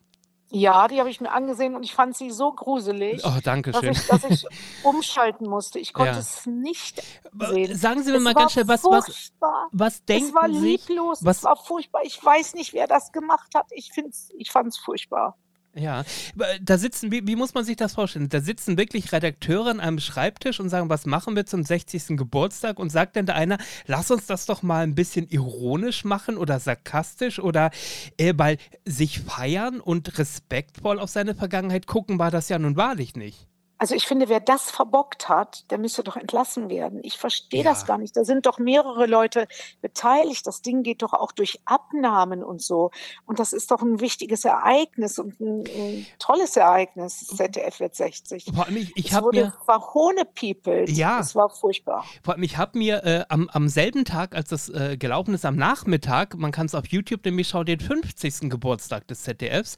Ja, 0.50 0.88
die 0.88 1.00
habe 1.00 1.10
ich 1.10 1.20
mir 1.20 1.32
angesehen 1.32 1.76
und 1.76 1.84
ich 1.84 1.94
fand 1.94 2.16
sie 2.16 2.32
so 2.32 2.54
gruselig, 2.54 3.22
Oh, 3.26 3.34
danke 3.44 3.72
dass 3.72 3.82
schön. 3.82 3.92
ich, 3.92 4.08
dass 4.08 4.24
ich 4.24 4.46
umschalten 4.84 5.48
musste. 5.50 5.78
Ich 5.80 5.92
konnte 5.94 6.14
Ja. 6.14 6.20
es 6.20 6.46
nicht 6.46 7.04
Aber 7.34 7.50
sehen. 7.54 7.76
Sagen 7.78 8.02
Sie 8.02 8.12
mir 8.12 8.18
Es 8.18 8.24
mal 8.24 8.34
war 8.34 8.42
ganz 8.44 8.54
schnell, 8.54 8.68
was, 8.68 8.84
was, 8.86 9.32
was 9.74 9.94
es 9.96 10.34
war 10.34 10.48
denken 10.48 10.54
Sie? 10.62 10.66
lieblos, 10.68 11.26
was- 11.26 11.38
es 11.40 11.44
war 11.44 11.58
furchtbar. 11.58 12.02
Ich 12.06 12.24
weiß 12.24 12.54
nicht, 12.56 12.74
wer 12.74 12.88
das 12.88 13.12
gemacht 13.12 13.54
hat. 13.56 13.66
Ich, 13.72 13.92
ich 14.38 14.52
fand 14.52 14.68
es 14.70 14.78
furchtbar. 14.78 15.36
Ja, 15.78 16.04
da 16.62 16.78
sitzen, 16.78 17.12
wie, 17.12 17.28
wie 17.28 17.36
muss 17.36 17.54
man 17.54 17.64
sich 17.64 17.76
das 17.76 17.94
vorstellen? 17.94 18.30
Da 18.30 18.42
sitzen 18.42 18.78
wirklich 18.78 19.12
Redakteure 19.12 19.68
an 19.68 19.80
einem 19.80 20.00
Schreibtisch 20.00 20.60
und 20.60 20.70
sagen, 20.70 20.90
was 20.90 21.06
machen 21.06 21.36
wir 21.36 21.46
zum 21.46 21.64
60. 21.64 22.18
Geburtstag? 22.18 22.80
Und 22.80 22.92
sagt 22.92 23.16
dann 23.16 23.28
der 23.28 23.36
einer, 23.36 23.58
lass 23.86 24.10
uns 24.10 24.26
das 24.26 24.48
doch 24.48 24.64
mal 24.64 24.84
ein 24.84 24.96
bisschen 24.96 25.28
ironisch 25.30 26.04
machen 26.04 26.38
oder 26.38 26.60
sarkastisch 26.60 27.40
oder 27.40 27.70
äh, 28.18 28.34
weil 28.36 28.58
sich 28.86 29.20
feiern 29.20 29.80
und 29.80 30.18
respektvoll 30.18 31.00
auf 31.00 31.10
seine 31.10 31.36
Vergangenheit 31.36 31.86
gucken, 31.86 32.18
war 32.18 32.32
das 32.32 32.50
ja 32.50 32.58
nun 32.58 32.76
wahrlich 32.76 33.16
nicht. 33.16 33.48
Also 33.80 33.94
ich 33.96 34.08
finde, 34.08 34.28
wer 34.30 34.40
das 34.40 34.72
verbockt 34.72 35.30
hat, 35.30 35.70
der 35.72 35.78
müsste 35.78 36.04
doch 36.04 36.16
entlassen 36.18 36.70
werden. 36.70 37.00
Ich 37.04 37.18
verstehe 37.18 37.64
Ja. 37.64 37.70
das 37.70 37.86
gar 37.86 37.98
nicht. 37.98 38.16
Da 38.18 38.24
sind 38.26 38.46
doch 38.46 38.58
mehrere 38.60 39.06
Leute 39.06 39.48
beteiligt. 39.82 40.48
Das 40.48 40.62
Ding 40.62 40.84
geht 40.84 41.02
doch 41.02 41.14
auch 41.14 41.32
durch 41.32 41.60
Abnahmen 41.66 42.44
und 42.44 42.62
so. 42.62 42.92
Und 43.26 43.40
das 43.40 43.54
ist 43.54 43.72
doch 43.72 43.82
ein 43.82 44.00
wichtiges 44.00 44.46
Ereignis 44.46 45.20
und 45.20 45.40
ein, 45.40 45.64
ein 45.68 46.06
tolles 46.20 46.56
Ereignis. 46.58 47.28
ZDF 47.28 47.80
wird 47.80 47.96
60. 47.96 48.46
Vor 48.54 48.66
allem, 48.66 48.78
ich, 48.78 48.92
ich 48.96 49.08
es 49.10 49.14
habe 49.14 49.28
wurde 49.28 49.46
mir. 49.46 49.54
verhohnepiepelt. 49.66 50.90
Ja. 50.90 51.20
Es 51.20 51.36
war 51.36 51.50
furchtbar. 51.50 52.06
Vor 52.24 52.34
allem, 52.34 52.44
ich 52.44 52.58
habe 52.58 52.78
mir 52.78 53.04
äh, 53.04 53.26
am, 53.30 53.50
am 53.50 53.68
selben 53.68 54.06
Tag, 54.06 54.36
als 54.36 54.50
das 54.50 54.70
äh, 54.70 54.98
gelaufen 54.98 55.34
ist, 55.34 55.46
am 55.46 55.56
Nachmittag, 55.56 56.36
man 56.36 56.52
kann 56.52 56.66
es 56.68 56.76
auf 56.76 56.88
YouTube 56.88 57.26
nämlich 57.26 57.50
schauen, 57.50 57.66
den 57.66 57.80
50. 57.80 58.50
Geburtstag 58.50 59.08
des 59.08 59.24
ZDFs. 59.24 59.76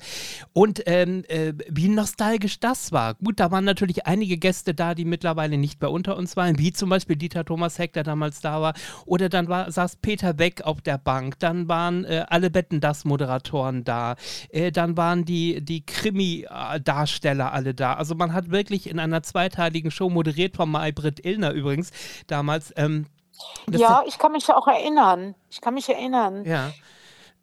Und 0.53 0.83
ähm, 0.85 1.23
äh, 1.27 1.53
wie 1.69 1.89
nostalgisch 1.89 2.59
das 2.59 2.91
war. 2.91 3.15
Gut, 3.15 3.39
da 3.39 3.51
waren 3.51 3.65
natürlich 3.65 3.88
einige 4.05 4.37
Gäste 4.37 4.73
da, 4.73 4.95
die 4.95 5.05
mittlerweile 5.05 5.57
nicht 5.57 5.81
mehr 5.81 5.91
unter 5.91 6.17
uns 6.17 6.35
waren, 6.37 6.57
wie 6.57 6.71
zum 6.71 6.89
Beispiel 6.89 7.15
Dieter 7.15 7.45
Thomas 7.45 7.77
Heck, 7.79 7.93
der 7.93 8.03
damals 8.03 8.41
da 8.41 8.61
war. 8.61 8.73
Oder 9.05 9.29
dann 9.29 9.47
war, 9.47 9.71
saß 9.71 9.97
Peter 9.97 10.33
Beck 10.33 10.61
auf 10.63 10.81
der 10.81 10.97
Bank. 10.97 11.39
Dann 11.39 11.67
waren 11.67 12.05
äh, 12.05 12.25
alle 12.29 12.49
Betten 12.49 12.81
das 12.81 13.05
Moderatoren 13.05 13.83
da. 13.83 14.15
Äh, 14.49 14.71
dann 14.71 14.97
waren 14.97 15.25
die, 15.25 15.61
die 15.61 15.85
Krimi-Darsteller 15.85 17.51
alle 17.51 17.73
da. 17.73 17.93
Also 17.93 18.15
man 18.15 18.33
hat 18.33 18.51
wirklich 18.51 18.89
in 18.89 18.99
einer 18.99 19.23
zweiteiligen 19.23 19.91
Show 19.91 20.09
moderiert 20.09 20.55
von 20.55 20.69
Maybrit 20.69 21.25
Illner 21.25 21.51
übrigens 21.51 21.91
damals. 22.27 22.73
Ähm, 22.75 23.07
ja, 23.69 24.03
ich 24.05 24.17
kann 24.17 24.33
mich 24.33 24.47
ja 24.47 24.57
auch 24.57 24.67
erinnern. 24.67 25.35
Ich 25.49 25.61
kann 25.61 25.73
mich 25.73 25.89
erinnern. 25.89 26.45
ja. 26.45 26.71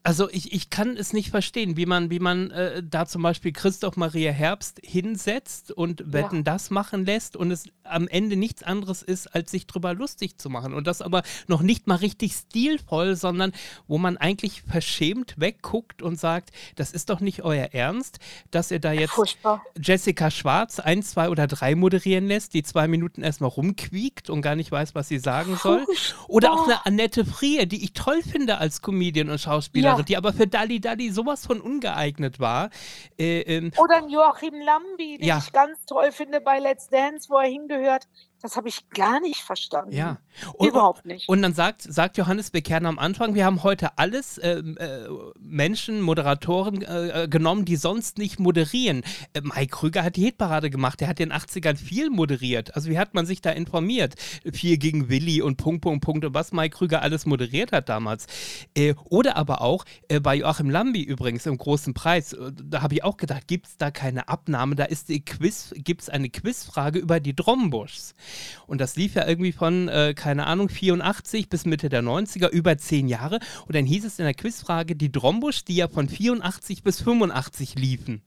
Also 0.07 0.31
ich, 0.31 0.53
ich 0.53 0.71
kann 0.71 0.97
es 0.97 1.13
nicht 1.13 1.31
verstehen, 1.31 1.77
wie 1.77 1.85
man, 1.85 2.11
wie 2.11 2.21
man 2.21 2.53
äh, 2.53 2.81
da 2.81 3.07
zum 3.07 3.23
Beispiel 3.23 3.53
Christoph 3.53 3.97
Maria 3.97 4.31
Herbst 4.31 4.81
hinsetzt 4.85 5.73
und 5.73 6.13
Wetten 6.13 6.45
das 6.45 6.71
machen 6.71 7.05
lässt 7.05 7.35
und 7.35 7.51
es 7.51 7.65
am 7.91 8.09
Ende 8.09 8.37
nichts 8.37 8.63
anderes 8.63 9.03
ist, 9.03 9.35
als 9.35 9.51
sich 9.51 9.67
drüber 9.67 9.95
lustig 9.95 10.39
zu 10.39 10.51
machen. 10.51 10.75
Und 10.75 10.87
das 10.87 11.03
aber 11.03 11.23
noch 11.47 11.63
nicht 11.63 11.87
mal 11.87 11.97
richtig 11.97 12.33
stilvoll, 12.35 13.17
sondern 13.17 13.53
wo 13.87 13.99
man 13.99 14.17
eigentlich 14.17 14.63
verschämt 14.63 15.35
wegguckt 15.39 16.03
und 16.03 16.19
sagt, 16.19 16.51
das 16.77 16.93
ist 16.93 17.11
doch 17.11 17.21
nicht 17.21 17.43
euer 17.43 17.69
Ernst, 17.73 18.19
dass 18.51 18.71
ihr 18.71 18.81
da 18.81 18.93
jetzt 18.93 19.13
Furchtbar. 19.13 19.65
Jessica 19.81 20.31
Schwarz 20.31 20.81
ein, 20.81 21.03
zwei 21.03 21.29
oder 21.29 21.47
drei 21.47 21.75
moderieren 21.75 22.27
lässt, 22.27 22.55
die 22.55 22.63
zwei 22.63 22.89
Minuten 22.89 23.23
erstmal 23.23 23.51
rumquiekt 23.51 24.31
und 24.31 24.43
gar 24.43 24.57
nicht 24.57 24.71
weiß, 24.73 24.95
was 24.95 25.09
sie 25.09 25.19
sagen 25.19 25.57
soll. 25.57 25.85
Oder 26.29 26.53
auch 26.53 26.65
eine 26.65 26.85
Annette 26.87 27.25
Frier, 27.25 27.67
die 27.67 27.85
ich 27.85 27.93
toll 27.93 28.23
finde 28.23 28.59
als 28.59 28.83
Comedian 28.83 29.31
und 29.31 29.41
Schauspielerin, 29.41 29.99
Ja. 29.99 30.03
die 30.05 30.17
aber 30.17 30.33
für 30.33 30.47
Dalli 30.47 30.81
Dalli 30.81 31.11
sowas 31.11 31.47
von 31.47 31.61
ungeeignet 31.61 32.41
war. 32.41 32.71
Äh, 33.19 33.41
ähm, 33.43 33.73
Oder 33.77 33.97
ein 33.97 34.09
Joachim 34.09 34.55
Lambi, 34.61 35.19
den 35.19 35.27
Ja. 35.27 35.39
ich 35.39 35.53
ganz 35.53 35.85
toll 35.87 36.13
finde 36.13 36.41
bei 36.41 36.59
Let's 36.59 36.89
Dance, 36.89 37.29
wo 37.29 37.37
er 37.37 37.49
hingehört 37.49 37.76
gehört, 37.79 38.09
das 38.43 38.57
habe 38.57 38.69
ich 38.69 38.89
gar 38.91 39.21
nicht 39.21 39.41
verstanden. 39.41 39.93
ja. 39.93 40.19
Überhaupt 40.61 41.07
nicht. 41.07 41.29
Und 41.29 41.43
dann 41.43 41.55
sagt, 41.55 41.83
sagt 41.83 42.19
Johannes 42.19 42.51
Beckern 42.51 42.87
am 42.87 42.99
Anfang, 42.99 43.35
wir 43.35 43.45
haben 43.45 43.63
heute 43.63 43.99
alles 43.99 44.39
ähm, 44.43 44.77
äh, 44.79 45.07
Menschen, 45.41 46.03
Moderatoren 46.03 46.83
äh, 46.83 47.25
äh, 47.25 47.29
genommen, 47.29 47.65
die 47.65 47.77
sonst 47.77 48.19
nicht 48.19 48.39
moderieren. 48.39 49.03
Äh, 49.33 49.41
Mike 49.43 49.69
Krüger 49.69 50.05
hat 50.05 50.17
die 50.17 50.25
Hitparade 50.25 50.71
gemacht, 50.71 51.01
der 51.01 51.09
hat 51.09 51.21
in 51.21 51.31
den 51.31 51.39
80ern 51.39 51.77
viel 51.77 52.11
moderiert. 52.11 52.75
Also 52.75 52.91
wie 52.91 52.99
hat 52.99 53.15
man 53.15 53.25
sich 53.25 53.41
da 53.41 53.51
informiert? 53.51 54.15
Viel 54.53 54.77
gegen 54.77 55.09
Willi 55.09 55.41
und 55.41 55.57
Punkt, 55.57 55.83
Punkt, 55.83 56.05
Punkt 56.05 56.25
und 56.25 56.35
was 56.35 56.53
Mike 56.53 56.77
Krüger 56.77 57.03
alles 57.03 57.25
moderiert 57.27 57.73
hat 57.73 57.89
damals. 57.89 58.27
Äh, 58.77 58.95
oder 59.05 59.37
aber 59.37 59.63
auch 59.63 59.85
äh, 60.09 60.21
bei 60.21 60.37
Joachim 60.37 60.71
Lambi 60.71 61.03
übrigens 61.03 61.47
im 61.47 61.57
großen 61.57 61.95
Preis, 61.95 62.35
äh, 62.35 62.53
da 62.53 62.83
habe 62.83 62.95
ich 62.95 63.05
auch 63.05 63.17
gedacht, 63.17 63.49
gibt 63.49 63.67
es 63.67 63.77
da 63.79 63.91
keine 63.91 64.29
Abnahme? 64.29 64.75
Da 64.75 64.85
ist 64.85 65.09
die 65.09 65.25
Quiz, 65.25 65.73
gibt 65.77 66.03
es 66.03 66.11
eine 66.11 66.29
Quizfrage 66.29 66.99
über 66.99 67.21
die 67.21 67.35
Drombuschs. 67.35 68.15
Und 68.67 68.81
das 68.81 68.97
lief 68.97 69.15
ja 69.15 69.27
irgendwie 69.27 69.53
von, 69.53 69.89
äh, 69.89 70.15
keine 70.15 70.47
Ahnung, 70.47 70.69
84 70.69 71.49
bis 71.49 71.65
Mitte 71.65 71.89
der 71.89 72.03
90er, 72.03 72.49
über 72.49 72.77
zehn 72.79 73.09
Jahre. 73.09 73.41
Und 73.67 73.75
dann 73.75 73.87
hieß 73.87 74.05
es 74.05 74.19
in 74.19 74.25
der 74.25 74.35
Quizfrage, 74.35 74.97
die 74.97 75.13
Drombusch, 75.13 75.65
die 75.65 75.77
ja 75.77 75.89
von 75.89 76.09
84 76.09 76.83
bis 76.83 77.03
85 77.03 77.77
liefen. 77.77 78.23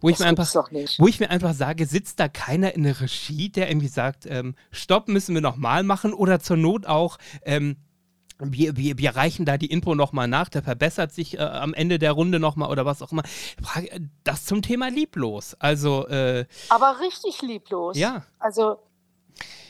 Wo 0.00 0.08
ich, 0.08 0.16
Das 0.16 0.24
mir 0.24 0.28
einfach, 0.28 0.70
wo 0.98 1.06
ich 1.06 1.20
mir 1.20 1.30
einfach 1.30 1.54
sage, 1.54 1.86
sitzt 1.86 2.18
da 2.18 2.28
keiner 2.28 2.74
in 2.74 2.82
der 2.82 3.00
Regie, 3.00 3.48
der 3.48 3.70
irgendwie 3.70 3.88
sagt, 3.88 4.26
ähm, 4.26 4.54
stopp, 4.70 5.08
müssen 5.08 5.34
wir 5.34 5.40
nochmal 5.40 5.84
machen 5.84 6.12
oder 6.12 6.40
zur 6.40 6.56
Not 6.56 6.86
auch, 6.86 7.18
ähm, 7.44 7.76
wir, 8.38 8.76
wir, 8.76 8.98
wir 8.98 9.14
reichen 9.14 9.44
da 9.44 9.56
die 9.56 9.66
Info 9.66 9.94
nochmal 9.94 10.26
nach, 10.26 10.48
der 10.48 10.62
verbessert 10.62 11.12
sich 11.12 11.38
äh, 11.38 11.42
am 11.42 11.74
Ende 11.74 11.98
der 11.98 12.12
Runde 12.12 12.40
nochmal 12.40 12.70
oder 12.70 12.84
was 12.84 13.02
auch 13.02 13.12
immer. 13.12 13.22
Äh, 13.76 14.00
das 14.24 14.44
zum 14.44 14.62
Thema 14.62 14.88
lieblos. 14.90 15.54
Also, 15.58 16.08
äh, 16.08 16.46
Aber 16.68 16.98
richtig 17.00 17.40
lieblos. 17.42 17.96
ja, 17.96 18.24
Also 18.38 18.78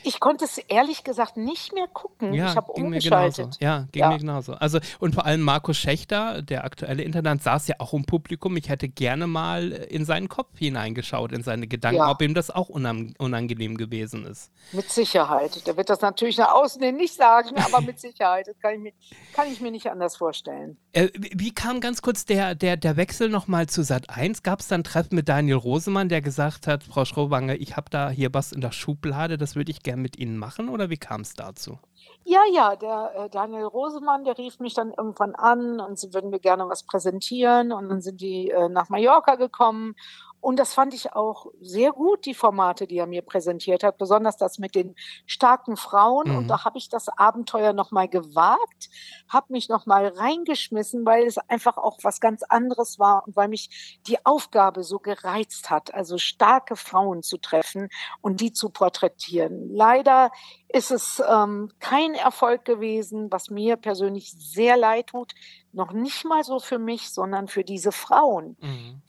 ich 0.03 0.19
konnte 0.19 0.45
es 0.45 0.57
ehrlich 0.57 1.03
gesagt 1.03 1.37
nicht 1.37 1.73
mehr 1.73 1.87
gucken. 1.87 2.33
ja, 2.33 2.49
ich 2.51 2.55
habe 2.55 2.71
umgeschaltet. 2.71 3.57
Ja, 3.59 3.87
ging 3.91 4.01
Ja. 4.01 4.09
mir 4.09 4.17
genauso. 4.19 4.53
Also, 4.53 4.79
und 4.99 5.13
vor 5.15 5.25
allem 5.25 5.41
Markus 5.41 5.77
Schächter, 5.77 6.41
der 6.41 6.63
aktuelle 6.63 7.03
Intendant, 7.03 7.41
saß 7.43 7.67
ja 7.67 7.75
auch 7.79 7.93
im 7.93 8.05
Publikum. 8.05 8.55
Ich 8.57 8.69
hätte 8.69 8.89
gerne 8.89 9.27
mal 9.27 9.71
äh, 9.71 9.83
in 9.85 10.05
seinen 10.05 10.29
Kopf 10.29 10.57
hineingeschaut, 10.57 11.31
in 11.31 11.43
seine 11.43 11.67
Gedanken, 11.67 11.97
Ja. 11.97 12.11
ob 12.11 12.21
ihm 12.21 12.33
das 12.33 12.49
auch 12.51 12.69
unang 12.69 13.13
unangenehm 13.17 13.77
gewesen 13.77 14.25
ist. 14.25 14.51
Mit 14.71 14.89
Sicherheit. 14.89 15.65
Der 15.67 15.77
wird 15.77 15.89
das 15.89 16.01
natürlich 16.01 16.37
nach 16.37 16.53
außen 16.53 16.81
hin 16.81 16.95
nicht 16.97 17.15
sagen, 17.15 17.55
aber 17.57 17.81
mit 17.81 17.99
Sicherheit. 17.99 18.47
Das 18.47 18.59
kann 18.59 18.73
ich 18.75 18.79
mir, 18.81 18.93
kann 19.33 19.47
ich 19.51 19.61
mir 19.61 19.71
nicht 19.71 19.89
anders 19.89 20.15
vorstellen. 20.17 20.77
Äh, 20.93 21.09
wie 21.15 21.53
kam 21.53 21.81
ganz 21.81 22.01
kurz 22.01 22.25
der, 22.25 22.55
der, 22.55 22.77
der 22.77 22.97
Wechsel 22.97 23.29
nochmal 23.29 23.67
zu 23.67 23.83
Sat 23.83 24.09
1? 24.09 24.43
Gab 24.43 24.59
es 24.59 24.67
dann 24.67 24.81
ein 24.81 24.83
Treffen 24.83 25.15
mit 25.15 25.29
Daniel 25.29 25.55
Rosemann, 25.57 26.09
der 26.09 26.21
gesagt 26.21 26.67
hat, 26.67 26.83
Frau 26.83 27.05
Schrobanger, 27.05 27.55
ich 27.55 27.75
habe 27.77 27.89
da 27.89 28.09
hier 28.09 28.33
was 28.33 28.51
in 28.51 28.61
der 28.61 28.71
Schublade, 28.71 29.37
das 29.37 29.55
würde 29.55 29.71
ich 29.71 29.83
gern 29.93 30.01
mit 30.01 30.17
Ihnen 30.17 30.37
machen? 30.37 30.69
Oder 30.69 30.89
wie 30.89 30.97
kam 30.97 31.21
es 31.21 31.33
dazu? 31.35 31.77
Ja, 32.25 32.41
ja, 32.51 32.75
der 32.75 33.11
äh, 33.15 33.29
Daniel 33.29 33.65
Rosemann, 33.65 34.23
der 34.23 34.37
rief 34.37 34.59
mich 34.59 34.73
dann 34.73 34.91
irgendwann 34.91 35.35
an 35.35 35.79
und 35.79 35.99
sie 35.99 36.13
würden 36.13 36.31
mir 36.31 36.39
gerne 36.39 36.67
was 36.67 36.83
präsentieren. 36.83 37.71
Und 37.71 37.89
dann 37.89 38.01
sind 38.01 38.21
die 38.21 38.49
äh, 38.49 38.69
nach 38.69 38.89
Mallorca 38.89 39.35
gekommen. 39.35 39.95
Und 40.43 40.59
das 40.59 40.73
fand 40.73 40.93
ich 40.93 41.13
auch 41.13 41.45
sehr 41.61 41.93
gut, 41.93 42.25
die 42.25 42.33
Formate, 42.33 42.85
die 42.85 42.97
er 42.97 43.07
mir 43.07 43.21
präsentiert 43.21 43.81
hat, 43.81 43.97
besonders 43.97 44.35
das 44.35 44.59
mit 44.59 44.75
den 44.75 44.93
starken 45.25 45.77
Frauen. 45.77 46.31
Mhm. 46.31 46.37
Und 46.37 46.47
da 46.49 46.65
habe 46.65 46.77
ich 46.77 46.89
das 46.89 47.07
Abenteuer 47.07 47.71
nochmal 47.71 48.09
gewagt, 48.09 48.89
habe 49.29 49.53
mich 49.53 49.69
nochmal 49.69 50.07
reingeschmissen, 50.07 51.05
weil 51.05 51.25
es 51.25 51.37
einfach 51.37 51.77
auch 51.77 51.97
was 52.01 52.19
ganz 52.19 52.43
anderes 52.43 52.99
war 52.99 53.25
und 53.25 53.37
weil 53.37 53.47
mich 53.47 54.01
die 54.05 54.25
Aufgabe 54.25 54.83
so 54.83 54.99
gereizt 54.99 55.69
hat, 55.69 55.93
also 55.93 56.17
starke 56.17 56.75
Frauen 56.75 57.23
zu 57.23 57.37
treffen 57.37 57.87
und 58.19 58.41
die 58.41 58.51
zu 58.51 58.69
porträtieren. 58.69 59.73
Leider 59.73 60.29
ist 60.67 60.91
es 60.91 61.23
ähm, 61.25 61.71
kein 61.79 62.15
Erfolg 62.15 62.65
gewesen, 62.65 63.31
was 63.31 63.49
mir 63.49 63.77
persönlich 63.77 64.33
sehr 64.33 64.75
leid 64.75 65.07
tut. 65.07 65.35
Noch 65.73 65.91
nicht 65.91 66.23
mal 66.23 66.43
so 66.43 66.59
für 66.59 66.77
mich, 66.77 67.09
sondern 67.09 67.47
für 67.47 67.63
diese 67.63 67.91
Frauen, 67.91 68.57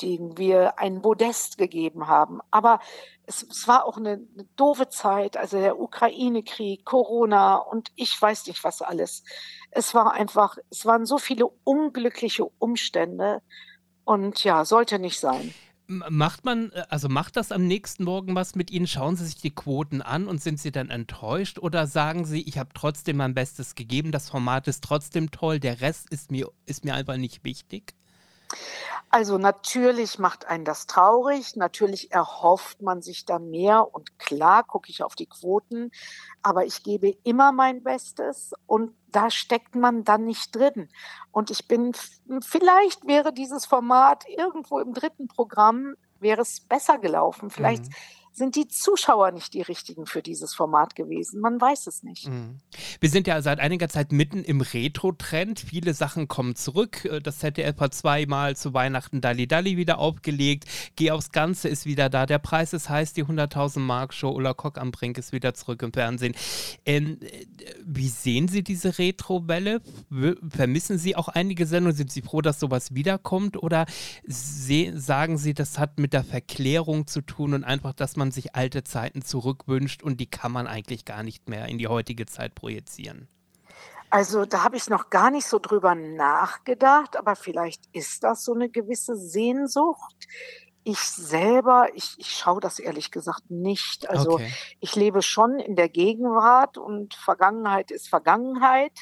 denen 0.01 0.39
wir 0.39 0.79
ein 0.79 1.03
Podest 1.03 1.59
gegeben 1.59 2.07
haben. 2.09 2.41
Aber 2.51 2.81
es, 3.27 3.43
es 3.43 3.69
war 3.69 3.85
auch 3.85 3.99
eine, 3.99 4.13
eine 4.13 4.45
doofe 4.57 4.89
Zeit, 4.89 5.37
also 5.37 5.59
der 5.59 5.79
Ukraine-Krieg, 5.79 6.85
Corona 6.85 7.57
und 7.57 7.91
ich 7.97 8.21
weiß 8.21 8.47
nicht 8.47 8.65
was 8.65 8.83
alles. 8.83 9.25
Es 9.71 9.95
war 9.95 10.13
einfach, 10.13 10.57
es 10.71 10.87
waren 10.87 11.05
so 11.05 11.19
viele 11.19 11.47
unglückliche 11.65 12.47
Umstände 12.59 13.43
und 14.05 14.43
ja, 14.43 14.65
sollte 14.65 14.99
nicht 14.99 15.21
sein. 15.21 15.55
Macht 15.87 16.45
man, 16.45 16.73
äh, 16.73 16.85
also 16.89 17.09
macht 17.09 17.37
das 17.37 17.53
am 17.53 17.67
nächsten 17.67 18.05
Morgen 18.05 18.35
was 18.35 18.55
mit 18.55 18.71
Ihnen? 18.71 18.87
Schauen 18.87 19.17
Sie 19.17 19.25
sich 19.27 19.37
die 19.37 19.55
Quoten 19.55 20.01
an 20.01 20.27
und 20.27 20.43
sind 20.43 20.59
Sie 20.59 20.73
dann 20.73 20.91
enttäuscht? 20.91 21.59
Oder 21.59 21.87
sagen 21.87 22.25
Sie, 22.25 22.43
ich 22.43 22.59
habe 22.59 22.71
trotzdem 22.75 23.19
mein 23.19 23.35
Bestes 23.35 23.75
gegeben, 23.75 24.11
das 24.11 24.31
Format 24.31 24.67
ist 24.69 24.83
trotzdem 24.83 25.31
toll, 25.31 25.61
der 25.61 25.81
Rest 25.81 26.11
ist 26.11 26.31
mir, 26.31 26.49
ist 26.67 26.85
mir 26.85 26.95
einfach 26.95 27.17
nicht 27.17 27.45
wichtig? 27.45 27.95
Also 29.11 29.39
natürlich 29.39 30.19
macht 30.19 30.47
einen 30.47 30.65
das 30.65 30.87
traurig, 30.87 31.57
natürlich 31.57 32.13
erhofft 32.13 32.83
man 32.83 33.03
sich 33.03 33.25
da 33.25 33.39
mehr 33.39 33.95
und 33.95 34.19
klar 34.19 34.65
gucke 34.65 34.91
ich 34.91 35.03
auf 35.03 35.15
die 35.15 35.27
Quoten, 35.27 35.91
aber 36.43 36.65
ich 36.67 36.83
gebe 36.83 37.11
immer 37.23 37.53
mein 37.53 37.83
Bestes 37.83 38.53
und 38.67 38.93
da 39.11 39.31
steckt 39.31 39.75
man 39.77 40.05
dann 40.05 40.25
nicht 40.25 40.55
drin. 40.55 40.89
Und 41.31 41.51
ich 41.51 41.69
bin, 41.69 41.93
vielleicht 42.41 43.07
wäre 43.07 43.33
dieses 43.33 43.67
Format 43.67 44.25
irgendwo 44.29 44.81
im 44.81 44.93
dritten 44.93 45.29
Programm, 45.29 45.95
wäre 46.19 46.43
es 46.43 46.61
besser 46.61 46.99
gelaufen. 46.99 47.51
Vielleicht 47.51 47.85
Mhm. 47.85 47.95
Sind 48.37 48.57
die 48.57 48.67
Zuschauer 48.67 49.31
nicht 49.31 49.55
die 49.55 49.63
richtigen 49.63 50.07
für 50.07 50.21
dieses 50.21 50.55
Format 50.55 50.97
gewesen. 50.97 51.41
Man 51.41 51.61
weiß 51.61 51.87
es 51.87 52.03
nicht. 52.03 52.29
Mhm. 52.29 52.59
Wir 53.01 53.09
sind 53.09 53.27
ja 53.27 53.41
seit 53.43 53.61
einiger 53.61 53.89
Zeit 53.89 54.11
mitten 54.11 54.43
im 54.43 54.61
Retro-Trend. 54.61 55.61
Viele 55.61 55.95
Sachen 55.95 56.27
kommen 56.27 56.57
zurück. 56.57 57.05
Äh, 57.05 57.21
Das 57.21 57.39
ZDF 57.39 57.79
hat 57.79 57.95
zweimal 57.95 58.57
zu 58.57 58.75
Weihnachten 58.75 59.21
Dalli 59.21 59.47
Dalli 59.47 59.77
wieder 59.77 59.99
aufgelegt. 59.99 60.65
Geh 60.97 61.13
aufs 61.13 61.31
Ganze 61.31 61.69
ist 61.69 61.87
wieder 61.87 62.11
da. 62.11 62.27
Der 62.27 62.39
Preis 62.39 62.73
ist 62.73 62.89
heiß, 62.89 63.13
die 63.13 63.25
100.000 63.25 63.79
Mark 63.79 64.13
Show. 64.13 64.31
Ulla 64.31 64.53
Kock 64.53 64.79
am 64.79 64.91
Brink 64.91 65.17
ist 65.17 65.33
wieder 65.33 65.55
zurück 65.55 65.83
im 65.83 65.93
Fernsehen. 65.93 66.35
Ähm, 66.85 67.19
äh, 67.21 67.47
wie 67.85 68.09
sehen 68.09 68.49
Sie 68.49 68.65
diese 68.65 68.99
Retro-Welle? 68.99 69.81
Vermissen 70.49 70.99
Sie 70.99 71.15
auch 71.15 71.29
einige 71.29 71.67
Sendungen? 71.67 71.97
Sind 71.97 72.11
Sie 72.11 72.23
froh, 72.23 72.41
dass 72.41 72.59
sowas 72.59 72.95
wiederkommt? 72.95 73.63
Oder 73.63 73.87
sagen 74.27 75.39
Sie, 75.39 75.55
das 75.55 75.79
hat 75.79 75.99
mit 75.99 76.13
der 76.13 76.25
Verklärung 76.25 77.07
zu 77.07 77.21
tun 77.21 77.55
und 77.55 77.65
einfach, 77.65 77.93
dass 77.93 78.17
man 78.17 78.24
sich 78.31 78.55
alte 78.55 78.85
Zeiten 78.85 79.23
zurückwünscht 79.23 80.03
und 80.03 80.21
die 80.21 80.31
kann 80.31 80.53
man 80.53 80.67
eigentlich 80.67 81.05
gar 81.05 81.23
nicht 81.23 81.49
mehr 81.49 81.67
in 81.67 81.79
die 81.79 81.89
heutige 81.89 82.27
Zeit 82.27 82.55
projizieren? 82.55 83.29
Also 84.11 84.45
da 84.45 84.63
habe 84.63 84.77
ich 84.77 84.89
noch 84.89 85.11
gar 85.11 85.33
nicht 85.33 85.47
so 85.47 85.59
drüber 85.59 85.97
nachgedacht, 85.97 87.17
aber 87.17 87.35
vielleicht 87.35 87.83
ist 87.93 88.23
das 88.23 88.45
so 88.45 88.55
eine 88.55 88.69
gewisse 88.69 89.17
Sehnsucht. 89.17 90.29
Ich 90.85 91.01
selber, 91.01 91.89
ich, 91.95 92.15
ich 92.19 92.31
schaue 92.31 92.61
das 92.61 92.79
ehrlich 92.79 93.11
gesagt 93.11 93.51
nicht. 93.51 94.09
Also 94.09 94.35
okay. 94.35 94.53
ich 94.79 94.95
lebe 94.95 95.21
schon 95.21 95.59
in 95.59 95.75
der 95.75 95.89
Gegenwart 95.89 96.79
und 96.79 97.15
Vergangenheit 97.15 97.91
ist 97.91 98.09
Vergangenheit. 98.09 98.93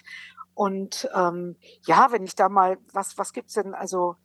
Und 0.54 1.08
ähm, 1.14 1.56
ja, 1.86 2.10
wenn 2.10 2.24
ich 2.24 2.34
da 2.34 2.48
mal, 2.48 2.78
was, 2.92 3.18
was 3.18 3.34
gibt's 3.34 3.52
denn, 3.54 3.74
also 3.74 4.16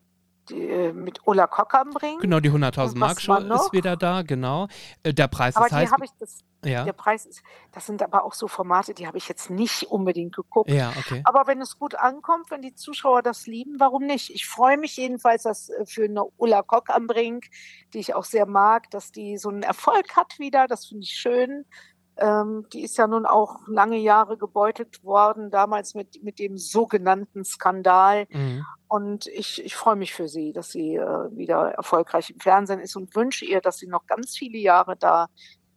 die, 0.49 0.67
äh, 0.67 0.93
mit 0.93 1.19
Ulla 1.25 1.47
Kock 1.47 1.73
am 1.73 1.95
Ring? 1.97 2.19
Genau, 2.19 2.39
die 2.39 2.51
100.000 2.51 2.91
Und 2.93 2.97
Mark 2.99 3.21
Show 3.21 3.35
ist 3.35 3.73
wieder 3.73 3.95
da, 3.95 4.21
genau. 4.21 4.67
Äh, 5.03 5.13
Der 5.13 5.27
Preis 5.27 5.55
Aber 5.55 5.65
ist 5.65 5.71
die 5.71 5.75
heiß. 5.75 5.91
habe 5.91 6.05
ich, 6.05 6.11
das, 6.19 6.39
Ja, 6.65 6.83
der 6.83 6.93
Preis 6.93 7.25
ist, 7.25 7.41
das 7.71 7.85
sind 7.85 8.01
aber 8.01 8.23
auch 8.23 8.33
so 8.33 8.47
Formate, 8.47 8.93
die 8.93 9.07
habe 9.07 9.17
ich 9.17 9.27
jetzt 9.27 9.49
nicht 9.49 9.83
unbedingt 9.83 10.35
geguckt. 10.35 10.69
ja, 10.71 10.91
okay. 10.97 11.21
Aber 11.23 11.47
wenn 11.47 11.61
es 11.61 11.77
gut 11.77 11.95
ankommt, 11.95 12.49
wenn 12.51 12.61
die 12.61 12.73
Zuschauer 12.75 13.21
das 13.21 13.47
lieben, 13.47 13.79
warum 13.79 14.05
nicht? 14.05 14.29
Ich 14.29 14.45
freue 14.47 14.77
mich 14.77 14.97
jedenfalls, 14.97 15.43
dass 15.43 15.69
äh, 15.69 15.85
für 15.85 16.05
eine 16.05 16.23
Ulla 16.37 16.61
Kock 16.63 16.89
am 16.89 17.07
Brink, 17.07 17.45
die 17.93 17.99
ich 17.99 18.13
auch 18.15 18.25
sehr 18.25 18.45
mag, 18.45 18.89
dass 18.91 19.11
die 19.11 19.37
so 19.37 19.49
einen 19.49 19.63
Erfolg 19.63 20.15
hat 20.15 20.39
wieder. 20.39 20.67
Das 20.67 20.85
finde 20.87 21.03
ich 21.03 21.13
schön. 21.13 21.65
Ähm, 22.20 22.65
die 22.74 22.84
ist 22.84 22.97
ja 22.97 23.07
nun 23.07 23.26
auch 23.26 23.59
lange 23.68 23.97
Jahre 23.97 24.38
gebeutelt 24.38 25.03
worden, 25.03 25.51
damals 25.51 25.93
mit, 25.93 26.24
mit 26.24 26.39
dem 26.39 26.57
sogenannten 26.57 27.43
Skandal. 27.43 28.26
Mhm. 28.30 28.65
Und 28.88 29.28
ich, 29.28 29.63
ich 29.63 29.76
freue 29.76 29.95
mich 29.95 30.13
für 30.13 30.28
sie, 30.28 30.53
dass 30.53 30.72
sie 30.72 30.95
äh, 30.95 31.36
wieder 31.36 31.72
erfolgreich 31.72 32.30
im 32.30 32.39
Fernsehen 32.39 32.80
ist 32.80 32.95
und 32.95 33.15
wünsche 33.15 33.45
ihr, 33.45 33.61
dass 33.61 33.78
sie 33.78 33.88
noch 33.88 34.05
ganz 34.05 34.36
viele 34.36 34.57
Jahre 34.57 34.95
da, 34.95 35.28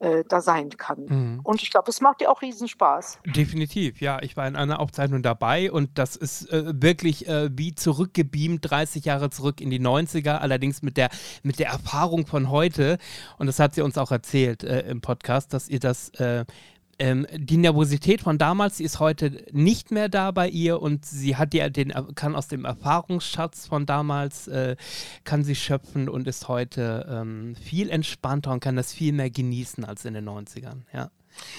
äh, 0.01 0.23
da 0.27 0.41
sein 0.41 0.69
kann. 0.69 1.05
Mhm. 1.07 1.39
Und 1.43 1.61
ich 1.61 1.69
glaube, 1.69 1.89
es 1.89 2.01
macht 2.01 2.21
ihr 2.21 2.31
auch 2.31 2.41
Riesenspaß. 2.41 3.19
Definitiv, 3.35 4.01
ja. 4.01 4.21
Ich 4.21 4.35
war 4.35 4.47
in 4.47 4.55
einer 4.55 4.79
Aufzeichnung 4.79 5.21
dabei 5.21 5.71
und 5.71 5.91
das 5.97 6.15
ist 6.15 6.51
äh, 6.51 6.63
wirklich 6.81 7.27
äh, 7.27 7.49
wie 7.53 7.75
zurückgebeamt, 7.75 8.69
30 8.69 9.05
Jahre 9.05 9.29
zurück 9.29 9.61
in 9.61 9.69
die 9.69 9.79
90er, 9.79 10.37
allerdings 10.37 10.81
mit 10.81 10.97
der, 10.97 11.09
mit 11.43 11.59
der 11.59 11.67
Erfahrung 11.67 12.25
von 12.25 12.49
heute. 12.49 12.97
Und 13.37 13.47
das 13.47 13.59
hat 13.59 13.75
sie 13.75 13.81
uns 13.81 13.97
auch 13.97 14.11
erzählt 14.11 14.63
äh, 14.63 14.81
im 14.89 15.01
Podcast, 15.01 15.53
dass 15.53 15.69
ihr 15.69 15.79
das. 15.79 16.11
Äh, 16.97 17.09
ähm, 17.09 17.27
die 17.33 17.57
Nervosität 17.57 18.21
von 18.21 18.37
damals, 18.37 18.77
die 18.77 18.83
ist 18.83 18.99
heute 18.99 19.43
nicht 19.51 19.91
mehr 19.91 20.09
da 20.09 20.31
bei 20.31 20.47
ihr 20.49 20.81
und 20.81 21.05
sie 21.05 21.35
hat 21.35 21.53
ja 21.53 21.69
den, 21.69 21.93
kann 22.15 22.35
aus 22.35 22.47
dem 22.47 22.65
Erfahrungsschatz 22.65 23.67
von 23.67 23.85
damals, 23.85 24.47
äh, 24.47 24.75
kann 25.23 25.43
sie 25.43 25.55
schöpfen 25.55 26.09
und 26.09 26.27
ist 26.27 26.47
heute 26.47 27.07
ähm, 27.09 27.55
viel 27.55 27.89
entspannter 27.89 28.51
und 28.51 28.59
kann 28.59 28.75
das 28.75 28.93
viel 28.93 29.13
mehr 29.13 29.29
genießen 29.29 29.83
als 29.85 30.05
in 30.05 30.13
den 30.13 30.27
90ern, 30.27 30.81
ja. 30.93 31.09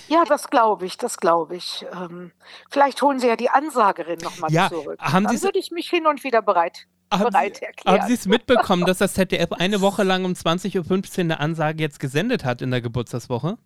Ja, 0.08 0.24
das 0.28 0.48
glaube 0.48 0.84
ich, 0.86 0.98
das 0.98 1.16
glaube 1.16 1.56
ich. 1.56 1.84
Ähm, 1.92 2.30
vielleicht 2.70 3.00
holen 3.02 3.18
Sie 3.18 3.26
ja 3.26 3.36
die 3.36 3.48
Ansagerin 3.48 4.18
nochmal 4.22 4.52
Ja, 4.52 4.68
zurück. 4.68 4.98
haben 5.00 5.24
Dann 5.24 5.42
würde 5.42 5.58
ich 5.58 5.70
mich 5.70 5.88
hin 5.88 6.06
und 6.06 6.22
wieder 6.24 6.42
bereit, 6.42 6.86
Haben 7.10 7.24
bereit 7.24 7.56
Sie, 7.56 7.64
erklären. 7.64 8.00
haben 8.00 8.06
Sie 8.06 8.14
es 8.14 8.26
mitbekommen, 8.26 8.84
dass 8.84 8.98
das 8.98 9.14
ZDF 9.14 9.50
eine 9.52 9.80
Woche 9.80 10.02
lang 10.02 10.24
um 10.26 10.32
20.15 10.32 10.76
Uhr 10.78 11.18
eine 11.20 11.40
Ansage 11.40 11.82
jetzt 11.82 12.00
gesendet 12.00 12.44
hat 12.44 12.60
in 12.62 12.70
der 12.70 12.82
Geburtstagswoche? 12.82 13.56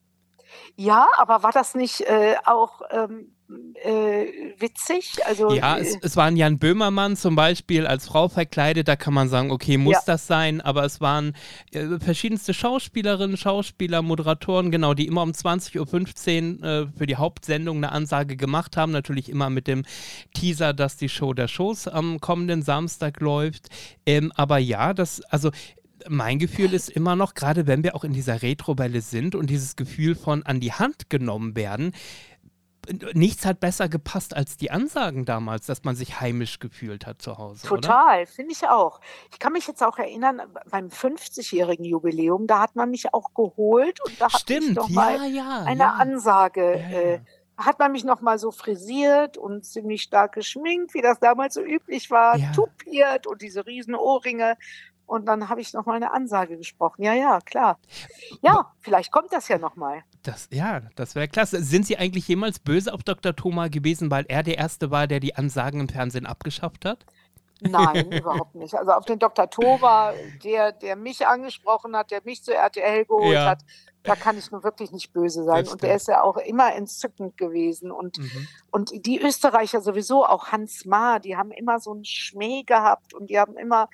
Ja, 0.76 1.08
aber 1.16 1.42
war 1.42 1.52
das 1.52 1.74
nicht 1.74 2.02
äh, 2.02 2.36
auch 2.44 2.82
ähm, 2.90 3.32
äh, 3.82 4.54
witzig. 4.58 5.14
Also, 5.24 5.52
Ja, 5.52 5.76
äh, 5.76 5.80
es, 5.82 5.96
es 6.02 6.16
waren 6.16 6.36
Jan 6.36 6.58
Böhmermann 6.58 7.16
zum 7.16 7.36
Beispiel 7.36 7.86
als 7.86 8.08
Frau 8.08 8.28
verkleidet, 8.28 8.88
da 8.88 8.96
kann 8.96 9.14
man 9.14 9.28
sagen, 9.28 9.50
okay, 9.50 9.76
muss 9.78 9.94
Ja. 9.94 10.00
das 10.06 10.26
sein, 10.26 10.60
aber 10.60 10.84
es 10.84 11.00
waren 11.00 11.34
äh, 11.72 11.98
verschiedenste 11.98 12.54
Schauspielerinnen, 12.54 13.36
Schauspieler, 13.36 14.02
Moderatoren, 14.02 14.70
genau, 14.70 14.94
die 14.94 15.06
immer 15.06 15.22
um 15.22 15.30
20.15 15.30 16.60
Uhr 16.60 16.66
äh, 16.66 16.86
für 16.96 17.06
die 17.06 17.16
Hauptsendung 17.16 17.76
eine 17.78 17.92
Ansage 17.92 18.36
gemacht 18.36 18.76
haben, 18.76 18.92
natürlich 18.92 19.28
immer 19.28 19.50
mit 19.50 19.66
dem 19.68 19.84
Teaser, 20.34 20.72
dass 20.72 20.96
die 20.96 21.08
Show 21.08 21.32
der 21.32 21.48
Shows 21.48 21.86
am 21.88 22.20
kommenden 22.20 22.62
Samstag 22.62 23.20
läuft. 23.20 23.68
Ähm, 24.04 24.32
aber 24.34 24.58
ja, 24.58 24.92
das, 24.94 25.20
also 25.22 25.50
mein 26.08 26.38
Gefühl 26.38 26.74
ist 26.74 26.90
immer 26.90 27.16
noch, 27.16 27.34
gerade 27.34 27.66
wenn 27.66 27.82
wir 27.82 27.94
auch 27.94 28.04
in 28.04 28.12
dieser 28.12 28.42
Retrowelle 28.42 29.00
sind 29.00 29.34
und 29.34 29.48
dieses 29.48 29.76
Gefühl 29.76 30.14
von 30.14 30.44
an 30.44 30.60
die 30.60 30.72
Hand 30.72 31.10
genommen 31.10 31.56
werden, 31.56 31.92
nichts 33.14 33.44
hat 33.44 33.60
besser 33.60 33.88
gepasst 33.88 34.34
als 34.34 34.56
die 34.56 34.70
Ansagen 34.70 35.24
damals, 35.24 35.66
dass 35.66 35.84
man 35.84 35.96
sich 35.96 36.20
heimisch 36.20 36.58
gefühlt 36.58 37.06
hat 37.06 37.20
zu 37.20 37.38
Hause. 37.38 37.66
Total, 37.66 38.26
finde 38.26 38.52
ich 38.52 38.66
auch. 38.68 39.00
Ich 39.32 39.38
kann 39.38 39.52
mich 39.52 39.66
jetzt 39.66 39.82
auch 39.82 39.98
erinnern, 39.98 40.42
beim 40.70 40.88
50-jährigen 40.88 41.84
Jubiläum, 41.84 42.46
da 42.46 42.60
hat 42.60 42.76
man 42.76 42.90
mich 42.90 43.12
auch 43.12 43.34
geholt 43.34 44.00
und 44.04 44.20
da 44.20 44.26
hat 44.26 44.34
mich 44.34 44.40
Stimmt, 44.42 44.76
noch 44.76 44.88
mal 44.88 45.16
ja, 45.28 45.44
ja. 45.44 45.62
eine 45.64 45.80
ja. 45.80 45.92
Ansage. 45.94 46.74
Äh, 46.74 47.20
hat 47.56 47.78
man 47.78 47.92
mich 47.92 48.04
noch 48.04 48.20
mal 48.20 48.38
so 48.38 48.50
frisiert 48.50 49.38
und 49.38 49.64
ziemlich 49.64 50.02
stark 50.02 50.34
geschminkt, 50.34 50.92
wie 50.92 51.00
das 51.00 51.18
damals 51.20 51.54
so 51.54 51.62
üblich 51.62 52.10
war, 52.10 52.36
tupiert 52.54 53.26
und 53.26 53.40
diese 53.40 53.64
riesen 53.64 53.94
Ohrringe. 53.94 54.56
Und 55.06 55.26
dann 55.26 55.48
habe 55.48 55.60
ich 55.60 55.72
noch 55.72 55.86
mal 55.86 55.94
eine 55.94 56.12
Ansage 56.12 56.56
gesprochen. 56.56 57.02
Ja, 57.02 57.14
ja, 57.14 57.40
klar. 57.40 57.78
Ja, 58.42 58.72
vielleicht 58.80 59.12
kommt 59.12 59.32
das 59.32 59.46
ja 59.48 59.58
noch 59.58 59.76
mal. 59.76 60.02
Das, 60.24 60.48
ja, 60.50 60.80
das 60.96 61.14
wäre 61.14 61.28
klasse. 61.28 61.62
Sind 61.62 61.86
Sie 61.86 61.96
eigentlich 61.96 62.26
jemals 62.26 62.58
böse 62.58 62.92
auf 62.92 63.02
Dr. 63.04 63.34
Thoma 63.36 63.68
gewesen, 63.68 64.10
weil 64.10 64.24
er 64.28 64.42
der 64.42 64.58
Erste 64.58 64.90
war, 64.90 65.06
der 65.06 65.20
die 65.20 65.36
Ansagen 65.36 65.80
im 65.80 65.88
Fernsehen 65.88 66.26
abgeschafft 66.26 66.84
hat? 66.84 67.06
Nein, 67.60 68.10
überhaupt 68.12 68.54
nicht. 68.56 68.74
Also 68.74 68.90
auf 68.92 69.04
den 69.04 69.18
Dr. 69.18 69.48
Tova, 69.48 70.12
der, 70.44 70.72
der 70.72 70.96
mich 70.96 71.26
angesprochen 71.26 71.96
hat, 71.96 72.10
der 72.10 72.20
mich 72.24 72.42
zu 72.42 72.52
RTL 72.52 73.04
geholt 73.04 73.32
Ja. 73.34 73.46
hat, 73.50 73.62
da 74.02 74.14
kann 74.14 74.36
ich 74.38 74.50
nun 74.50 74.62
wirklich 74.62 74.92
nicht 74.92 75.12
böse 75.12 75.42
sein. 75.44 75.66
Und 75.66 75.82
der 75.82 75.96
ist 75.96 76.06
ja 76.06 76.22
auch 76.22 76.36
immer 76.36 76.74
entzückend 76.74 77.36
gewesen. 77.36 77.90
Und, 77.90 78.18
Mhm. 78.18 78.48
und 78.70 79.06
die 79.06 79.20
Österreicher 79.20 79.80
sowieso, 79.80 80.24
auch 80.24 80.48
Hans 80.52 80.84
Maar, 80.84 81.18
die 81.18 81.36
haben 81.36 81.50
immer 81.50 81.80
so 81.80 81.92
einen 81.92 82.04
Schmäh 82.04 82.62
gehabt 82.62 83.14
und 83.14 83.30
die 83.30 83.38
haben 83.38 83.56
immer, 83.56 83.88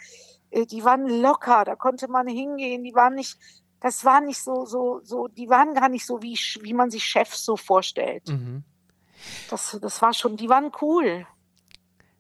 die 0.52 0.84
waren 0.84 1.08
locker, 1.08 1.64
da 1.64 1.76
konnte 1.76 2.08
man 2.08 2.28
hingehen, 2.28 2.84
die 2.84 2.94
waren 2.94 3.14
nicht, 3.14 3.38
das 3.80 4.04
war 4.04 4.20
nicht 4.20 4.42
so, 4.42 4.64
so, 4.64 5.00
so, 5.02 5.28
die 5.28 5.48
waren 5.48 5.74
gar 5.74 5.88
nicht 5.88 6.06
so, 6.06 6.22
wie, 6.22 6.38
wie 6.62 6.74
man 6.74 6.90
sich 6.90 7.04
Chefs 7.04 7.44
so 7.44 7.56
vorstellt. 7.56 8.28
Mhm. 8.28 8.64
Das, 9.50 9.78
das 9.80 10.02
war 10.02 10.12
schon, 10.12 10.36
die 10.36 10.48
waren 10.48 10.70
cool. 10.80 11.26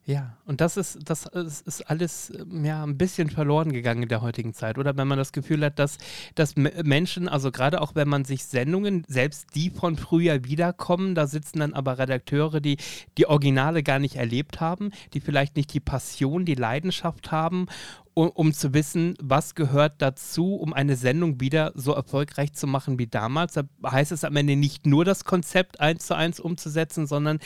Ja, 0.04 0.36
und 0.46 0.60
das 0.60 0.76
ist, 0.76 0.98
das 1.08 1.26
ist, 1.26 1.82
alles 1.82 2.30
ähm, 2.30 2.64
ja, 2.64 2.82
ein 2.82 2.98
bisschen 2.98 3.30
verloren 3.30 3.72
gegangen 3.72 4.02
in 4.02 4.08
der 4.08 4.20
heutigen 4.20 4.52
Zeit. 4.52 4.76
Oder 4.76 4.96
wenn 4.96 5.06
man 5.06 5.16
das 5.16 5.30
Gefühl 5.30 5.64
hat, 5.64 5.78
dass, 5.78 5.98
dass 6.34 6.56
Menschen, 6.56 7.28
also 7.28 7.52
gerade 7.52 7.80
auch 7.80 7.94
wenn 7.94 8.08
man 8.08 8.24
sich 8.24 8.44
Sendungen, 8.44 9.04
selbst 9.06 9.54
die 9.54 9.70
von 9.70 9.96
früher 9.96 10.44
wiederkommen, 10.44 11.14
da 11.14 11.28
sitzen 11.28 11.60
dann 11.60 11.72
aber 11.72 12.00
Redakteure, 12.00 12.60
die 12.60 12.78
die 13.16 13.28
Originale 13.28 13.84
gar 13.84 14.00
nicht 14.00 14.16
erlebt 14.16 14.60
haben, 14.60 14.90
die 15.14 15.20
vielleicht 15.20 15.54
nicht 15.54 15.72
die 15.72 15.80
Passion, 15.80 16.44
die 16.44 16.56
Leidenschaft 16.56 17.30
haben, 17.30 17.68
um, 18.14 18.28
um 18.30 18.52
zu 18.52 18.74
wissen, 18.74 19.14
was 19.20 19.54
gehört 19.54 20.02
dazu, 20.02 20.56
um 20.56 20.72
eine 20.72 20.96
Sendung 20.96 21.40
wieder 21.40 21.72
so 21.74 21.92
erfolgreich 21.92 22.52
zu 22.52 22.66
machen 22.66 22.98
wie 22.98 23.06
damals. 23.06 23.54
Da 23.54 23.62
heißt 23.84 24.12
es 24.12 24.24
am 24.24 24.36
Ende 24.36 24.56
nicht 24.56 24.86
nur 24.86 25.04
das 25.04 25.24
Konzept 25.24 25.80
eins 25.80 26.06
zu 26.06 26.14
eins 26.14 26.40
umzusetzen, 26.40 27.06
sondern 27.06 27.38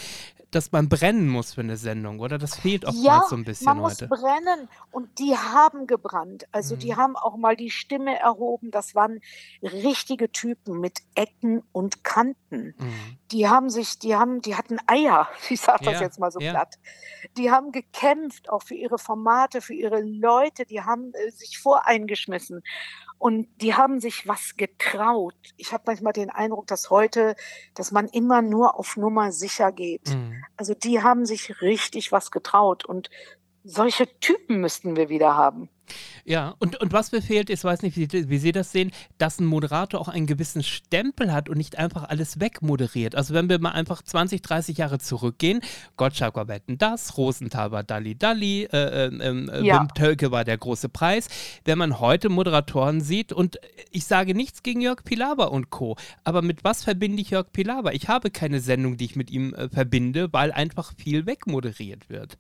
dass 0.53 0.73
man 0.73 0.89
brennen 0.89 1.29
muss 1.29 1.55
für 1.55 1.61
eine 1.61 1.77
Sendung, 1.77 2.21
oder? 2.21 2.39
Das 2.39 2.57
fehlt 2.59 2.85
oftmals 2.85 3.05
Ja, 3.05 3.23
so 3.29 3.37
ein 3.37 3.45
bisschen 3.45 3.65
man 3.67 3.79
muss 3.79 3.95
heute. 4.01 4.09
brennen 4.09 4.69
und 4.93 5.19
die 5.19 5.37
haben 5.37 5.87
gebrannt. 5.87 6.47
Also 6.53 6.77
die 6.77 6.93
Mhm. 6.93 6.97
haben 6.97 7.17
auch 7.17 7.37
mal 7.37 7.57
die 7.57 7.71
Stimme 7.71 8.19
erhoben. 8.19 8.71
Das 8.71 8.95
waren 8.95 9.21
richtige 9.63 10.31
Typen 10.31 10.81
mit 10.81 11.01
Ecken 11.15 11.63
und 11.73 12.05
Kanten. 12.05 12.75
Mhm. 12.79 13.19
Die 13.33 13.49
haben 13.49 13.71
sich, 13.71 13.99
die 13.99 14.15
haben, 14.15 14.41
die 14.41 14.55
hatten 14.55 14.79
Eier. 14.87 15.29
Ich 15.51 15.61
sage 15.61 15.85
das 15.85 15.95
Ja, 15.95 16.01
jetzt 16.03 16.19
mal 16.21 16.31
so 16.31 16.39
ja. 16.41 16.53
platt. 16.53 16.77
Die 17.37 17.51
haben 17.51 17.73
gekämpft 17.73 18.49
auch 18.49 18.63
für 18.63 18.75
ihre 18.75 18.99
Formate, 18.99 19.61
für 19.61 19.75
ihre 19.75 20.01
Leute. 20.01 20.65
Die 20.65 20.81
haben 20.83 21.13
äh, 21.15 21.31
sich 21.33 21.59
voreingeschmissen 21.59 22.63
und 23.19 23.49
die 23.63 23.75
haben 23.75 24.01
sich 24.01 24.29
was 24.29 24.57
getraut. 24.57 25.35
Ich 25.57 25.73
habe 25.73 25.85
manchmal 25.87 26.13
den 26.13 26.31
Eindruck, 26.31 26.67
dass 26.67 26.91
heute, 26.91 27.35
dass 27.75 27.91
man 27.93 28.09
immer 28.09 28.43
nur 28.43 28.79
auf 28.79 28.97
Nummer 28.97 29.33
sicher 29.33 29.73
geht. 29.73 30.11
Mhm. 30.11 30.45
Also 30.57 30.75
die 30.75 31.03
haben 31.03 31.25
sich 31.25 31.61
richtig 31.63 32.13
was 32.13 32.31
getraut 32.31 32.85
und 32.85 33.11
solche 33.65 34.07
Typen 34.21 34.61
müssten 34.61 34.97
wir 34.97 35.09
wieder 35.09 35.37
haben. 35.37 35.69
Ja, 36.25 36.55
und, 36.59 36.81
und 36.81 36.93
was 36.93 37.13
mir 37.13 37.23
fehlt, 37.23 37.51
ist, 37.51 37.65
weiß 37.65 37.83
nicht, 37.83 37.97
wie, 37.97 38.29
wie 38.29 38.39
Sie 38.39 38.53
das 38.53 38.73
sehen, 38.73 38.93
dass 39.19 39.39
ein 39.39 39.47
Moderator 39.47 40.01
auch 40.01 40.09
einen 40.09 40.27
gewissen 40.27 40.63
Stempel 40.63 41.33
hat 41.33 41.49
und 41.49 41.57
nicht 41.59 41.79
einfach 41.79 42.05
alles 42.09 42.41
wegmoderiert. 42.41 43.15
Also 43.15 43.35
wenn 43.35 43.49
wir 43.49 43.61
mal 43.61 43.73
einfach 43.73 44.03
20, 44.03 44.43
30 44.43 44.79
Jahre 44.79 44.99
zurückgehen, 44.99 45.61
Gottschalk 45.97 46.37
war 46.37 46.49
Wetten 46.49 46.79
das, 46.79 47.17
Rosenthal 47.17 47.71
war 47.71 47.83
Dalli 47.83 48.17
Dalli, 48.17 48.65
äh, 48.65 49.07
ähm, 49.07 49.49
äh, 49.49 49.63
Ja. 49.63 49.81
Wim 49.81 49.95
Tölke 49.95 50.31
war 50.31 50.45
der 50.45 50.59
große 50.59 50.89
Preis. 50.89 51.29
Wenn 51.65 51.79
man 51.79 52.01
heute 52.01 52.29
Moderatoren 52.29 53.01
sieht, 53.01 53.33
und 53.33 53.59
ich 53.91 54.07
sage 54.07 54.35
nichts 54.35 54.63
gegen 54.63 54.81
Jörg 54.81 55.05
Pilawa 55.05 55.45
und 55.45 55.71
Co., 55.71 55.97
aber 56.25 56.43
mit 56.43 56.65
was 56.65 56.85
verbinde 56.85 57.23
ich 57.23 57.31
Jörg 57.31 57.53
Pilawa? 57.53 57.93
Ich 57.93 58.09
habe 58.09 58.31
keine 58.31 58.61
Sendung, 58.61 58.97
die 58.97 59.05
ich 59.05 59.17
mit 59.17 59.31
ihm 59.31 59.55
äh, 59.55 59.69
verbinde, 59.69 60.33
weil 60.33 60.53
einfach 60.53 60.93
viel 60.97 61.27
wegmoderiert 61.27 62.09
wird. 62.09 62.39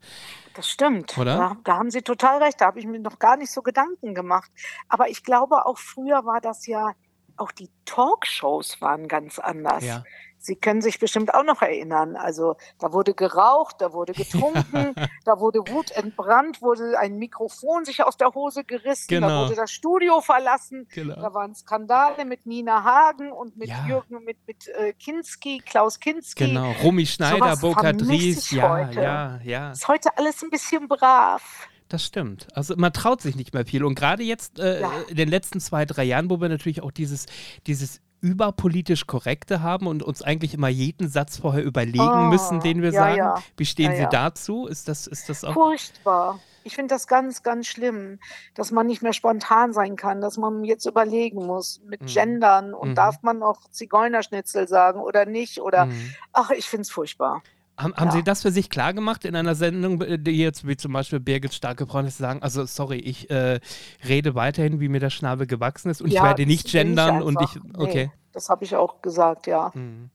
Das 0.55 0.69
stimmt. 0.69 1.17
Oder? 1.19 1.37
Da, 1.37 1.57
da 1.65 1.77
haben 1.77 1.91
Sie 1.91 2.03
total 2.03 2.43
recht. 2.43 2.61
Da 2.61 2.67
habe 2.67 2.79
ich 2.81 2.87
mir 2.87 2.99
noch 2.99 3.19
gar 3.19 3.36
nicht 3.37 3.51
so 3.53 3.63
Gedanken 3.63 4.15
gemacht. 4.15 4.51
Aber 4.89 5.09
ich 5.09 5.23
glaube, 5.23 5.67
auch 5.67 5.79
früher 5.79 6.25
war 6.25 6.41
das 6.41 6.67
ja, 6.67 6.93
auch 7.37 7.53
die 7.53 7.71
Talkshows 7.85 8.81
waren 8.81 9.09
ganz 9.09 9.39
anders. 9.39 9.85
Ja. 9.85 10.05
Sie 10.39 10.55
können 10.55 10.81
sich 10.81 11.01
bestimmt 11.01 11.35
auch 11.35 11.43
noch 11.43 11.61
erinnern. 11.61 12.15
Also 12.15 12.57
da 12.79 12.93
wurde 12.93 13.15
geraucht, 13.15 13.77
da 13.81 13.93
wurde 13.93 14.13
getrunken, 14.13 14.95
da 15.25 15.41
wurde 15.41 15.59
Wut 15.69 15.91
entbrannt, 15.91 16.63
wurde 16.63 16.97
ein 16.99 17.17
Mikrofon 17.17 17.85
sich 17.85 18.05
aus 18.05 18.17
der 18.17 18.33
Hose 18.33 18.63
gerissen, 18.63 19.07
Genau. 19.09 19.29
da 19.29 19.41
wurde 19.45 19.57
das 19.57 19.73
Studio 19.73 20.21
verlassen. 20.21 20.87
Genau. 20.95 21.17
Da 21.17 21.35
waren 21.35 21.55
Skandale 21.55 22.25
mit 22.25 22.47
Nina 22.47 22.85
Hagen 22.85 23.33
und 23.33 23.57
mit 23.57 23.69
Ja. 23.69 23.87
Jürgen, 23.89 24.25
mit, 24.25 24.39
mit 24.47 24.69
äh, 24.69 24.93
Kinski, 24.93 25.63
Klaus 25.67 25.99
Kinski. 25.99 26.47
Genau, 26.47 26.73
Romy 26.83 27.07
Schneider, 27.07 27.57
Burkhard 27.57 28.01
Ries, 28.03 28.51
ja, 28.53 28.69
heute. 28.69 29.01
ja, 29.03 29.41
ja, 29.43 29.73
Ist 29.73 29.89
heute 29.89 30.17
alles 30.17 30.43
ein 30.43 30.51
bisschen 30.51 30.87
brav. 30.87 31.69
Das 31.89 32.05
stimmt. 32.05 32.49
Also 32.55 32.75
man 32.77 32.93
traut 32.93 33.21
sich 33.21 33.37
nicht 33.37 33.55
mehr 33.55 33.65
viel. 33.65 33.85
Und 33.85 33.95
gerade 33.95 34.23
jetzt 34.23 34.59
äh, 34.59 34.81
Ja. 34.81 34.91
in 35.09 35.17
den 35.17 35.29
letzten 35.29 35.61
zwei, 35.61 35.85
drei 35.85 36.05
Jahren, 36.05 36.29
wo 36.31 36.41
wir 36.41 36.49
natürlich 36.49 36.83
auch 36.83 36.91
dieses, 36.91 37.27
dieses 37.67 38.01
überpolitisch 38.21 39.07
Korrekte 39.07 39.63
haben 39.63 39.87
und 39.87 40.03
uns 40.03 40.23
eigentlich 40.23 40.55
immer 40.55 40.69
jeden 40.69 41.09
Satz 41.09 41.37
vorher 41.39 41.63
überlegen 41.63 42.01
Ah, 42.01 42.29
müssen, 42.29 42.61
den 42.61 42.83
wir 42.83 42.91
ja, 42.91 43.01
sagen. 43.01 43.17
ja. 43.19 43.35
Wie 43.57 43.67
stehen 43.67 43.95
Sie 43.95 44.07
dazu? 44.11 44.67
Ist 44.67 44.89
das, 44.89 45.07
ist 45.07 45.29
das 45.29 45.45
auch? 45.45 45.53
Furchtbar. 45.53 46.41
Ich 46.65 46.75
finde 46.75 46.93
das 46.95 47.07
ganz, 47.07 47.45
ganz 47.45 47.69
schlimm, 47.69 48.19
dass 48.55 48.73
man 48.73 48.89
nicht 48.89 49.01
mehr 49.01 49.13
spontan 49.13 49.73
sein 49.73 49.95
kann, 49.95 50.21
dass 50.21 50.37
man 50.39 50.65
jetzt 50.65 50.85
überlegen 50.87 51.47
muss 51.47 51.81
mit 51.87 52.03
Mhm. 52.03 52.07
Gendern 52.07 52.75
und 52.75 52.91
Mhm. 52.91 52.95
darf 52.97 53.23
man 53.23 53.39
noch 53.39 53.71
Zigeunerschnitzel 53.71 54.67
sagen 54.67 54.99
oder 55.01 55.27
nicht 55.27 55.61
oder 55.61 55.87
Mhm. 55.87 56.15
ach, 56.33 56.51
ich 56.51 56.65
finde 56.69 56.83
es 56.83 56.91
furchtbar. 56.91 57.43
Haben, 57.79 57.95
haben 57.95 58.07
Ja. 58.07 58.13
Sie 58.13 58.23
das 58.23 58.43
für 58.43 58.51
sich 58.51 58.71
klar 58.71 58.95
gemacht 58.95 59.25
in 59.27 59.37
einer 59.37 59.55
Sendung, 59.55 60.01
äh, 60.01 60.19
die 60.19 60.39
jetzt 60.39 60.67
wie 60.67 60.77
zum 60.77 60.93
Beispiel 60.93 61.21
Birgit 61.21 61.53
starke 61.53 61.87
Freunde 61.87 62.11
sagen, 62.11 62.43
also 62.43 62.65
sorry, 62.65 62.99
ich 62.99 63.29
äh, 63.31 63.61
rede 64.09 64.35
weiterhin, 64.35 64.81
wie 64.81 64.89
mir 64.89 65.01
der 65.01 65.11
Schnabel 65.11 65.47
gewachsen 65.47 65.91
ist 65.91 66.01
und 66.01 66.09
ich 66.09 66.15
Ja, 66.15 66.23
werde 66.25 66.47
nicht 66.47 66.65
will 66.73 66.81
ich 66.81 66.87
gendern 66.87 67.23
und 67.23 67.41
ich, 67.43 67.51
okay. 67.77 68.11
Nee, 68.13 68.19
das 68.33 68.49
habe 68.49 68.65
ich 68.65 68.75
auch 68.75 69.03
gesagt, 69.03 69.47
ja. 69.47 69.73
Mhm. 69.75 70.11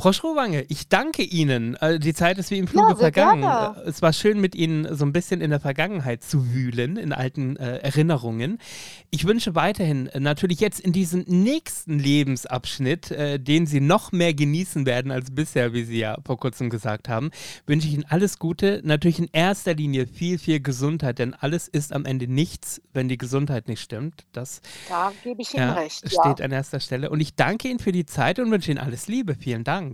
Frau 0.00 0.14
Schrowange, 0.14 0.64
ich 0.68 0.88
danke 0.88 1.22
Ihnen. 1.22 1.74
Äh, 1.76 1.98
Die 1.98 2.14
Zeit 2.14 2.38
ist 2.38 2.50
wie 2.50 2.56
im 2.56 2.66
Fluge 2.66 2.92
Ja, 2.92 2.96
vergangen. 2.96 3.42
gerne. 3.42 3.82
Es 3.84 4.00
war 4.00 4.14
schön, 4.14 4.40
mit 4.40 4.54
Ihnen 4.54 4.96
so 4.96 5.04
ein 5.04 5.12
bisschen 5.12 5.42
in 5.42 5.50
der 5.50 5.60
Vergangenheit 5.60 6.24
zu 6.24 6.54
wühlen, 6.54 6.96
in 6.96 7.12
alten 7.12 7.56
äh, 7.56 7.78
Erinnerungen. 7.78 8.56
Ich 9.10 9.26
wünsche 9.26 9.54
weiterhin 9.54 10.06
äh, 10.06 10.18
natürlich 10.18 10.60
jetzt 10.60 10.80
in 10.80 10.92
diesem 10.92 11.24
nächsten 11.26 11.98
Lebensabschnitt, 11.98 13.10
äh, 13.10 13.38
den 13.38 13.66
Sie 13.66 13.80
noch 13.80 14.10
mehr 14.10 14.32
genießen 14.32 14.86
werden 14.86 15.12
als 15.12 15.30
bisher, 15.34 15.74
wie 15.74 15.84
Sie 15.84 15.98
ja 15.98 16.16
vor 16.24 16.38
kurzem 16.40 16.70
gesagt 16.70 17.10
haben, 17.10 17.30
wünsche 17.66 17.86
ich 17.86 17.92
Ihnen 17.92 18.06
alles 18.08 18.38
Gute. 18.38 18.80
Natürlich 18.82 19.18
in 19.18 19.28
erster 19.32 19.74
Linie 19.74 20.06
viel, 20.06 20.38
viel 20.38 20.60
Gesundheit, 20.60 21.18
denn 21.18 21.34
alles 21.34 21.68
ist 21.68 21.92
am 21.92 22.06
Ende 22.06 22.26
nichts, 22.26 22.80
wenn 22.94 23.08
die 23.08 23.18
Gesundheit 23.18 23.68
nicht 23.68 23.82
stimmt. 23.82 24.24
Das 24.32 24.62
Da 24.88 25.12
gebe 25.22 25.42
ich 25.42 25.52
Ihnen 25.52 25.68
ja, 25.68 25.74
recht. 25.74 26.10
Ja. 26.10 26.22
steht 26.24 26.40
an 26.40 26.52
erster 26.52 26.80
Stelle. 26.80 27.10
Und 27.10 27.20
ich 27.20 27.34
danke 27.34 27.68
Ihnen 27.68 27.80
für 27.80 27.92
die 27.92 28.06
Zeit 28.06 28.38
und 28.38 28.50
wünsche 28.50 28.70
Ihnen 28.70 28.80
alles 28.80 29.06
Liebe. 29.06 29.34
Vielen 29.34 29.62
Dank. 29.64 29.89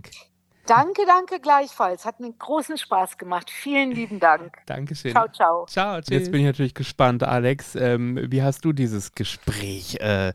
Danke, 0.67 1.03
danke 1.07 1.39
gleichfalls. 1.39 2.03
Hat 2.05 2.19
mir 2.19 2.31
großen 2.31 2.77
Spaß 2.77 3.17
gemacht. 3.17 3.49
Vielen 3.49 3.91
lieben 3.91 4.19
Dank. 4.19 4.57
Dankeschön. 4.65 5.11
Ciao, 5.11 5.27
ciao. 5.29 5.65
Ciao, 5.65 6.01
tschüss. 6.01 6.09
Jetzt 6.09 6.31
bin 6.31 6.41
ich 6.41 6.45
natürlich 6.45 6.73
gespannt, 6.73 7.23
Alex. 7.23 7.75
Ähm, 7.75 8.19
wie 8.29 8.43
hast 8.43 8.65
du 8.65 8.73
dieses 8.73 9.15
Gespräch 9.15 9.95
äh, 10.01 10.33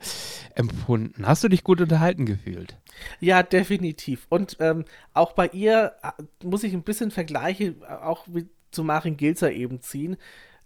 empfunden? 0.55 1.27
Hast 1.27 1.43
du 1.43 1.49
dich 1.49 1.63
gut 1.63 1.81
unterhalten 1.81 2.25
gefühlt? 2.25 2.75
Ja, 3.19 3.43
definitiv. 3.43 4.25
Und 4.29 4.57
ähm, 4.59 4.85
auch 5.13 5.33
bei 5.33 5.47
ihr 5.49 5.93
äh, 6.01 6.23
muss 6.43 6.63
ich 6.63 6.73
ein 6.73 6.83
bisschen 6.83 7.11
Vergleiche 7.11 7.75
äh, 7.87 7.93
auch 8.01 8.25
wie 8.27 8.49
zu 8.71 8.83
Marin 8.83 9.17
Gilzer 9.17 9.51
eben 9.51 9.81
ziehen. 9.81 10.17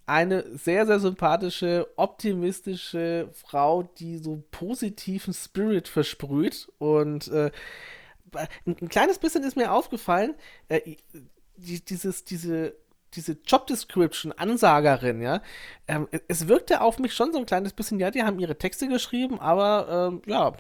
Eine 0.06 0.46
sehr, 0.58 0.86
sehr 0.86 1.02
sympathische, 1.02 1.88
optimistische 1.98 3.30
Frau, 3.34 3.84
die 3.84 4.18
so 4.18 4.42
positiven 4.52 5.34
Spirit 5.34 5.90
versprüht. 5.90 6.70
Und 6.78 7.28
äh, 7.28 7.52
ein, 8.38 8.78
ein 8.82 8.90
kleines 8.90 9.20
bisschen 9.20 9.44
ist 9.44 9.58
mir 9.58 9.72
aufgefallen, 9.72 10.36
äh, 10.70 10.96
die, 11.58 11.84
dieses, 11.84 12.24
diese 12.24 12.76
diese 13.14 13.38
Job 13.46 13.68
Description 13.68 14.34
Ansagerin, 14.34 15.22
ja, 15.22 15.42
ähm, 15.88 16.08
es 16.28 16.48
wirkte 16.48 16.82
auf 16.82 17.00
mich 17.00 17.14
schon 17.14 17.32
so 17.32 17.40
ein 17.40 17.46
kleines 17.46 17.74
bisschen, 17.74 18.00
ja, 18.00 18.12
die 18.12 18.24
haben 18.24 18.40
ihre 18.40 18.58
Texte 18.58 18.88
geschrieben, 18.88 19.40
aber 19.40 20.12
ähm, 20.12 20.22
ja, 20.26 20.54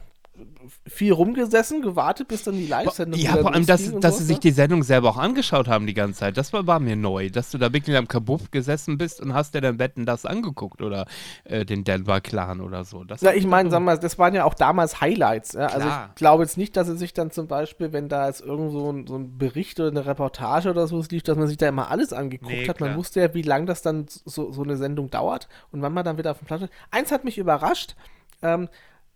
viel 0.86 1.14
rumgesessen, 1.14 1.82
gewartet, 1.82 2.28
bis 2.28 2.44
dann 2.44 2.56
die 2.56 2.68
Live-Sendung 2.68 3.20
Ja, 3.20 3.38
vor 3.38 3.54
allem, 3.54 3.66
dass, 3.66 3.92
dass 4.00 4.18
sie 4.18 4.26
sich 4.26 4.40
die 4.40 4.52
Sendung 4.52 4.84
selber 4.84 5.10
auch 5.10 5.18
angeschaut 5.18 5.68
haben 5.68 5.88
die 5.88 5.94
ganze 5.94 6.20
Zeit. 6.20 6.38
Das 6.38 6.54
war, 6.54 6.68
war 6.68 6.80
mir 6.80 6.96
neu, 6.96 7.30
dass 7.30 7.52
du 7.52 7.58
da 7.58 7.72
wirklich 7.74 7.96
am 7.96 8.08
Kabuff 8.08 8.52
gesessen 8.52 8.98
bist 8.98 9.22
und 9.22 9.34
hast 9.34 9.54
dir 9.54 9.62
dann 9.62 9.80
Wetten 9.80 10.06
das 10.06 10.26
angeguckt 10.26 10.82
oder 10.82 11.06
äh, 11.46 11.66
den 11.66 11.84
Denver 11.84 12.22
Clan 12.22 12.62
oder 12.62 12.84
so. 12.84 13.04
Das 13.04 13.22
ja, 13.22 13.34
ich 13.34 13.46
meine, 13.46 13.70
sag 13.70 13.82
mal, 13.82 13.98
das 13.98 14.18
waren 14.20 14.34
ja 14.34 14.44
auch 14.44 14.54
damals 14.54 15.02
Highlights. 15.02 15.54
Ja? 15.54 15.68
Also 15.68 15.88
ich 15.88 16.16
glaube 16.16 16.44
jetzt 16.44 16.58
nicht, 16.58 16.76
dass 16.76 16.88
sie 16.88 16.98
sich 16.98 17.14
dann 17.14 17.32
zum 17.32 17.48
Beispiel, 17.48 17.94
wenn 17.94 18.10
da 18.10 18.28
jetzt 18.28 18.42
irgend 18.42 18.72
so 18.72 18.92
ein, 18.92 19.08
so 19.08 19.16
ein 19.16 19.38
Bericht 19.38 19.80
oder 19.80 19.90
eine 19.90 20.06
Reportage 20.06 20.70
oder 20.70 20.88
so 20.88 21.04
lief, 21.10 21.24
dass 21.24 21.38
man 21.38 21.48
sich 21.48 21.58
da 21.58 21.68
immer 21.68 21.90
alles 21.90 22.14
angeguckt 22.14 22.52
nee, 22.52 22.68
hat. 22.68 22.80
Man 22.80 22.96
wusste 22.96 23.22
ja, 23.22 23.34
wie 23.34 23.42
lange 23.42 23.66
das 23.66 23.82
dann 23.82 24.06
so, 24.08 24.52
so 24.52 24.64
eine 24.64 24.78
Sendung 24.78 25.10
dauert 25.10 25.48
und 25.72 25.82
wann 25.82 25.94
man 25.94 26.06
dann 26.06 26.18
wieder 26.18 26.32
auf 26.32 26.40
dem 26.40 26.48
Platz 26.48 26.64
ist. 26.64 26.74
Eins 26.92 27.12
hat 27.12 27.24
mich 27.24 27.38
überrascht. 27.38 27.96
Ähm, 28.42 28.70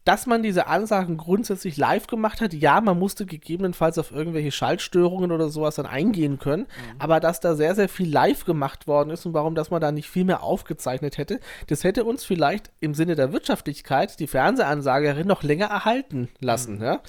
dass 0.03 0.25
man 0.25 0.41
diese 0.41 0.67
Ansagen 0.67 1.17
grundsätzlich 1.17 1.77
live 1.77 2.07
gemacht 2.07 2.41
hat. 2.41 2.53
Ja, 2.53 2.81
man 2.81 2.97
musste 2.97 3.25
gegebenenfalls 3.25 3.97
auf 3.97 4.11
irgendwelche 4.11 4.51
Schaltstörungen 4.51 5.31
oder 5.31 5.49
sowas 5.49 5.75
dann 5.75 5.85
eingehen 5.85 6.39
können, 6.39 6.63
mhm. 6.63 6.99
aber 6.99 7.19
dass 7.19 7.39
da 7.39 7.55
sehr, 7.55 7.75
sehr 7.75 7.89
viel 7.89 8.09
live 8.09 8.45
gemacht 8.45 8.87
worden 8.87 9.11
ist 9.11 9.25
und 9.25 9.33
warum, 9.33 9.55
dass 9.55 9.69
man 9.69 9.81
da 9.81 9.91
nicht 9.91 10.09
viel 10.09 10.25
mehr 10.25 10.43
aufgezeichnet 10.43 11.17
hätte, 11.17 11.39
das 11.67 11.83
hätte 11.83 12.03
uns 12.03 12.23
vielleicht 12.23 12.71
im 12.79 12.93
Sinne 12.93 13.15
der 13.15 13.31
Wirtschaftlichkeit 13.31 14.19
die 14.19 14.27
Fernsehansagerin 14.27 15.27
noch 15.27 15.43
länger 15.43 15.67
erhalten 15.67 16.29
lassen. 16.39 16.77
Mhm. 16.77 16.83
Ja? 16.83 17.01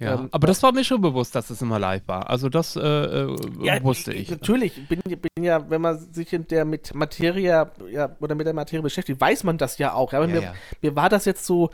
Ja, 0.00 0.14
ähm, 0.14 0.28
aber 0.32 0.46
das 0.46 0.62
war 0.62 0.72
mir 0.72 0.82
schon 0.82 1.02
bewusst, 1.02 1.34
dass 1.34 1.50
es 1.50 1.60
immer 1.60 1.78
live 1.78 2.02
war. 2.06 2.30
Also 2.30 2.48
das 2.48 2.74
äh, 2.74 2.80
äh 2.80 3.36
ja, 3.60 3.82
wusste 3.84 4.14
ich. 4.14 4.30
Natürlich, 4.30 4.88
bin, 4.88 5.00
bin 5.02 5.44
ja, 5.44 5.68
wenn 5.68 5.82
man 5.82 5.98
sich 5.98 6.32
in 6.32 6.46
der 6.48 6.64
mit 6.64 6.94
Materie 6.94 7.70
ja, 7.90 8.16
oder 8.18 8.34
mit 8.34 8.46
der 8.46 8.54
Materie 8.54 8.82
beschäftigt, 8.82 9.20
weiß 9.20 9.44
man 9.44 9.58
das 9.58 9.76
ja 9.76 9.92
auch. 9.92 10.14
Aber 10.14 10.26
mir, 10.26 10.54
mir 10.80 10.96
war 10.96 11.10
das 11.10 11.26
jetzt 11.26 11.44
so, 11.44 11.70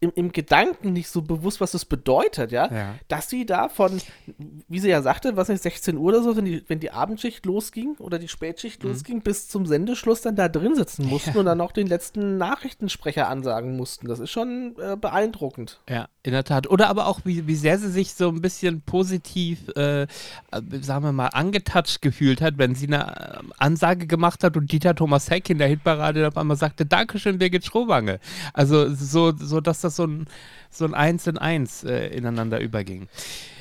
im, 0.00 0.12
im 0.14 0.32
Gedanken 0.32 0.92
nicht 0.92 1.08
so 1.08 1.22
bewusst, 1.22 1.60
was 1.60 1.72
das 1.72 1.84
bedeutet, 1.84 2.52
ja? 2.52 2.72
ja? 2.72 2.94
Dass 3.08 3.28
sie 3.28 3.46
da 3.46 3.68
von, 3.68 4.00
wie 4.68 4.78
sie 4.78 4.88
ja 4.88 5.02
sagte, 5.02 5.36
was 5.36 5.48
nicht, 5.48 5.62
16 5.62 5.96
Uhr 5.96 6.08
oder 6.08 6.22
so, 6.22 6.36
wenn 6.36 6.44
die, 6.44 6.62
wenn 6.68 6.78
die 6.78 6.92
Abendschicht 6.92 7.44
losging 7.46 7.96
oder 7.98 8.18
die 8.18 8.28
Spätschicht 8.28 8.84
mhm. 8.84 8.90
losging, 8.90 9.22
bis 9.22 9.48
zum 9.48 9.66
Sendeschluss 9.66 10.22
dann 10.22 10.36
da 10.36 10.48
drin 10.48 10.76
sitzen 10.76 11.06
mussten 11.06 11.34
ja. 11.34 11.40
und 11.40 11.46
dann 11.46 11.58
noch 11.58 11.72
den 11.72 11.88
letzten 11.88 12.38
Nachrichtensprecher 12.38 13.28
ansagen 13.28 13.76
mussten. 13.76 14.06
Das 14.06 14.20
ist 14.20 14.30
schon 14.30 14.76
äh, 14.78 14.96
beeindruckend. 14.96 15.80
Ja, 15.88 16.08
in 16.22 16.32
der 16.32 16.44
Tat. 16.44 16.70
Oder 16.70 16.88
aber 16.88 17.06
auch, 17.06 17.20
wie, 17.24 17.48
wie 17.48 17.56
sehr 17.56 17.78
sie 17.78 17.90
sich 17.90 18.14
so 18.14 18.28
ein 18.28 18.40
bisschen 18.40 18.82
positiv, 18.82 19.68
äh, 19.76 20.06
sagen 20.80 21.04
wir 21.04 21.12
mal, 21.12 21.28
angetatscht 21.28 22.02
gefühlt 22.02 22.40
hat, 22.40 22.58
wenn 22.58 22.76
sie 22.76 22.86
eine 22.86 23.16
äh, 23.16 23.38
Ansage 23.58 24.06
gemacht 24.06 24.44
hat 24.44 24.56
und 24.56 24.70
Dieter 24.70 24.94
Thomas 24.94 25.28
Heck 25.28 25.50
in 25.50 25.58
der 25.58 25.68
Hitparade 25.68 26.28
auf 26.28 26.36
einmal 26.36 26.56
sagte, 26.56 26.86
Dankeschön, 26.86 27.38
Birgit 27.38 27.64
Schrowange. 27.64 28.20
Also 28.52 28.94
so, 28.94 29.36
so 29.36 29.60
dass 29.60 29.80
das 29.80 29.87
das 29.88 29.96
so 29.96 30.06
ein, 30.06 30.26
so 30.70 30.84
ein 30.84 30.94
Eins 30.94 31.26
in 31.26 31.38
Eins 31.38 31.84
äh, 31.84 32.08
ineinander 32.08 32.60
überging. 32.60 33.08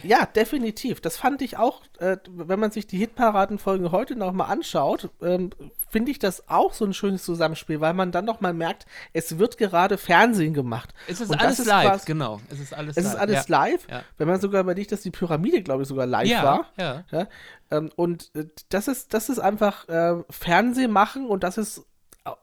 Ja, 0.04 0.26
definitiv. 0.26 1.02
Das 1.02 1.18
fand 1.18 1.42
ich 1.42 1.58
auch, 1.58 1.82
äh, 2.00 2.18
wenn 2.28 2.60
man 2.60 2.72
sich 2.72 2.88
die 2.88 2.98
Hitparadenfolgen 2.98 3.92
heute 3.92 4.16
nochmal 4.16 4.52
anschaut, 4.52 5.10
ähm, 5.22 5.50
finde 5.90 6.12
ich 6.12 6.20
das 6.20 6.48
auch 6.50 6.74
so 6.74 6.86
ein 6.86 6.94
schönes 6.94 7.24
Zusammenspiel, 7.24 7.82
weil 7.82 7.94
man 7.94 8.12
dann 8.12 8.26
nochmal 8.26 8.54
merkt, 8.54 8.86
es 9.14 9.38
wird 9.38 9.58
gerade 9.58 9.98
Fernsehen 9.98 10.54
gemacht. 10.54 10.94
Es 11.08 11.22
ist 11.22 11.30
Und 11.30 11.42
alles 11.42 11.60
ist 11.60 11.68
live, 11.68 11.88
quasi, 11.88 12.06
genau. 12.06 12.42
Es 12.50 12.60
ist 12.60 12.74
alles 12.74 12.98
es 12.98 13.04
live. 13.04 13.14
Ist 13.14 13.20
alles 13.20 13.48
ja. 13.48 13.64
live. 13.64 13.88
Ja. 13.90 14.04
Wenn 14.18 14.28
man 14.28 14.40
sogar 14.40 14.62
überlegt, 14.62 14.92
dass 14.92 15.02
die 15.02 15.12
Pyramide, 15.12 15.62
glaube 15.62 15.84
ich, 15.84 15.88
sogar 15.88 16.06
live 16.06 16.28
ja, 16.28 16.44
war. 16.44 16.66
Ja. 16.78 17.04
ja? 17.12 17.28
Ähm, 17.72 17.90
und 17.96 18.32
äh, 18.36 18.46
das 18.70 18.88
ist, 18.88 19.14
das 19.14 19.30
ist 19.30 19.40
einfach 19.40 19.88
äh, 19.88 20.24
Fernsehen 20.30 20.92
machen 20.92 21.28
und 21.28 21.44
das 21.44 21.58
ist 21.58 21.86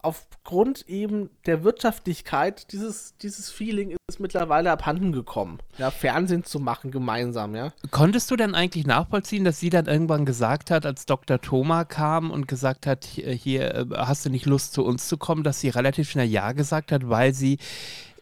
aufgrund 0.01 0.87
eben 0.87 1.29
der 1.45 1.63
Wirtschaftlichkeit, 1.63 2.71
dieses, 2.71 3.15
dieses 3.17 3.49
Feeling 3.51 3.95
ist 4.07 4.19
mittlerweile 4.19 4.71
abhanden 4.71 5.11
gekommen. 5.11 5.59
Ja, 5.77 5.91
Fernsehen 5.91 6.43
zu 6.43 6.59
machen 6.59 6.91
gemeinsam, 6.91 7.55
ja. 7.55 7.71
Konntest 7.91 8.31
du 8.31 8.35
denn 8.35 8.55
eigentlich 8.55 8.85
nachvollziehen, 8.85 9.43
dass 9.43 9.59
sie 9.59 9.69
dann 9.69 9.85
irgendwann 9.85 10.25
gesagt 10.25 10.71
hat, 10.71 10.85
als 10.85 11.05
Dr. 11.05 11.41
Thoma 11.41 11.83
kam 11.85 12.31
und 12.31 12.47
gesagt 12.47 12.87
hat, 12.87 13.05
hier, 13.05 13.75
äh, 13.75 13.85
hast 13.95 14.25
du 14.25 14.29
nicht 14.29 14.45
Lust 14.45 14.73
zu 14.73 14.83
uns 14.83 15.07
zu 15.07 15.17
kommen, 15.17 15.43
dass 15.43 15.59
sie 15.59 15.69
relativ 15.69 16.09
schnell 16.09 16.27
Ja 16.27 16.51
gesagt 16.51 16.91
hat, 16.91 17.09
weil 17.09 17.33
sie 17.33 17.57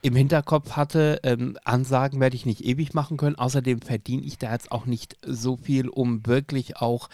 im 0.04 0.16
Hinterkopf 0.18 0.74
hatte, 0.74 1.22
ähm, 1.24 1.58
Ansagen 1.64 2.20
werde 2.20 2.36
ich 2.36 2.46
nicht 2.46 2.66
ewig 2.66 2.94
machen 2.94 3.16
können. 3.16 3.38
Außerdem 3.38 3.82
verdiene 3.82 4.24
ich 4.24 4.38
da 4.38 4.52
jetzt 4.52 4.72
auch 4.72 4.86
nicht 4.86 5.16
so 5.26 5.56
viel, 5.56 5.88
um 5.88 6.28
wirklich 6.28 6.78
auch 6.78 7.10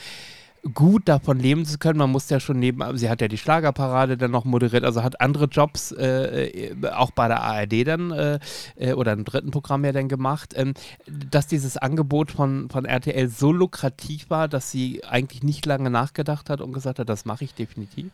gut 0.74 1.07
davon 1.07 1.39
leben 1.39 1.66
zu 1.66 1.78
können. 1.78 1.99
Man 1.99 2.12
muss 2.12 2.30
ja 2.30 2.39
schon 2.39 2.60
neben, 2.60 2.97
sie 2.97 3.10
hat 3.10 3.22
ja 3.22 3.28
die 3.28 3.38
Schlagerparade 3.38 4.18
dann 4.18 4.32
noch 4.32 4.45
moderiert, 4.45 4.84
also 4.84 5.03
hat 5.03 5.22
andere 5.22 5.45
Jobs 5.45 5.91
äh, 5.91 6.47
äh 6.47 6.89
auch 6.91 7.12
bei 7.12 7.28
der 7.28 7.41
ARD 7.41 7.88
dann 7.88 8.12
äh, 8.12 8.39
äh, 8.76 8.93
oder 8.93 9.14
im 9.14 9.26
dritten 9.26 9.51
Programm 9.51 9.86
ja 9.86 9.91
dann 9.91 10.07
gemacht, 10.07 10.53
ähm, 10.55 10.74
dass 11.07 11.47
dieses 11.47 11.78
Angebot 11.78 12.32
von, 12.32 12.70
von 12.70 12.86
RTL 12.86 13.30
so 13.30 13.51
lukrativ 13.51 14.30
war, 14.30 14.47
dass 14.47 14.72
sie 14.72 15.03
eigentlich 15.05 15.43
nicht 15.43 15.66
lange 15.66 15.89
nachgedacht 15.89 16.49
hat 16.49 16.62
und 16.62 16.74
gesagt 16.74 16.99
hat, 16.99 17.10
das 17.10 17.26
mache 17.26 17.43
ich 17.43 17.53
definitiv. 17.53 18.12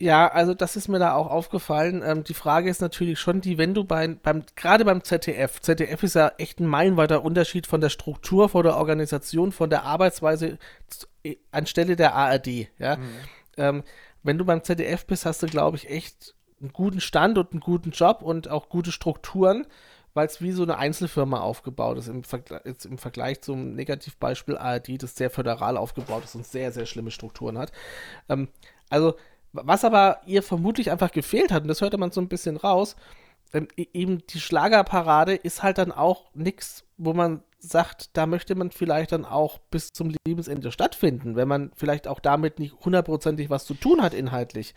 Ja, 0.00 0.26
also 0.28 0.54
das 0.54 0.76
ist 0.76 0.88
mir 0.88 0.98
da 0.98 1.14
auch 1.14 1.30
aufgefallen. 1.30 2.02
Ähm, 2.04 2.24
die 2.24 2.34
Frage 2.34 2.68
ist 2.68 2.80
natürlich 2.80 3.20
schon 3.20 3.40
die, 3.40 3.58
wenn 3.58 3.74
du 3.74 3.84
bei, 3.84 4.08
beim, 4.08 4.42
gerade 4.56 4.84
beim 4.84 5.04
ZDF, 5.04 5.60
ZDF 5.60 6.02
ist 6.02 6.14
ja 6.14 6.32
echt 6.38 6.60
ein 6.60 6.66
meilenweiter 6.66 7.24
Unterschied 7.24 7.66
von 7.66 7.80
der 7.80 7.90
Struktur, 7.90 8.48
von 8.48 8.64
der 8.64 8.76
Organisation, 8.76 9.52
von 9.52 9.70
der 9.70 9.84
Arbeitsweise 9.84 10.58
anstelle 11.50 11.96
der 11.96 12.14
ARD, 12.14 12.68
ja. 12.78 12.96
Mhm. 12.96 13.02
Ähm, 13.56 13.82
wenn 14.22 14.38
du 14.38 14.44
beim 14.44 14.64
ZDF 14.64 15.06
bist, 15.06 15.26
hast 15.26 15.42
du, 15.42 15.46
glaube 15.46 15.76
ich, 15.76 15.88
echt 15.88 16.34
einen 16.60 16.72
guten 16.72 17.00
Stand 17.00 17.38
und 17.38 17.52
einen 17.52 17.60
guten 17.60 17.90
Job 17.90 18.22
und 18.22 18.48
auch 18.48 18.68
gute 18.68 18.90
Strukturen, 18.90 19.66
weil 20.14 20.26
es 20.26 20.40
wie 20.40 20.52
so 20.52 20.62
eine 20.62 20.78
Einzelfirma 20.78 21.40
aufgebaut 21.40 21.98
ist, 21.98 22.08
im, 22.08 22.24
Vergleich, 22.24 22.62
im 22.84 22.98
Vergleich 22.98 23.42
zum 23.42 23.74
Negativbeispiel 23.74 24.56
ARD, 24.56 25.02
das 25.02 25.16
sehr 25.16 25.30
föderal 25.30 25.76
aufgebaut 25.76 26.24
ist 26.24 26.34
und 26.34 26.46
sehr, 26.46 26.72
sehr 26.72 26.86
schlimme 26.86 27.10
Strukturen 27.10 27.58
hat. 27.58 27.72
Ähm, 28.28 28.48
also, 28.88 29.16
was 29.54 29.84
aber 29.84 30.20
ihr 30.26 30.42
vermutlich 30.42 30.90
einfach 30.90 31.12
gefehlt 31.12 31.52
hat, 31.52 31.62
und 31.62 31.68
das 31.68 31.80
hörte 31.80 31.98
man 31.98 32.10
so 32.10 32.20
ein 32.20 32.28
bisschen 32.28 32.56
raus, 32.56 32.96
ähm, 33.52 33.68
e-, 33.76 33.86
eben 33.92 34.26
die 34.26 34.40
Schlagerparade 34.40 35.34
ist 35.34 35.62
halt 35.62 35.78
dann 35.78 35.92
auch 35.92 36.30
nichts, 36.34 36.84
wo 36.96 37.14
man 37.14 37.42
sagt, 37.58 38.16
da 38.16 38.26
möchte 38.26 38.54
man 38.54 38.70
vielleicht 38.70 39.12
dann 39.12 39.24
auch 39.24 39.58
bis 39.70 39.92
zum 39.92 40.12
Lebensende 40.26 40.70
stattfinden, 40.70 41.36
wenn 41.36 41.48
man 41.48 41.70
vielleicht 41.76 42.08
auch 42.08 42.20
damit 42.20 42.58
nicht 42.58 42.74
hundertprozentig 42.84 43.48
was 43.48 43.64
zu 43.64 43.74
tun 43.74 44.02
hat 44.02 44.12
inhaltlich. 44.12 44.74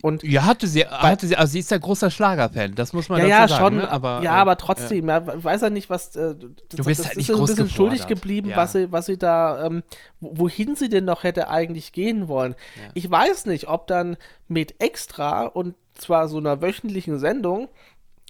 Und 0.00 0.22
ja, 0.22 0.46
hatte 0.46 0.66
sie, 0.66 0.86
hatte 0.86 1.26
sie, 1.26 1.36
also 1.36 1.52
sie 1.52 1.58
ist 1.58 1.70
ja 1.70 1.76
großer 1.76 2.10
Schlagerfan, 2.10 2.74
das 2.74 2.94
muss 2.94 3.10
man 3.10 3.20
ja, 3.20 3.40
dazu 3.40 3.40
ja, 3.40 3.48
sagen. 3.48 3.62
Schon, 3.62 3.76
ne? 3.76 3.90
aber, 3.90 4.22
ja, 4.22 4.36
äh, 4.36 4.40
aber 4.40 4.56
trotzdem, 4.56 5.08
ja. 5.08 5.18
ja. 5.18 5.44
weiß 5.44 5.60
ja 5.60 5.70
nicht, 5.70 5.90
was. 5.90 6.16
Äh, 6.16 6.34
das, 6.34 6.76
du 6.76 6.84
bist 6.84 7.00
das 7.00 7.08
halt 7.08 7.16
nicht 7.18 7.28
ist 7.28 7.36
ein 7.36 7.44
bisschen 7.44 7.68
schuldig 7.68 8.06
geblieben, 8.06 8.50
ja. 8.50 8.56
was, 8.56 8.72
sie, 8.72 8.90
was 8.90 9.04
sie 9.06 9.18
da, 9.18 9.66
ähm, 9.66 9.82
wohin 10.20 10.76
sie 10.76 10.88
denn 10.88 11.04
noch 11.04 11.24
hätte 11.24 11.48
eigentlich 11.48 11.92
gehen 11.92 12.26
wollen. 12.28 12.54
Ich 12.94 13.10
weiß 13.10 13.44
nicht, 13.46 13.68
ob 13.68 13.86
dann 13.86 14.16
mit 14.48 14.80
Extra 14.80 15.44
und 15.44 15.74
zwar 15.94 16.28
so 16.28 16.38
einer 16.38 16.62
wöchentlichen 16.62 17.18
Sendung 17.18 17.68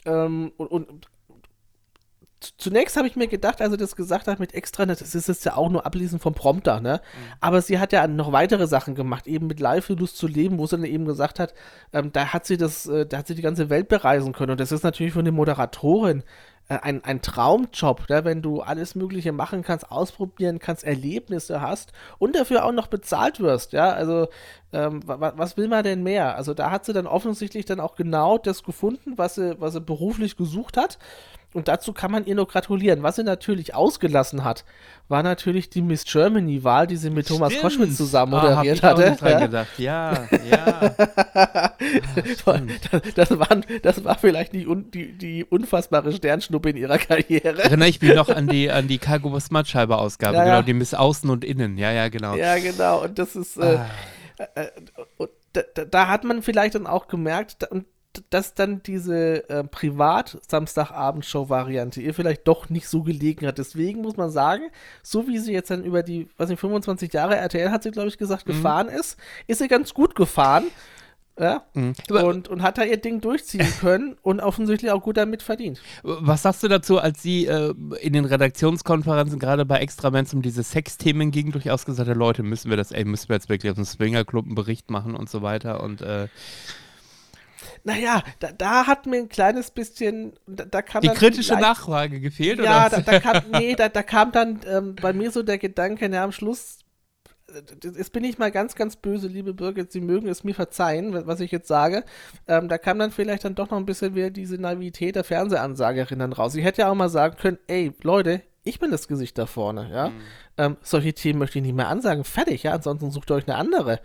ähm, 0.05 0.53
und, 0.57 0.67
und 0.67 1.09
zunächst 2.59 2.97
habe 2.97 3.07
ich 3.07 3.17
mir 3.17 3.29
gedacht, 3.29 3.61
als 3.61 3.73
er 3.73 3.79
das 3.79 3.97
gesagt 3.97 4.27
hat 4.29 4.41
mit 4.41 4.55
extra, 4.55 4.87
das 4.87 5.15
ist 5.15 5.29
jetzt 5.29 5.45
ja 5.45 5.57
auch 5.57 5.69
nur 5.69 5.87
Ablesen 5.87 6.19
vom 6.19 6.35
Prompter, 6.35 6.81
ne? 6.81 7.01
Mhm. 7.03 7.33
Aber 7.41 7.63
sie 7.63 7.79
hat 7.79 7.93
ja 7.93 8.07
noch 8.07 8.33
weitere 8.33 8.67
Sachen 8.67 8.95
gemacht, 8.95 9.27
eben 9.27 9.47
mit 9.47 9.61
Live-Lust 9.61 10.17
zu 10.17 10.27
leben, 10.27 10.59
wo 10.59 10.67
sie 10.67 10.77
dann 10.77 10.85
eben 10.85 11.05
gesagt 11.05 11.39
hat, 11.39 11.55
ähm, 11.93 12.13
da 12.13 12.33
hat 12.33 12.47
sie 12.47 12.57
das, 12.57 12.87
äh, 12.87 13.07
da 13.07 13.19
hat 13.19 13.27
sie 13.27 13.35
die 13.35 13.43
ganze 13.43 13.71
Welt 13.71 13.89
bereisen 13.89 14.33
können. 14.33 14.53
Und 14.53 14.61
das 14.61 14.73
ist 14.73 14.83
natürlich 14.83 15.13
von 15.13 15.25
der 15.25 15.33
Moderatorin 15.33 16.23
äh, 16.69 16.79
ein, 16.81 17.05
ein 17.05 17.23
Traumjob, 17.23 18.09
ne? 18.09 18.25
wenn 18.25 18.41
du 18.41 18.61
alles 18.61 18.95
Mögliche 18.95 19.33
machen 19.33 19.63
kannst, 19.63 19.91
ausprobieren 19.91 20.59
kannst, 20.59 20.85
Erlebnisse 20.85 21.61
hast 21.61 21.93
und 22.19 22.37
dafür 22.37 22.65
auch 22.65 22.73
noch 22.73 22.87
bezahlt 22.87 23.41
wirst, 23.41 23.73
ja. 23.73 23.91
Also 23.91 24.29
ähm, 24.73 25.07
wa 25.07 25.33
was 25.37 25.57
will 25.57 25.69
man 25.69 25.85
denn 25.85 26.03
mehr? 26.03 26.37
Also 26.37 26.55
da 26.55 26.71
hat 26.71 26.85
sie 26.85 26.93
dann 26.93 27.07
offensichtlich 27.07 27.65
dann 27.65 27.81
auch 27.81 27.97
genau 27.97 28.39
das 28.39 28.63
gefunden, 28.63 29.15
was 29.17 29.35
sie, 29.35 29.61
was 29.61 29.75
sie 29.75 29.81
beruflich 29.81 30.37
gesucht 30.37 30.77
hat. 30.77 30.99
Und 31.55 31.69
dazu 31.69 31.93
kann 31.93 32.11
man 32.11 32.25
ihr 32.27 32.35
nur 32.35 32.49
gratulieren. 32.49 33.03
Was 33.03 33.17
sie 33.17 33.25
natürlich 33.25 33.75
ausgelassen 33.75 34.43
hat, 34.45 34.65
war 35.09 35.23
natürlich 35.23 35.69
die 35.69 35.83
Miss 35.83 36.05
Germany-Wahl, 36.05 36.87
die 36.87 36.97
sie 36.97 37.11
mit 37.11 37.29
Thomas 37.29 37.53
Stimmt. 37.53 37.63
Koschwitz 37.65 37.97
zusammen 37.97 38.35
Ah, 38.35 38.43
hab 38.43 38.49
moderiert 38.65 38.77
ich 38.79 38.85
auch 38.85 38.89
hatte. 38.99 39.17
dran 39.17 39.31
Ja. 39.33 39.39
gedacht. 39.41 39.79
Ja, 39.79 40.29
ja. 40.51 40.95
das, 42.91 43.03
das, 43.15 43.39
waren, 43.39 43.65
das 43.83 44.05
war 44.05 44.17
vielleicht 44.19 44.53
die, 44.53 44.67
die, 44.93 45.13
die 45.13 45.45
unfassbare 45.45 46.13
Sternschnuppe 46.13 46.71
in 46.71 46.77
ihrer 46.77 46.99
Karriere. 46.99 47.63
Erinnere 47.63 47.89
ich 47.89 48.01
mich 48.01 48.15
noch 48.15 48.29
an 48.29 48.47
die, 48.47 48.71
an 48.71 48.89
die 48.89 48.99
Cargo 49.03 49.39
Smartscheibe 49.39 49.97
Ausgabe, 49.99 50.37
Ja, 50.37 50.45
genau, 50.45 50.57
ja. 50.57 50.63
die 50.63 50.75
Miss 50.75 50.95
Außen 50.95 51.29
und 51.31 51.45
Innen. 51.45 51.77
Ja, 51.79 51.93
ja, 51.93 52.09
genau. 52.09 52.35
Ja, 52.37 52.59
genau. 52.59 53.03
Und 53.05 53.19
das 53.19 53.37
ist, 53.37 53.57
äh, 53.57 53.79
Ah. 54.39 54.45
äh, 54.55 54.67
und 55.19 55.31
da, 55.53 55.61
da, 55.75 55.85
da 55.85 56.09
hat 56.09 56.25
man 56.25 56.43
vielleicht 56.43 56.75
dann 56.75 56.87
auch 56.87 57.09
gemerkt, 57.09 57.57
da, 57.61 57.67
und 57.69 57.85
dass 58.31 58.55
dann 58.55 58.83
diese 58.83 59.49
äh, 59.49 59.63
Privat-Samstagabend-Show-Variante 59.65 62.01
ihr 62.01 62.15
vielleicht 62.15 62.49
doch 62.49 62.71
nicht 62.71 62.89
so 62.89 63.03
gelegen 63.03 63.47
hat. 63.47 63.59
Deswegen 63.59 64.01
muss 64.03 64.17
man 64.17 64.31
sagen, 64.31 64.65
so 65.03 65.27
wie 65.27 65.39
sie 65.39 65.53
jetzt 65.53 65.71
dann 65.71 65.85
über 65.85 66.03
die, 66.03 66.29
was 66.37 66.49
nicht, 66.49 66.61
25 66.61 67.13
Jahre 67.13 67.37
RTL 67.37 67.71
hat 67.71 67.83
sie, 67.83 67.91
glaube 67.91 68.09
ich, 68.09 68.17
gesagt, 68.19 68.47
gefahren 68.47 68.89
ist, 68.89 69.19
ist 69.47 69.59
sie 69.59 69.69
ganz 69.69 69.93
gut 69.95 70.15
gefahren. 70.15 70.65
Ja, 71.41 71.63
Mhm. 71.73 71.95
Und, 72.11 72.49
und 72.49 72.61
hat 72.61 72.77
da 72.77 72.85
ihr 72.85 72.99
Ding 72.99 73.23
durchziehen 73.23 73.67
können 73.81 74.17
und 74.21 74.41
offensichtlich 74.41 74.91
auch 74.91 75.03
gut 75.03 75.17
damit 75.17 75.43
verdient. 75.43 75.81
Was 76.03 76.43
sagst 76.43 76.63
du 76.63 76.69
dazu, 76.69 76.99
als 76.99 77.23
sie 77.23 77.47
äh, 77.47 77.73
in 78.03 78.13
den 78.13 78.27
Redaktionskonferenzen 78.27 79.39
gerade 79.39 79.65
bei 79.65 79.79
Extra, 79.79 80.13
wenn 80.13 80.27
es 80.27 80.35
um 80.35 80.43
diese 80.43 80.63
Sexthemen 80.63 81.31
ging, 81.31 81.51
durchaus 81.51 81.87
gesagt 81.87 82.11
hat, 82.11 82.17
Leute, 82.19 82.43
müssen 82.43 82.69
wir 82.69 82.77
das, 82.77 82.93
ey, 82.93 83.07
müssen 83.07 83.31
wir 83.31 83.37
jetzt 83.37 83.49
wirklich 83.49 83.71
auf 83.71 83.77
dem 83.77 83.87
Swingerclub 83.87 84.45
einen 84.45 84.55
Bericht 84.55 84.91
machen 84.91 85.17
und 85.17 85.31
so 85.31 85.41
weiter 85.41 85.83
und 85.83 86.03
äh, 86.03 86.29
Naja, 87.85 88.23
da, 88.39 88.53
da 88.53 88.87
hat 88.87 89.07
mir 89.07 89.17
ein 89.19 89.29
kleines 89.29 89.71
bisschen, 89.73 90.35
da, 90.47 90.65
da 90.65 90.83
kam 90.83 91.01
die 91.03 91.09
dann 91.09 91.17
kritische 91.17 91.53
leicht- 91.55 91.63
Nachfrage 91.63 92.21
gefehlt, 92.21 92.61
Ja, 92.61 92.87
oder? 92.87 93.01
da, 93.03 93.13
da 93.13 93.21
kam, 93.21 93.43
nee, 93.51 93.75
da, 93.75 93.89
da 93.89 94.03
kam 94.05 94.31
dann 94.33 94.61
ähm, 94.69 94.95
bei 94.95 95.13
mir 95.13 95.31
so 95.33 95.43
der 95.43 95.59
Gedanke, 95.59 96.09
na, 96.09 96.23
am 96.23 96.31
Schluss, 96.31 96.79
äh, 97.53 97.61
jetzt 97.97 98.13
bin 98.13 98.23
ich 98.23 98.39
mal 98.39 98.53
ganz, 98.53 98.77
ganz 98.77 98.95
böse, 98.97 99.27
liebe 99.27 99.53
Birgit, 99.53 99.91
Sie 99.91 100.01
mögen 100.01 100.29
es 100.29 100.45
mir 100.45 100.55
verzeihen, 100.55 101.13
wa- 101.13 101.23
was 101.27 101.41
ich 101.41 101.51
jetzt 101.51 101.67
sage. 101.67 102.05
Ähm, 102.47 102.69
da 102.69 102.79
kam 102.79 103.01
dann 103.01 103.11
vielleicht 103.11 103.45
dann 103.45 103.57
doch 103.57 103.71
noch 103.71 103.79
ein 103.79 103.87
bisschen 103.87 104.15
wieder 104.15 104.31
diese 104.31 104.57
Naivität 104.59 105.17
der 105.17 105.25
Fernsehansagerin 105.25 106.21
dann 106.21 106.33
raus. 106.33 106.53
Sie 106.53 106.63
hätte 106.63 106.83
ja 106.83 106.89
auch 106.91 106.95
mal 106.95 107.09
sagen 107.09 107.37
können, 107.37 107.59
ey, 107.67 107.93
Leute, 108.03 108.43
ich 108.63 108.79
bin 108.79 108.93
das 108.93 109.09
Gesicht 109.09 109.37
da 109.39 109.47
vorne, 109.47 109.91
ja. 109.91 110.09
Mhm. 110.11 110.21
Ähm, 110.57 110.77
solche 110.83 111.15
Themen 111.15 111.41
möchte 111.41 111.59
ich 111.59 111.65
nicht 111.65 111.75
mehr 111.75 111.89
ansagen. 111.89 112.23
Fertig, 112.23 112.63
ja, 112.63 112.73
ansonsten 112.75 113.11
sucht 113.11 113.31
euch 113.33 113.49
eine 113.49 113.57
andere. 113.57 113.99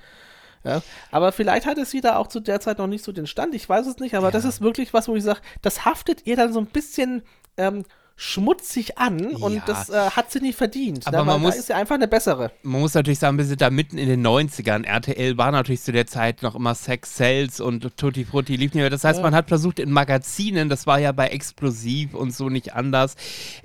Ja, 0.63 0.81
aber 1.11 1.31
vielleicht 1.31 1.65
hatte 1.65 1.85
sie 1.85 2.01
da 2.01 2.17
auch 2.17 2.27
zu 2.27 2.39
der 2.39 2.59
Zeit 2.59 2.77
noch 2.77 2.87
nicht 2.87 3.03
so 3.03 3.11
den 3.11 3.27
Stand. 3.27 3.55
Ich 3.55 3.67
weiß 3.67 3.87
es 3.87 3.97
nicht, 3.97 4.15
aber 4.15 4.31
das 4.31 4.45
ist 4.45 4.61
wirklich 4.61 4.93
was, 4.93 5.07
wo 5.07 5.15
ich 5.15 5.23
sage, 5.23 5.41
das 5.61 5.85
haftet 5.85 6.25
ihr 6.25 6.35
dann 6.35 6.51
so 6.51 6.59
ein 6.59 6.65
bisschen 6.65 7.23
ähm, 7.57 7.83
schmutzig 8.19 8.97
an 8.97 9.27
und 9.35 9.53
Ja. 9.57 9.63
das 9.67 9.89
äh, 9.89 10.09
hat 10.09 10.31
sie 10.31 10.39
nicht 10.39 10.57
verdient. 10.57 11.05
Aber 11.05 11.19
ne? 11.19 11.23
man 11.25 11.41
muss- 11.41 11.53
da 11.53 11.59
ist 11.59 11.67
sie 11.67 11.73
einfach 11.73 11.95
eine 11.95 12.07
bessere. 12.07 12.51
Man 12.63 12.81
muss 12.81 12.95
natürlich 12.95 13.19
sagen, 13.19 13.37
wir 13.37 13.45
sind 13.45 13.61
da 13.61 13.69
mitten 13.69 13.99
in 13.99 14.09
den 14.09 14.25
90ern. 14.25 14.85
RTL 14.85 15.37
war 15.37 15.51
natürlich 15.51 15.83
zu 15.83 15.91
der 15.91 16.07
Zeit 16.07 16.41
noch 16.41 16.55
immer 16.55 16.73
Sex 16.73 17.15
Sales 17.15 17.59
und 17.61 17.95
Tutti 17.95 18.25
Frutti 18.25 18.55
lief 18.55 18.73
nicht 18.73 18.81
mehr. 18.81 18.89
Das 18.89 19.03
heißt, 19.03 19.21
man 19.21 19.35
hat 19.35 19.47
versucht 19.49 19.77
in 19.79 19.91
Magazinen, 19.91 20.67
das 20.67 20.87
war 20.87 20.99
ja 20.99 21.11
bei 21.11 21.27
Explosiv 21.27 22.15
und 22.15 22.33
so 22.33 22.49
nicht 22.49 22.73
anders, 22.73 23.15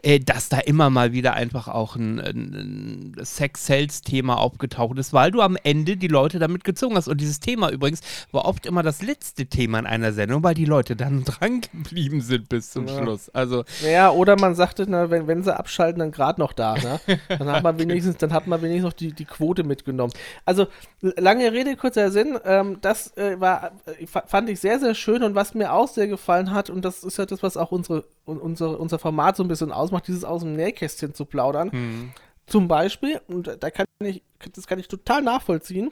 äh, 0.03 0.21
dass 0.21 0.51
da 0.51 0.59
immer 0.59 0.91
mal 0.91 1.13
wieder 1.13 1.33
einfach 1.33 1.69
auch 1.69 1.97
ein, 1.97 2.21
ein, 2.21 3.15
ein 3.17 3.25
Sex 3.25 3.67
Sales 3.67 4.03
Thema 4.03 4.37
aufgetaucht 4.37 4.99
ist, 4.99 5.15
weil 5.15 5.31
du 5.31 5.41
am 5.41 5.57
Ende 5.65 5.97
die 5.97 6.09
Leute 6.09 6.39
damit 6.39 6.63
gezogen 6.65 6.97
hast. 6.97 7.09
Und 7.09 7.23
dieses 7.23 7.41
Thema 7.41 7.71
übrigens 7.71 8.01
war 8.33 8.45
oft 8.45 8.67
immer 8.67 8.83
das 8.83 9.01
letzte 9.01 9.47
Thema 9.47 9.79
in 9.79 9.87
einer 9.87 10.13
Sendung, 10.13 10.43
weil 10.43 10.55
die 10.55 10.67
Leute 10.67 10.95
dann 10.95 11.25
dran 11.25 11.63
geblieben 11.63 12.21
sind 12.21 12.51
bis 12.51 12.71
zum 12.71 12.87
Ja. 12.87 12.99
Schluss. 12.99 13.31
Also 13.31 13.65
Ja, 13.91 14.11
oder 14.11 14.37
man 14.43 14.55
sagte, 14.55 14.85
na, 14.87 15.09
wenn, 15.09 15.27
wenn 15.27 15.43
sie 15.43 15.57
abschalten, 15.57 16.01
dann 16.01 16.13
gerade 16.13 16.39
noch 16.39 16.53
da. 16.53 16.75
Ne? 16.75 17.01
Dann 17.29 17.49
hat 17.51 17.63
man 17.63 17.79
wenigstens, 17.79 18.19
dann 18.19 18.35
hat 18.35 18.47
man 18.47 18.61
wenigstens 18.61 18.85
noch 18.85 18.93
die, 18.93 19.13
die 19.13 19.25
Quote 19.25 19.65
mitgenommen. 19.65 20.13
Also 20.45 20.67
lange 21.01 21.51
Rede, 21.53 21.75
kurzer 21.77 22.11
Sinn. 22.11 22.39
Ähm, 22.45 22.77
das 22.83 23.17
äh, 23.17 23.41
war, 23.41 23.73
äh, 23.99 24.07
fa- 24.07 24.25
fand 24.27 24.51
ich 24.51 24.61
sehr, 24.61 24.79
sehr 24.79 24.95
schön 24.95 25.23
und 25.23 25.35
was 25.35 25.55
mir 25.55 25.73
auch 25.73 25.89
sehr 25.89 26.09
gefallen 26.09 26.53
hat, 26.53 26.69
und 26.69 26.85
das 26.85 27.03
ist 27.05 27.17
ja 27.17 27.25
das, 27.25 27.43
was 27.43 27.57
auch 27.57 27.73
unsere, 27.73 28.05
un- 28.27 28.39
unsere, 28.39 28.77
unser 28.77 28.99
Format 28.99 29.37
so 29.37 29.43
ein 29.43 29.49
bisschen 29.49 29.73
ausmacht, 29.73 30.07
dieses 30.09 30.25
aus 30.25 30.43
dem 30.43 30.55
Nähkästchen 30.55 31.15
zu 31.15 31.25
plaudern. 31.25 32.13
Zum 32.47 32.69
Beispiel, 32.69 33.21
und 33.29 33.57
da 33.61 33.71
kann 33.71 33.87
ich, 34.01 34.23
das 34.55 34.67
kann 34.67 34.79
ich 34.79 34.89
total 34.89 35.23
nachvollziehen. 35.23 35.91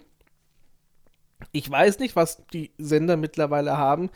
Ich 1.52 1.70
weiß 1.70 1.98
nicht, 2.00 2.16
was 2.16 2.42
die 2.52 2.70
Sender 2.76 3.16
mittlerweile 3.16 3.78
haben 3.78 4.10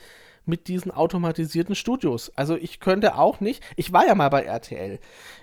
mit 0.45 0.67
diesen 0.67 0.91
automatisierten 0.91 1.75
Studios. 1.75 2.31
Also 2.35 2.55
ich 2.55 2.79
könnte 2.79 3.17
auch 3.17 3.39
nicht, 3.39 3.63
ich 3.75 3.91
war 3.93 4.05
ja 4.05 4.15
mal 4.15 4.29
bei 4.29 4.43
RTL. 4.43 4.99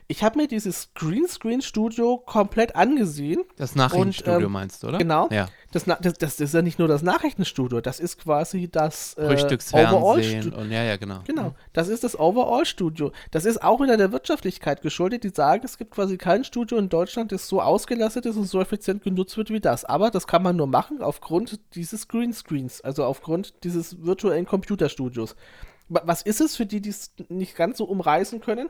Ich 0.08 0.22
habe 0.22 0.38
mir 0.38 0.48
dieses 0.48 0.92
Greenscreen-Studio 0.94 2.18
komplett 2.18 2.76
angesehen. 2.76 3.44
das 3.56 3.74
Nachrichtenstudio 3.74 4.46
ähm, 4.46 4.52
meinst 4.52 4.82
du, 4.82 4.88
oder? 4.88 4.98
Genau. 4.98 5.28
Ja. 5.30 5.48
Das, 5.70 5.84
das, 5.84 6.18
das 6.18 6.38
ist 6.38 6.52
ja 6.52 6.60
nicht 6.60 6.78
nur 6.78 6.86
das 6.86 7.00
Nachrichtenstudio, 7.02 7.80
das 7.80 7.98
ist 7.98 8.18
quasi 8.18 8.68
das 8.70 9.14
äh, 9.14 9.26
Frühstücksfernsehen 9.26 10.02
Overall-Stu- 10.02 10.54
und 10.54 10.70
ja, 10.70 10.82
ja, 10.82 10.96
genau. 10.98 11.20
Genau, 11.24 11.54
das 11.72 11.88
ist 11.88 12.04
das 12.04 12.18
Overall-Studio. 12.18 13.12
Das 13.30 13.46
ist 13.46 13.62
auch 13.62 13.80
wieder 13.80 13.96
der 13.96 14.12
Wirtschaftlichkeit 14.12 14.82
geschuldet. 14.82 15.24
Die 15.24 15.30
sagen, 15.30 15.62
es 15.64 15.78
gibt 15.78 15.92
quasi 15.92 16.18
kein 16.18 16.44
Studio 16.44 16.76
in 16.76 16.90
Deutschland, 16.90 17.32
das 17.32 17.48
so 17.48 17.62
ausgelastet 17.62 18.26
ist 18.26 18.36
und 18.36 18.44
so 18.44 18.60
effizient 18.60 19.02
genutzt 19.02 19.38
wird 19.38 19.48
wie 19.48 19.60
das. 19.60 19.86
Aber 19.86 20.10
das 20.10 20.26
kann 20.26 20.42
man 20.42 20.56
nur 20.56 20.66
machen 20.66 21.00
aufgrund 21.00 21.58
dieses 21.74 22.06
Greenscreens, 22.08 22.82
also 22.82 23.04
aufgrund 23.04 23.64
dieses 23.64 24.04
virtuellen 24.04 24.44
Computerstudios. 24.44 24.91
Wa- 25.88 26.02
Was 26.04 26.22
ist 26.22 26.40
es 26.40 26.56
für 26.56 26.66
die, 26.66 26.80
die 26.80 26.90
es 26.90 27.12
nicht 27.28 27.56
ganz 27.56 27.78
so 27.78 27.84
umreißen 27.84 28.40
können? 28.40 28.68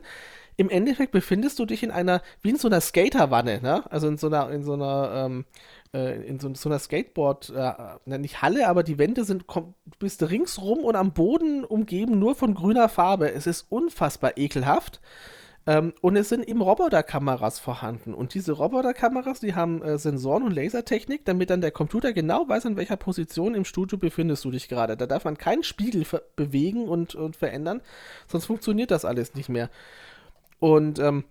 Im 0.55 0.69
Endeffekt 0.69 1.11
befindest 1.11 1.57
du 1.57 1.65
dich 1.65 1.81
in 1.81 1.89
einer, 1.91 2.21
wie 2.41 2.51
in 2.51 2.57
so 2.57 2.67
einer 2.67 2.81
Skaterwanne, 2.81 3.59
ne? 3.61 3.83
Also 3.91 4.07
in 4.07 4.17
so 4.17 4.27
einer, 4.27 4.51
in 4.51 4.63
so 4.63 4.73
einer, 4.73 5.25
ähm, 5.25 5.45
äh, 5.93 6.21
in 6.27 6.39
so, 6.39 6.53
so 6.53 6.69
einer 6.69 6.77
Skateboard, 6.79 7.49
äh, 7.49 7.73
na, 8.05 8.17
nicht 8.19 8.41
Halle, 8.43 8.67
aber 8.67 8.83
die 8.83 8.99
Wände 8.99 9.23
sind, 9.23 9.45
kom- 9.45 9.73
du 9.85 9.97
bist 9.99 10.21
ringsrum 10.29 10.79
und 10.79 10.95
am 10.95 11.13
Boden 11.13 11.63
umgeben 11.63 12.19
nur 12.19 12.35
von 12.35 12.53
grüner 12.53 12.87
Farbe. 12.87 13.31
Es 13.31 13.47
ist 13.47 13.65
unfassbar 13.69 14.37
ekelhaft. 14.37 15.01
Ähm, 15.65 15.93
und 16.01 16.15
es 16.17 16.29
sind 16.29 16.47
eben 16.47 16.61
Roboterkameras 16.61 17.59
vorhanden. 17.59 18.13
Und 18.13 18.33
diese 18.33 18.51
Roboterkameras, 18.51 19.39
die 19.39 19.55
haben 19.55 19.81
äh, 19.81 19.97
Sensoren 19.97 20.43
und 20.43 20.53
Lasertechnik, 20.53 21.23
damit 21.25 21.49
dann 21.49 21.61
der 21.61 21.71
Computer 21.71 22.11
genau 22.11 22.47
weiß, 22.47 22.65
in 22.65 22.75
welcher 22.75 22.97
Position 22.97 23.55
im 23.55 23.63
Studio 23.63 23.97
befindest 23.97 24.43
du 24.43 24.51
dich 24.51 24.67
gerade. 24.67 24.97
Da 24.97 25.05
darf 25.05 25.23
man 25.23 25.37
keinen 25.37 25.63
Spiegel 25.63 26.05
bewegen 26.35 26.87
und, 26.89 27.15
und 27.15 27.35
verändern, 27.35 27.81
sonst 28.27 28.45
funktioniert 28.45 28.91
das 28.91 29.05
alles 29.05 29.35
nicht 29.35 29.49
mehr. 29.49 29.69
Und 30.59 30.99
ähm, 30.99 31.23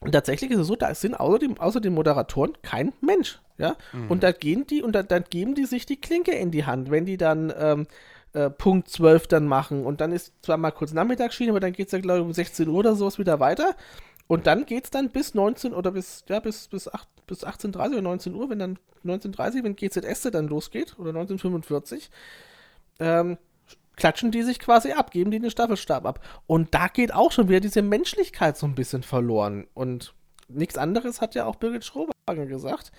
und 0.00 0.12
tatsächlich 0.12 0.50
ist 0.50 0.58
es 0.58 0.66
so, 0.66 0.76
da 0.76 0.94
sind 0.94 1.14
außer 1.14 1.38
dem, 1.38 1.58
außer 1.58 1.80
den 1.80 1.94
Moderatoren 1.94 2.52
kein 2.60 2.92
Mensch. 3.00 3.40
Ja? 3.56 3.76
Und 4.08 4.22
da 4.22 4.32
gehen 4.32 4.66
die 4.66 4.82
und 4.82 4.92
da, 4.92 5.02
dann 5.02 5.24
geben 5.30 5.54
die 5.54 5.64
sich 5.64 5.86
die 5.86 5.96
Klinke 5.96 6.32
in 6.32 6.50
die 6.50 6.66
Hand, 6.66 6.90
wenn 6.90 7.06
die 7.06 7.16
dann 7.16 7.52
ähm, 7.56 7.86
äh, 8.34 8.50
Punkt 8.50 8.88
12 8.88 9.28
dann 9.28 9.46
machen. 9.46 9.84
Und 9.86 10.00
dann 10.00 10.12
ist 10.12 10.32
zwar 10.42 10.56
mal 10.56 10.70
kurz 10.70 10.92
Nachmittagsschiene, 10.92 11.50
aber 11.50 11.60
dann 11.60 11.72
geht 11.72 11.86
es 11.86 11.92
ja, 11.92 12.00
glaube 12.00 12.20
ich, 12.20 12.24
um 12.26 12.32
16 12.32 12.68
Uhr 12.68 12.74
oder 12.74 12.94
sowas 12.96 13.18
wieder 13.18 13.40
weiter. 13.40 13.74
Und 14.26 14.46
dann 14.46 14.66
geht 14.66 14.84
es 14.84 14.90
dann 14.90 15.10
bis 15.10 15.34
19 15.34 15.72
oder 15.74 15.92
bis, 15.92 16.24
ja, 16.28 16.40
bis, 16.40 16.68
bis, 16.68 16.92
8, 16.92 17.08
bis 17.26 17.44
18.30 17.44 17.92
oder 17.92 18.02
19 18.02 18.34
Uhr, 18.34 18.50
wenn 18.50 18.58
dann 18.58 18.78
19.30 19.04 19.64
wenn 19.64 19.76
GZS 19.76 20.30
dann 20.32 20.48
losgeht, 20.48 20.98
oder 20.98 21.10
1945, 21.10 22.10
ähm, 23.00 23.36
klatschen 23.96 24.30
die 24.30 24.42
sich 24.42 24.58
quasi 24.58 24.92
ab, 24.92 25.10
geben 25.10 25.30
die 25.30 25.40
den 25.40 25.50
Staffelstab 25.50 26.06
ab. 26.06 26.20
Und 26.46 26.74
da 26.74 26.88
geht 26.88 27.14
auch 27.14 27.32
schon 27.32 27.48
wieder 27.48 27.60
diese 27.60 27.82
Menschlichkeit 27.82 28.56
so 28.56 28.66
ein 28.66 28.74
bisschen 28.74 29.02
verloren. 29.02 29.66
Und 29.74 30.14
nichts 30.48 30.78
anderes 30.78 31.20
hat 31.20 31.34
ja 31.34 31.44
auch 31.44 31.56
Birgit 31.56 31.84
Schrobanger 31.84 32.46
gesagt. 32.46 32.92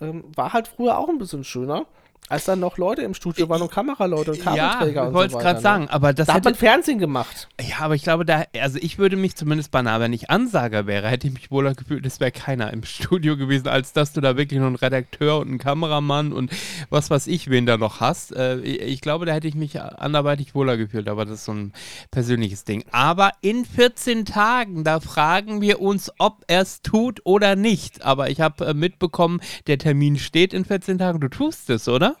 Ähm, 0.00 0.24
war 0.34 0.52
halt 0.52 0.68
früher 0.68 0.98
auch 0.98 1.08
ein 1.08 1.18
bisschen 1.18 1.44
schöner, 1.44 1.86
als 2.28 2.44
dann 2.44 2.60
noch 2.60 2.76
Leute 2.78 3.02
im 3.02 3.14
Studio 3.14 3.48
waren 3.48 3.62
und 3.62 3.70
Kameraleute 3.70 4.32
und 4.32 4.38
Ja, 4.44 4.54
Kabelträger 4.56 5.02
ich 5.02 5.08
und 5.08 5.14
wollte 5.14 5.32
so 5.32 5.38
es 5.38 5.44
weiter. 5.44 5.52
gerade 5.52 5.62
sagen, 5.62 5.84
ne? 5.84 5.92
aber 5.92 6.12
das 6.12 6.26
Da 6.26 6.34
hat 6.34 6.40
hätte, 6.40 6.48
man 6.50 6.54
Fernsehen 6.56 6.98
gemacht. 6.98 7.48
Ja, 7.60 7.76
aber 7.80 7.94
ich 7.94 8.02
glaube, 8.02 8.24
da, 8.24 8.44
also 8.60 8.78
ich 8.80 8.98
würde 8.98 9.16
mich 9.16 9.36
zumindest 9.36 9.70
beinahe, 9.70 10.00
wenn 10.00 10.12
ich 10.12 10.30
Ansager 10.30 10.86
wäre, 10.86 11.08
hätte 11.08 11.28
ich 11.28 11.32
mich 11.34 11.50
wohler 11.50 11.74
gefühlt, 11.74 12.04
es 12.04 12.18
wäre 12.20 12.32
keiner 12.32 12.72
im 12.72 12.82
Studio 12.84 13.36
gewesen, 13.36 13.68
als 13.68 13.92
dass 13.92 14.12
du 14.12 14.20
da 14.20 14.36
wirklich 14.36 14.58
noch 14.58 14.66
einen 14.66 14.76
Redakteur 14.76 15.38
und 15.38 15.48
einen 15.48 15.58
Kameramann 15.58 16.32
und 16.32 16.50
was 16.90 17.10
weiß 17.10 17.26
ich, 17.28 17.48
wen 17.50 17.66
da 17.66 17.76
noch 17.76 18.00
hast. 18.00 18.34
Äh, 18.34 18.58
ich, 18.60 18.80
ich 18.80 19.00
glaube, 19.00 19.26
da 19.26 19.32
hätte 19.32 19.48
ich 19.48 19.54
mich 19.54 19.80
anderweitig 19.80 20.54
wohler 20.54 20.76
gefühlt, 20.76 21.08
aber 21.08 21.24
das 21.24 21.34
ist 21.40 21.44
so 21.44 21.52
ein 21.52 21.72
persönliches 22.10 22.64
Ding. 22.64 22.84
Aber 22.90 23.32
in 23.40 23.64
14 23.64 24.24
Tagen, 24.24 24.82
da 24.84 25.00
fragen 25.00 25.60
wir 25.60 25.80
uns, 25.80 26.10
ob 26.18 26.44
er 26.48 26.62
es 26.62 26.82
tut 26.82 27.20
oder 27.24 27.56
nicht. 27.56 28.04
Aber 28.04 28.30
ich 28.30 28.40
habe 28.40 28.66
äh, 28.66 28.74
mitbekommen, 28.74 29.40
der 29.66 29.78
Termin 29.78 30.18
steht 30.18 30.52
in 30.52 30.64
14 30.64 30.98
Tagen. 30.98 31.20
Du 31.20 31.28
tust 31.28 31.70
es, 31.70 31.88
oder? 31.88 32.15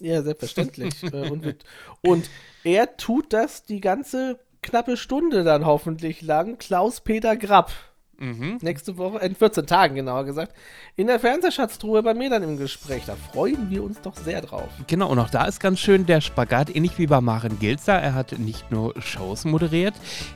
Ja, 0.00 0.22
selbstverständlich. 0.22 0.94
Äh, 1.12 1.30
und, 1.30 1.64
und 2.02 2.30
er 2.64 2.96
tut 2.96 3.32
das 3.32 3.64
die 3.64 3.80
ganze 3.80 4.38
knappe 4.62 4.96
Stunde 4.96 5.44
dann 5.44 5.64
hoffentlich 5.64 6.22
lang. 6.22 6.58
Klaus-Peter 6.58 7.36
Grapp 7.36 7.72
Nächste 8.18 8.96
Woche, 8.96 9.18
in 9.18 9.34
14 9.34 9.66
Tagen 9.66 9.94
genauer 9.94 10.24
gesagt, 10.24 10.52
in 10.96 11.06
der 11.06 11.20
Fernsehschatztruhe 11.20 12.02
bei 12.02 12.14
mir 12.14 12.30
dann 12.30 12.42
im 12.42 12.56
Gespräch. 12.56 13.02
Da 13.06 13.14
freuen 13.14 13.68
wir 13.68 13.82
uns 13.82 14.00
doch 14.00 14.16
sehr 14.16 14.40
drauf. 14.40 14.68
Genau, 14.86 15.10
und 15.10 15.18
auch 15.18 15.28
da 15.28 15.44
ist 15.44 15.60
ganz 15.60 15.80
schön 15.80 16.06
der 16.06 16.20
Spagat, 16.20 16.74
ähnlich 16.74 16.98
wie 16.98 17.06
bei 17.06 17.20
Maren 17.20 17.58
Gilzer. 17.58 17.94
Er 17.94 18.14
hat 18.14 18.38
nicht 18.38 18.70
nur 18.70 18.94
Shows 19.00 19.44
moderiert, 19.44 19.94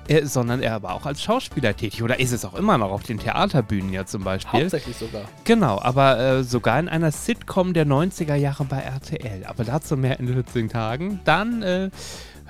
äh, 0.09 0.26
sondern 0.26 0.62
er 0.62 0.83
war 0.83 0.95
auch 0.95 1.07
als 1.07 1.22
Schauspieler 1.22 1.74
tätig. 1.74 2.03
Oder 2.03 2.20
ist 2.20 2.33
es 2.33 2.45
auch 2.45 2.55
immer 2.55 2.76
noch 2.76 2.91
auf 2.91 3.03
den 3.03 3.18
Theaterbühnen 3.18 3.93
ja 3.93 4.05
zum 4.05 4.24
Beispiel. 4.24 4.61
Hauptsächlich 4.61 4.97
sogar. 4.97 5.22
Genau, 5.45 5.81
aber 5.81 6.18
äh, 6.18 6.45
sogar 6.45 6.78
in 6.78 6.89
einer 6.89 7.12
Sitcom 7.12 7.72
der 7.72 7.87
90er 7.87 8.35
Jahre 8.35 8.64
bei 8.64 8.78
RTL. 8.78 9.45
Aber 9.47 9.64
dazu 9.64 9.97
mehr 9.97 10.20
in 10.20 10.28
14 10.28 10.68
Tagen. 10.68 11.20
Dann 11.24 11.62
äh, 11.62 11.91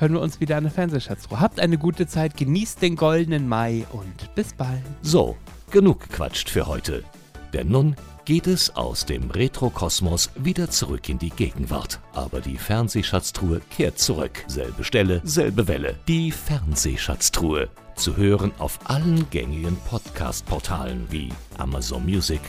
hören 0.01 0.15
wir 0.15 0.21
uns 0.21 0.41
wieder 0.41 0.57
an 0.57 0.65
der 0.65 0.73
Fernsehschatzruhe. 0.73 1.41
Habt 1.41 1.61
eine 1.61 1.79
gute 1.79 2.07
Zeit, 2.07 2.37
genießt 2.37 2.81
den 2.83 2.97
goldenen 2.97 3.47
Mai 3.47 3.87
und 3.93 4.35
bis 4.35 4.55
bald. 4.55 4.83
So, 5.03 5.37
genug 5.71 6.01
gequatscht 6.01 6.49
für 6.49 6.67
heute. 6.67 7.05
Denn 7.53 7.69
nun 7.69 7.97
geht 8.25 8.47
es 8.47 8.77
aus 8.77 9.05
dem 9.07 9.31
Retrokosmos 9.31 10.31
wieder 10.37 10.71
zurück 10.71 11.09
in 11.09 11.19
die 11.19 11.31
Gegenwart. 11.31 12.01
Aber 12.15 12.41
die 12.41 12.57
Fernsehschatztruhe 12.57 13.61
kehrt 13.71 13.99
zurück. 13.99 14.45
Selbe 14.47 14.85
Stelle, 14.85 15.21
selbe 15.25 15.69
Welle. 15.69 15.97
Die 16.09 16.31
Fernsehschatztruhe. 16.31 17.69
Zu 17.97 18.17
hören 18.17 18.53
auf 18.59 18.79
allen 18.85 19.29
gängigen 19.31 19.77
Podcast-Portalen 19.89 21.07
wie 21.11 21.29
Amazon 21.59 22.07
Music, 22.07 22.41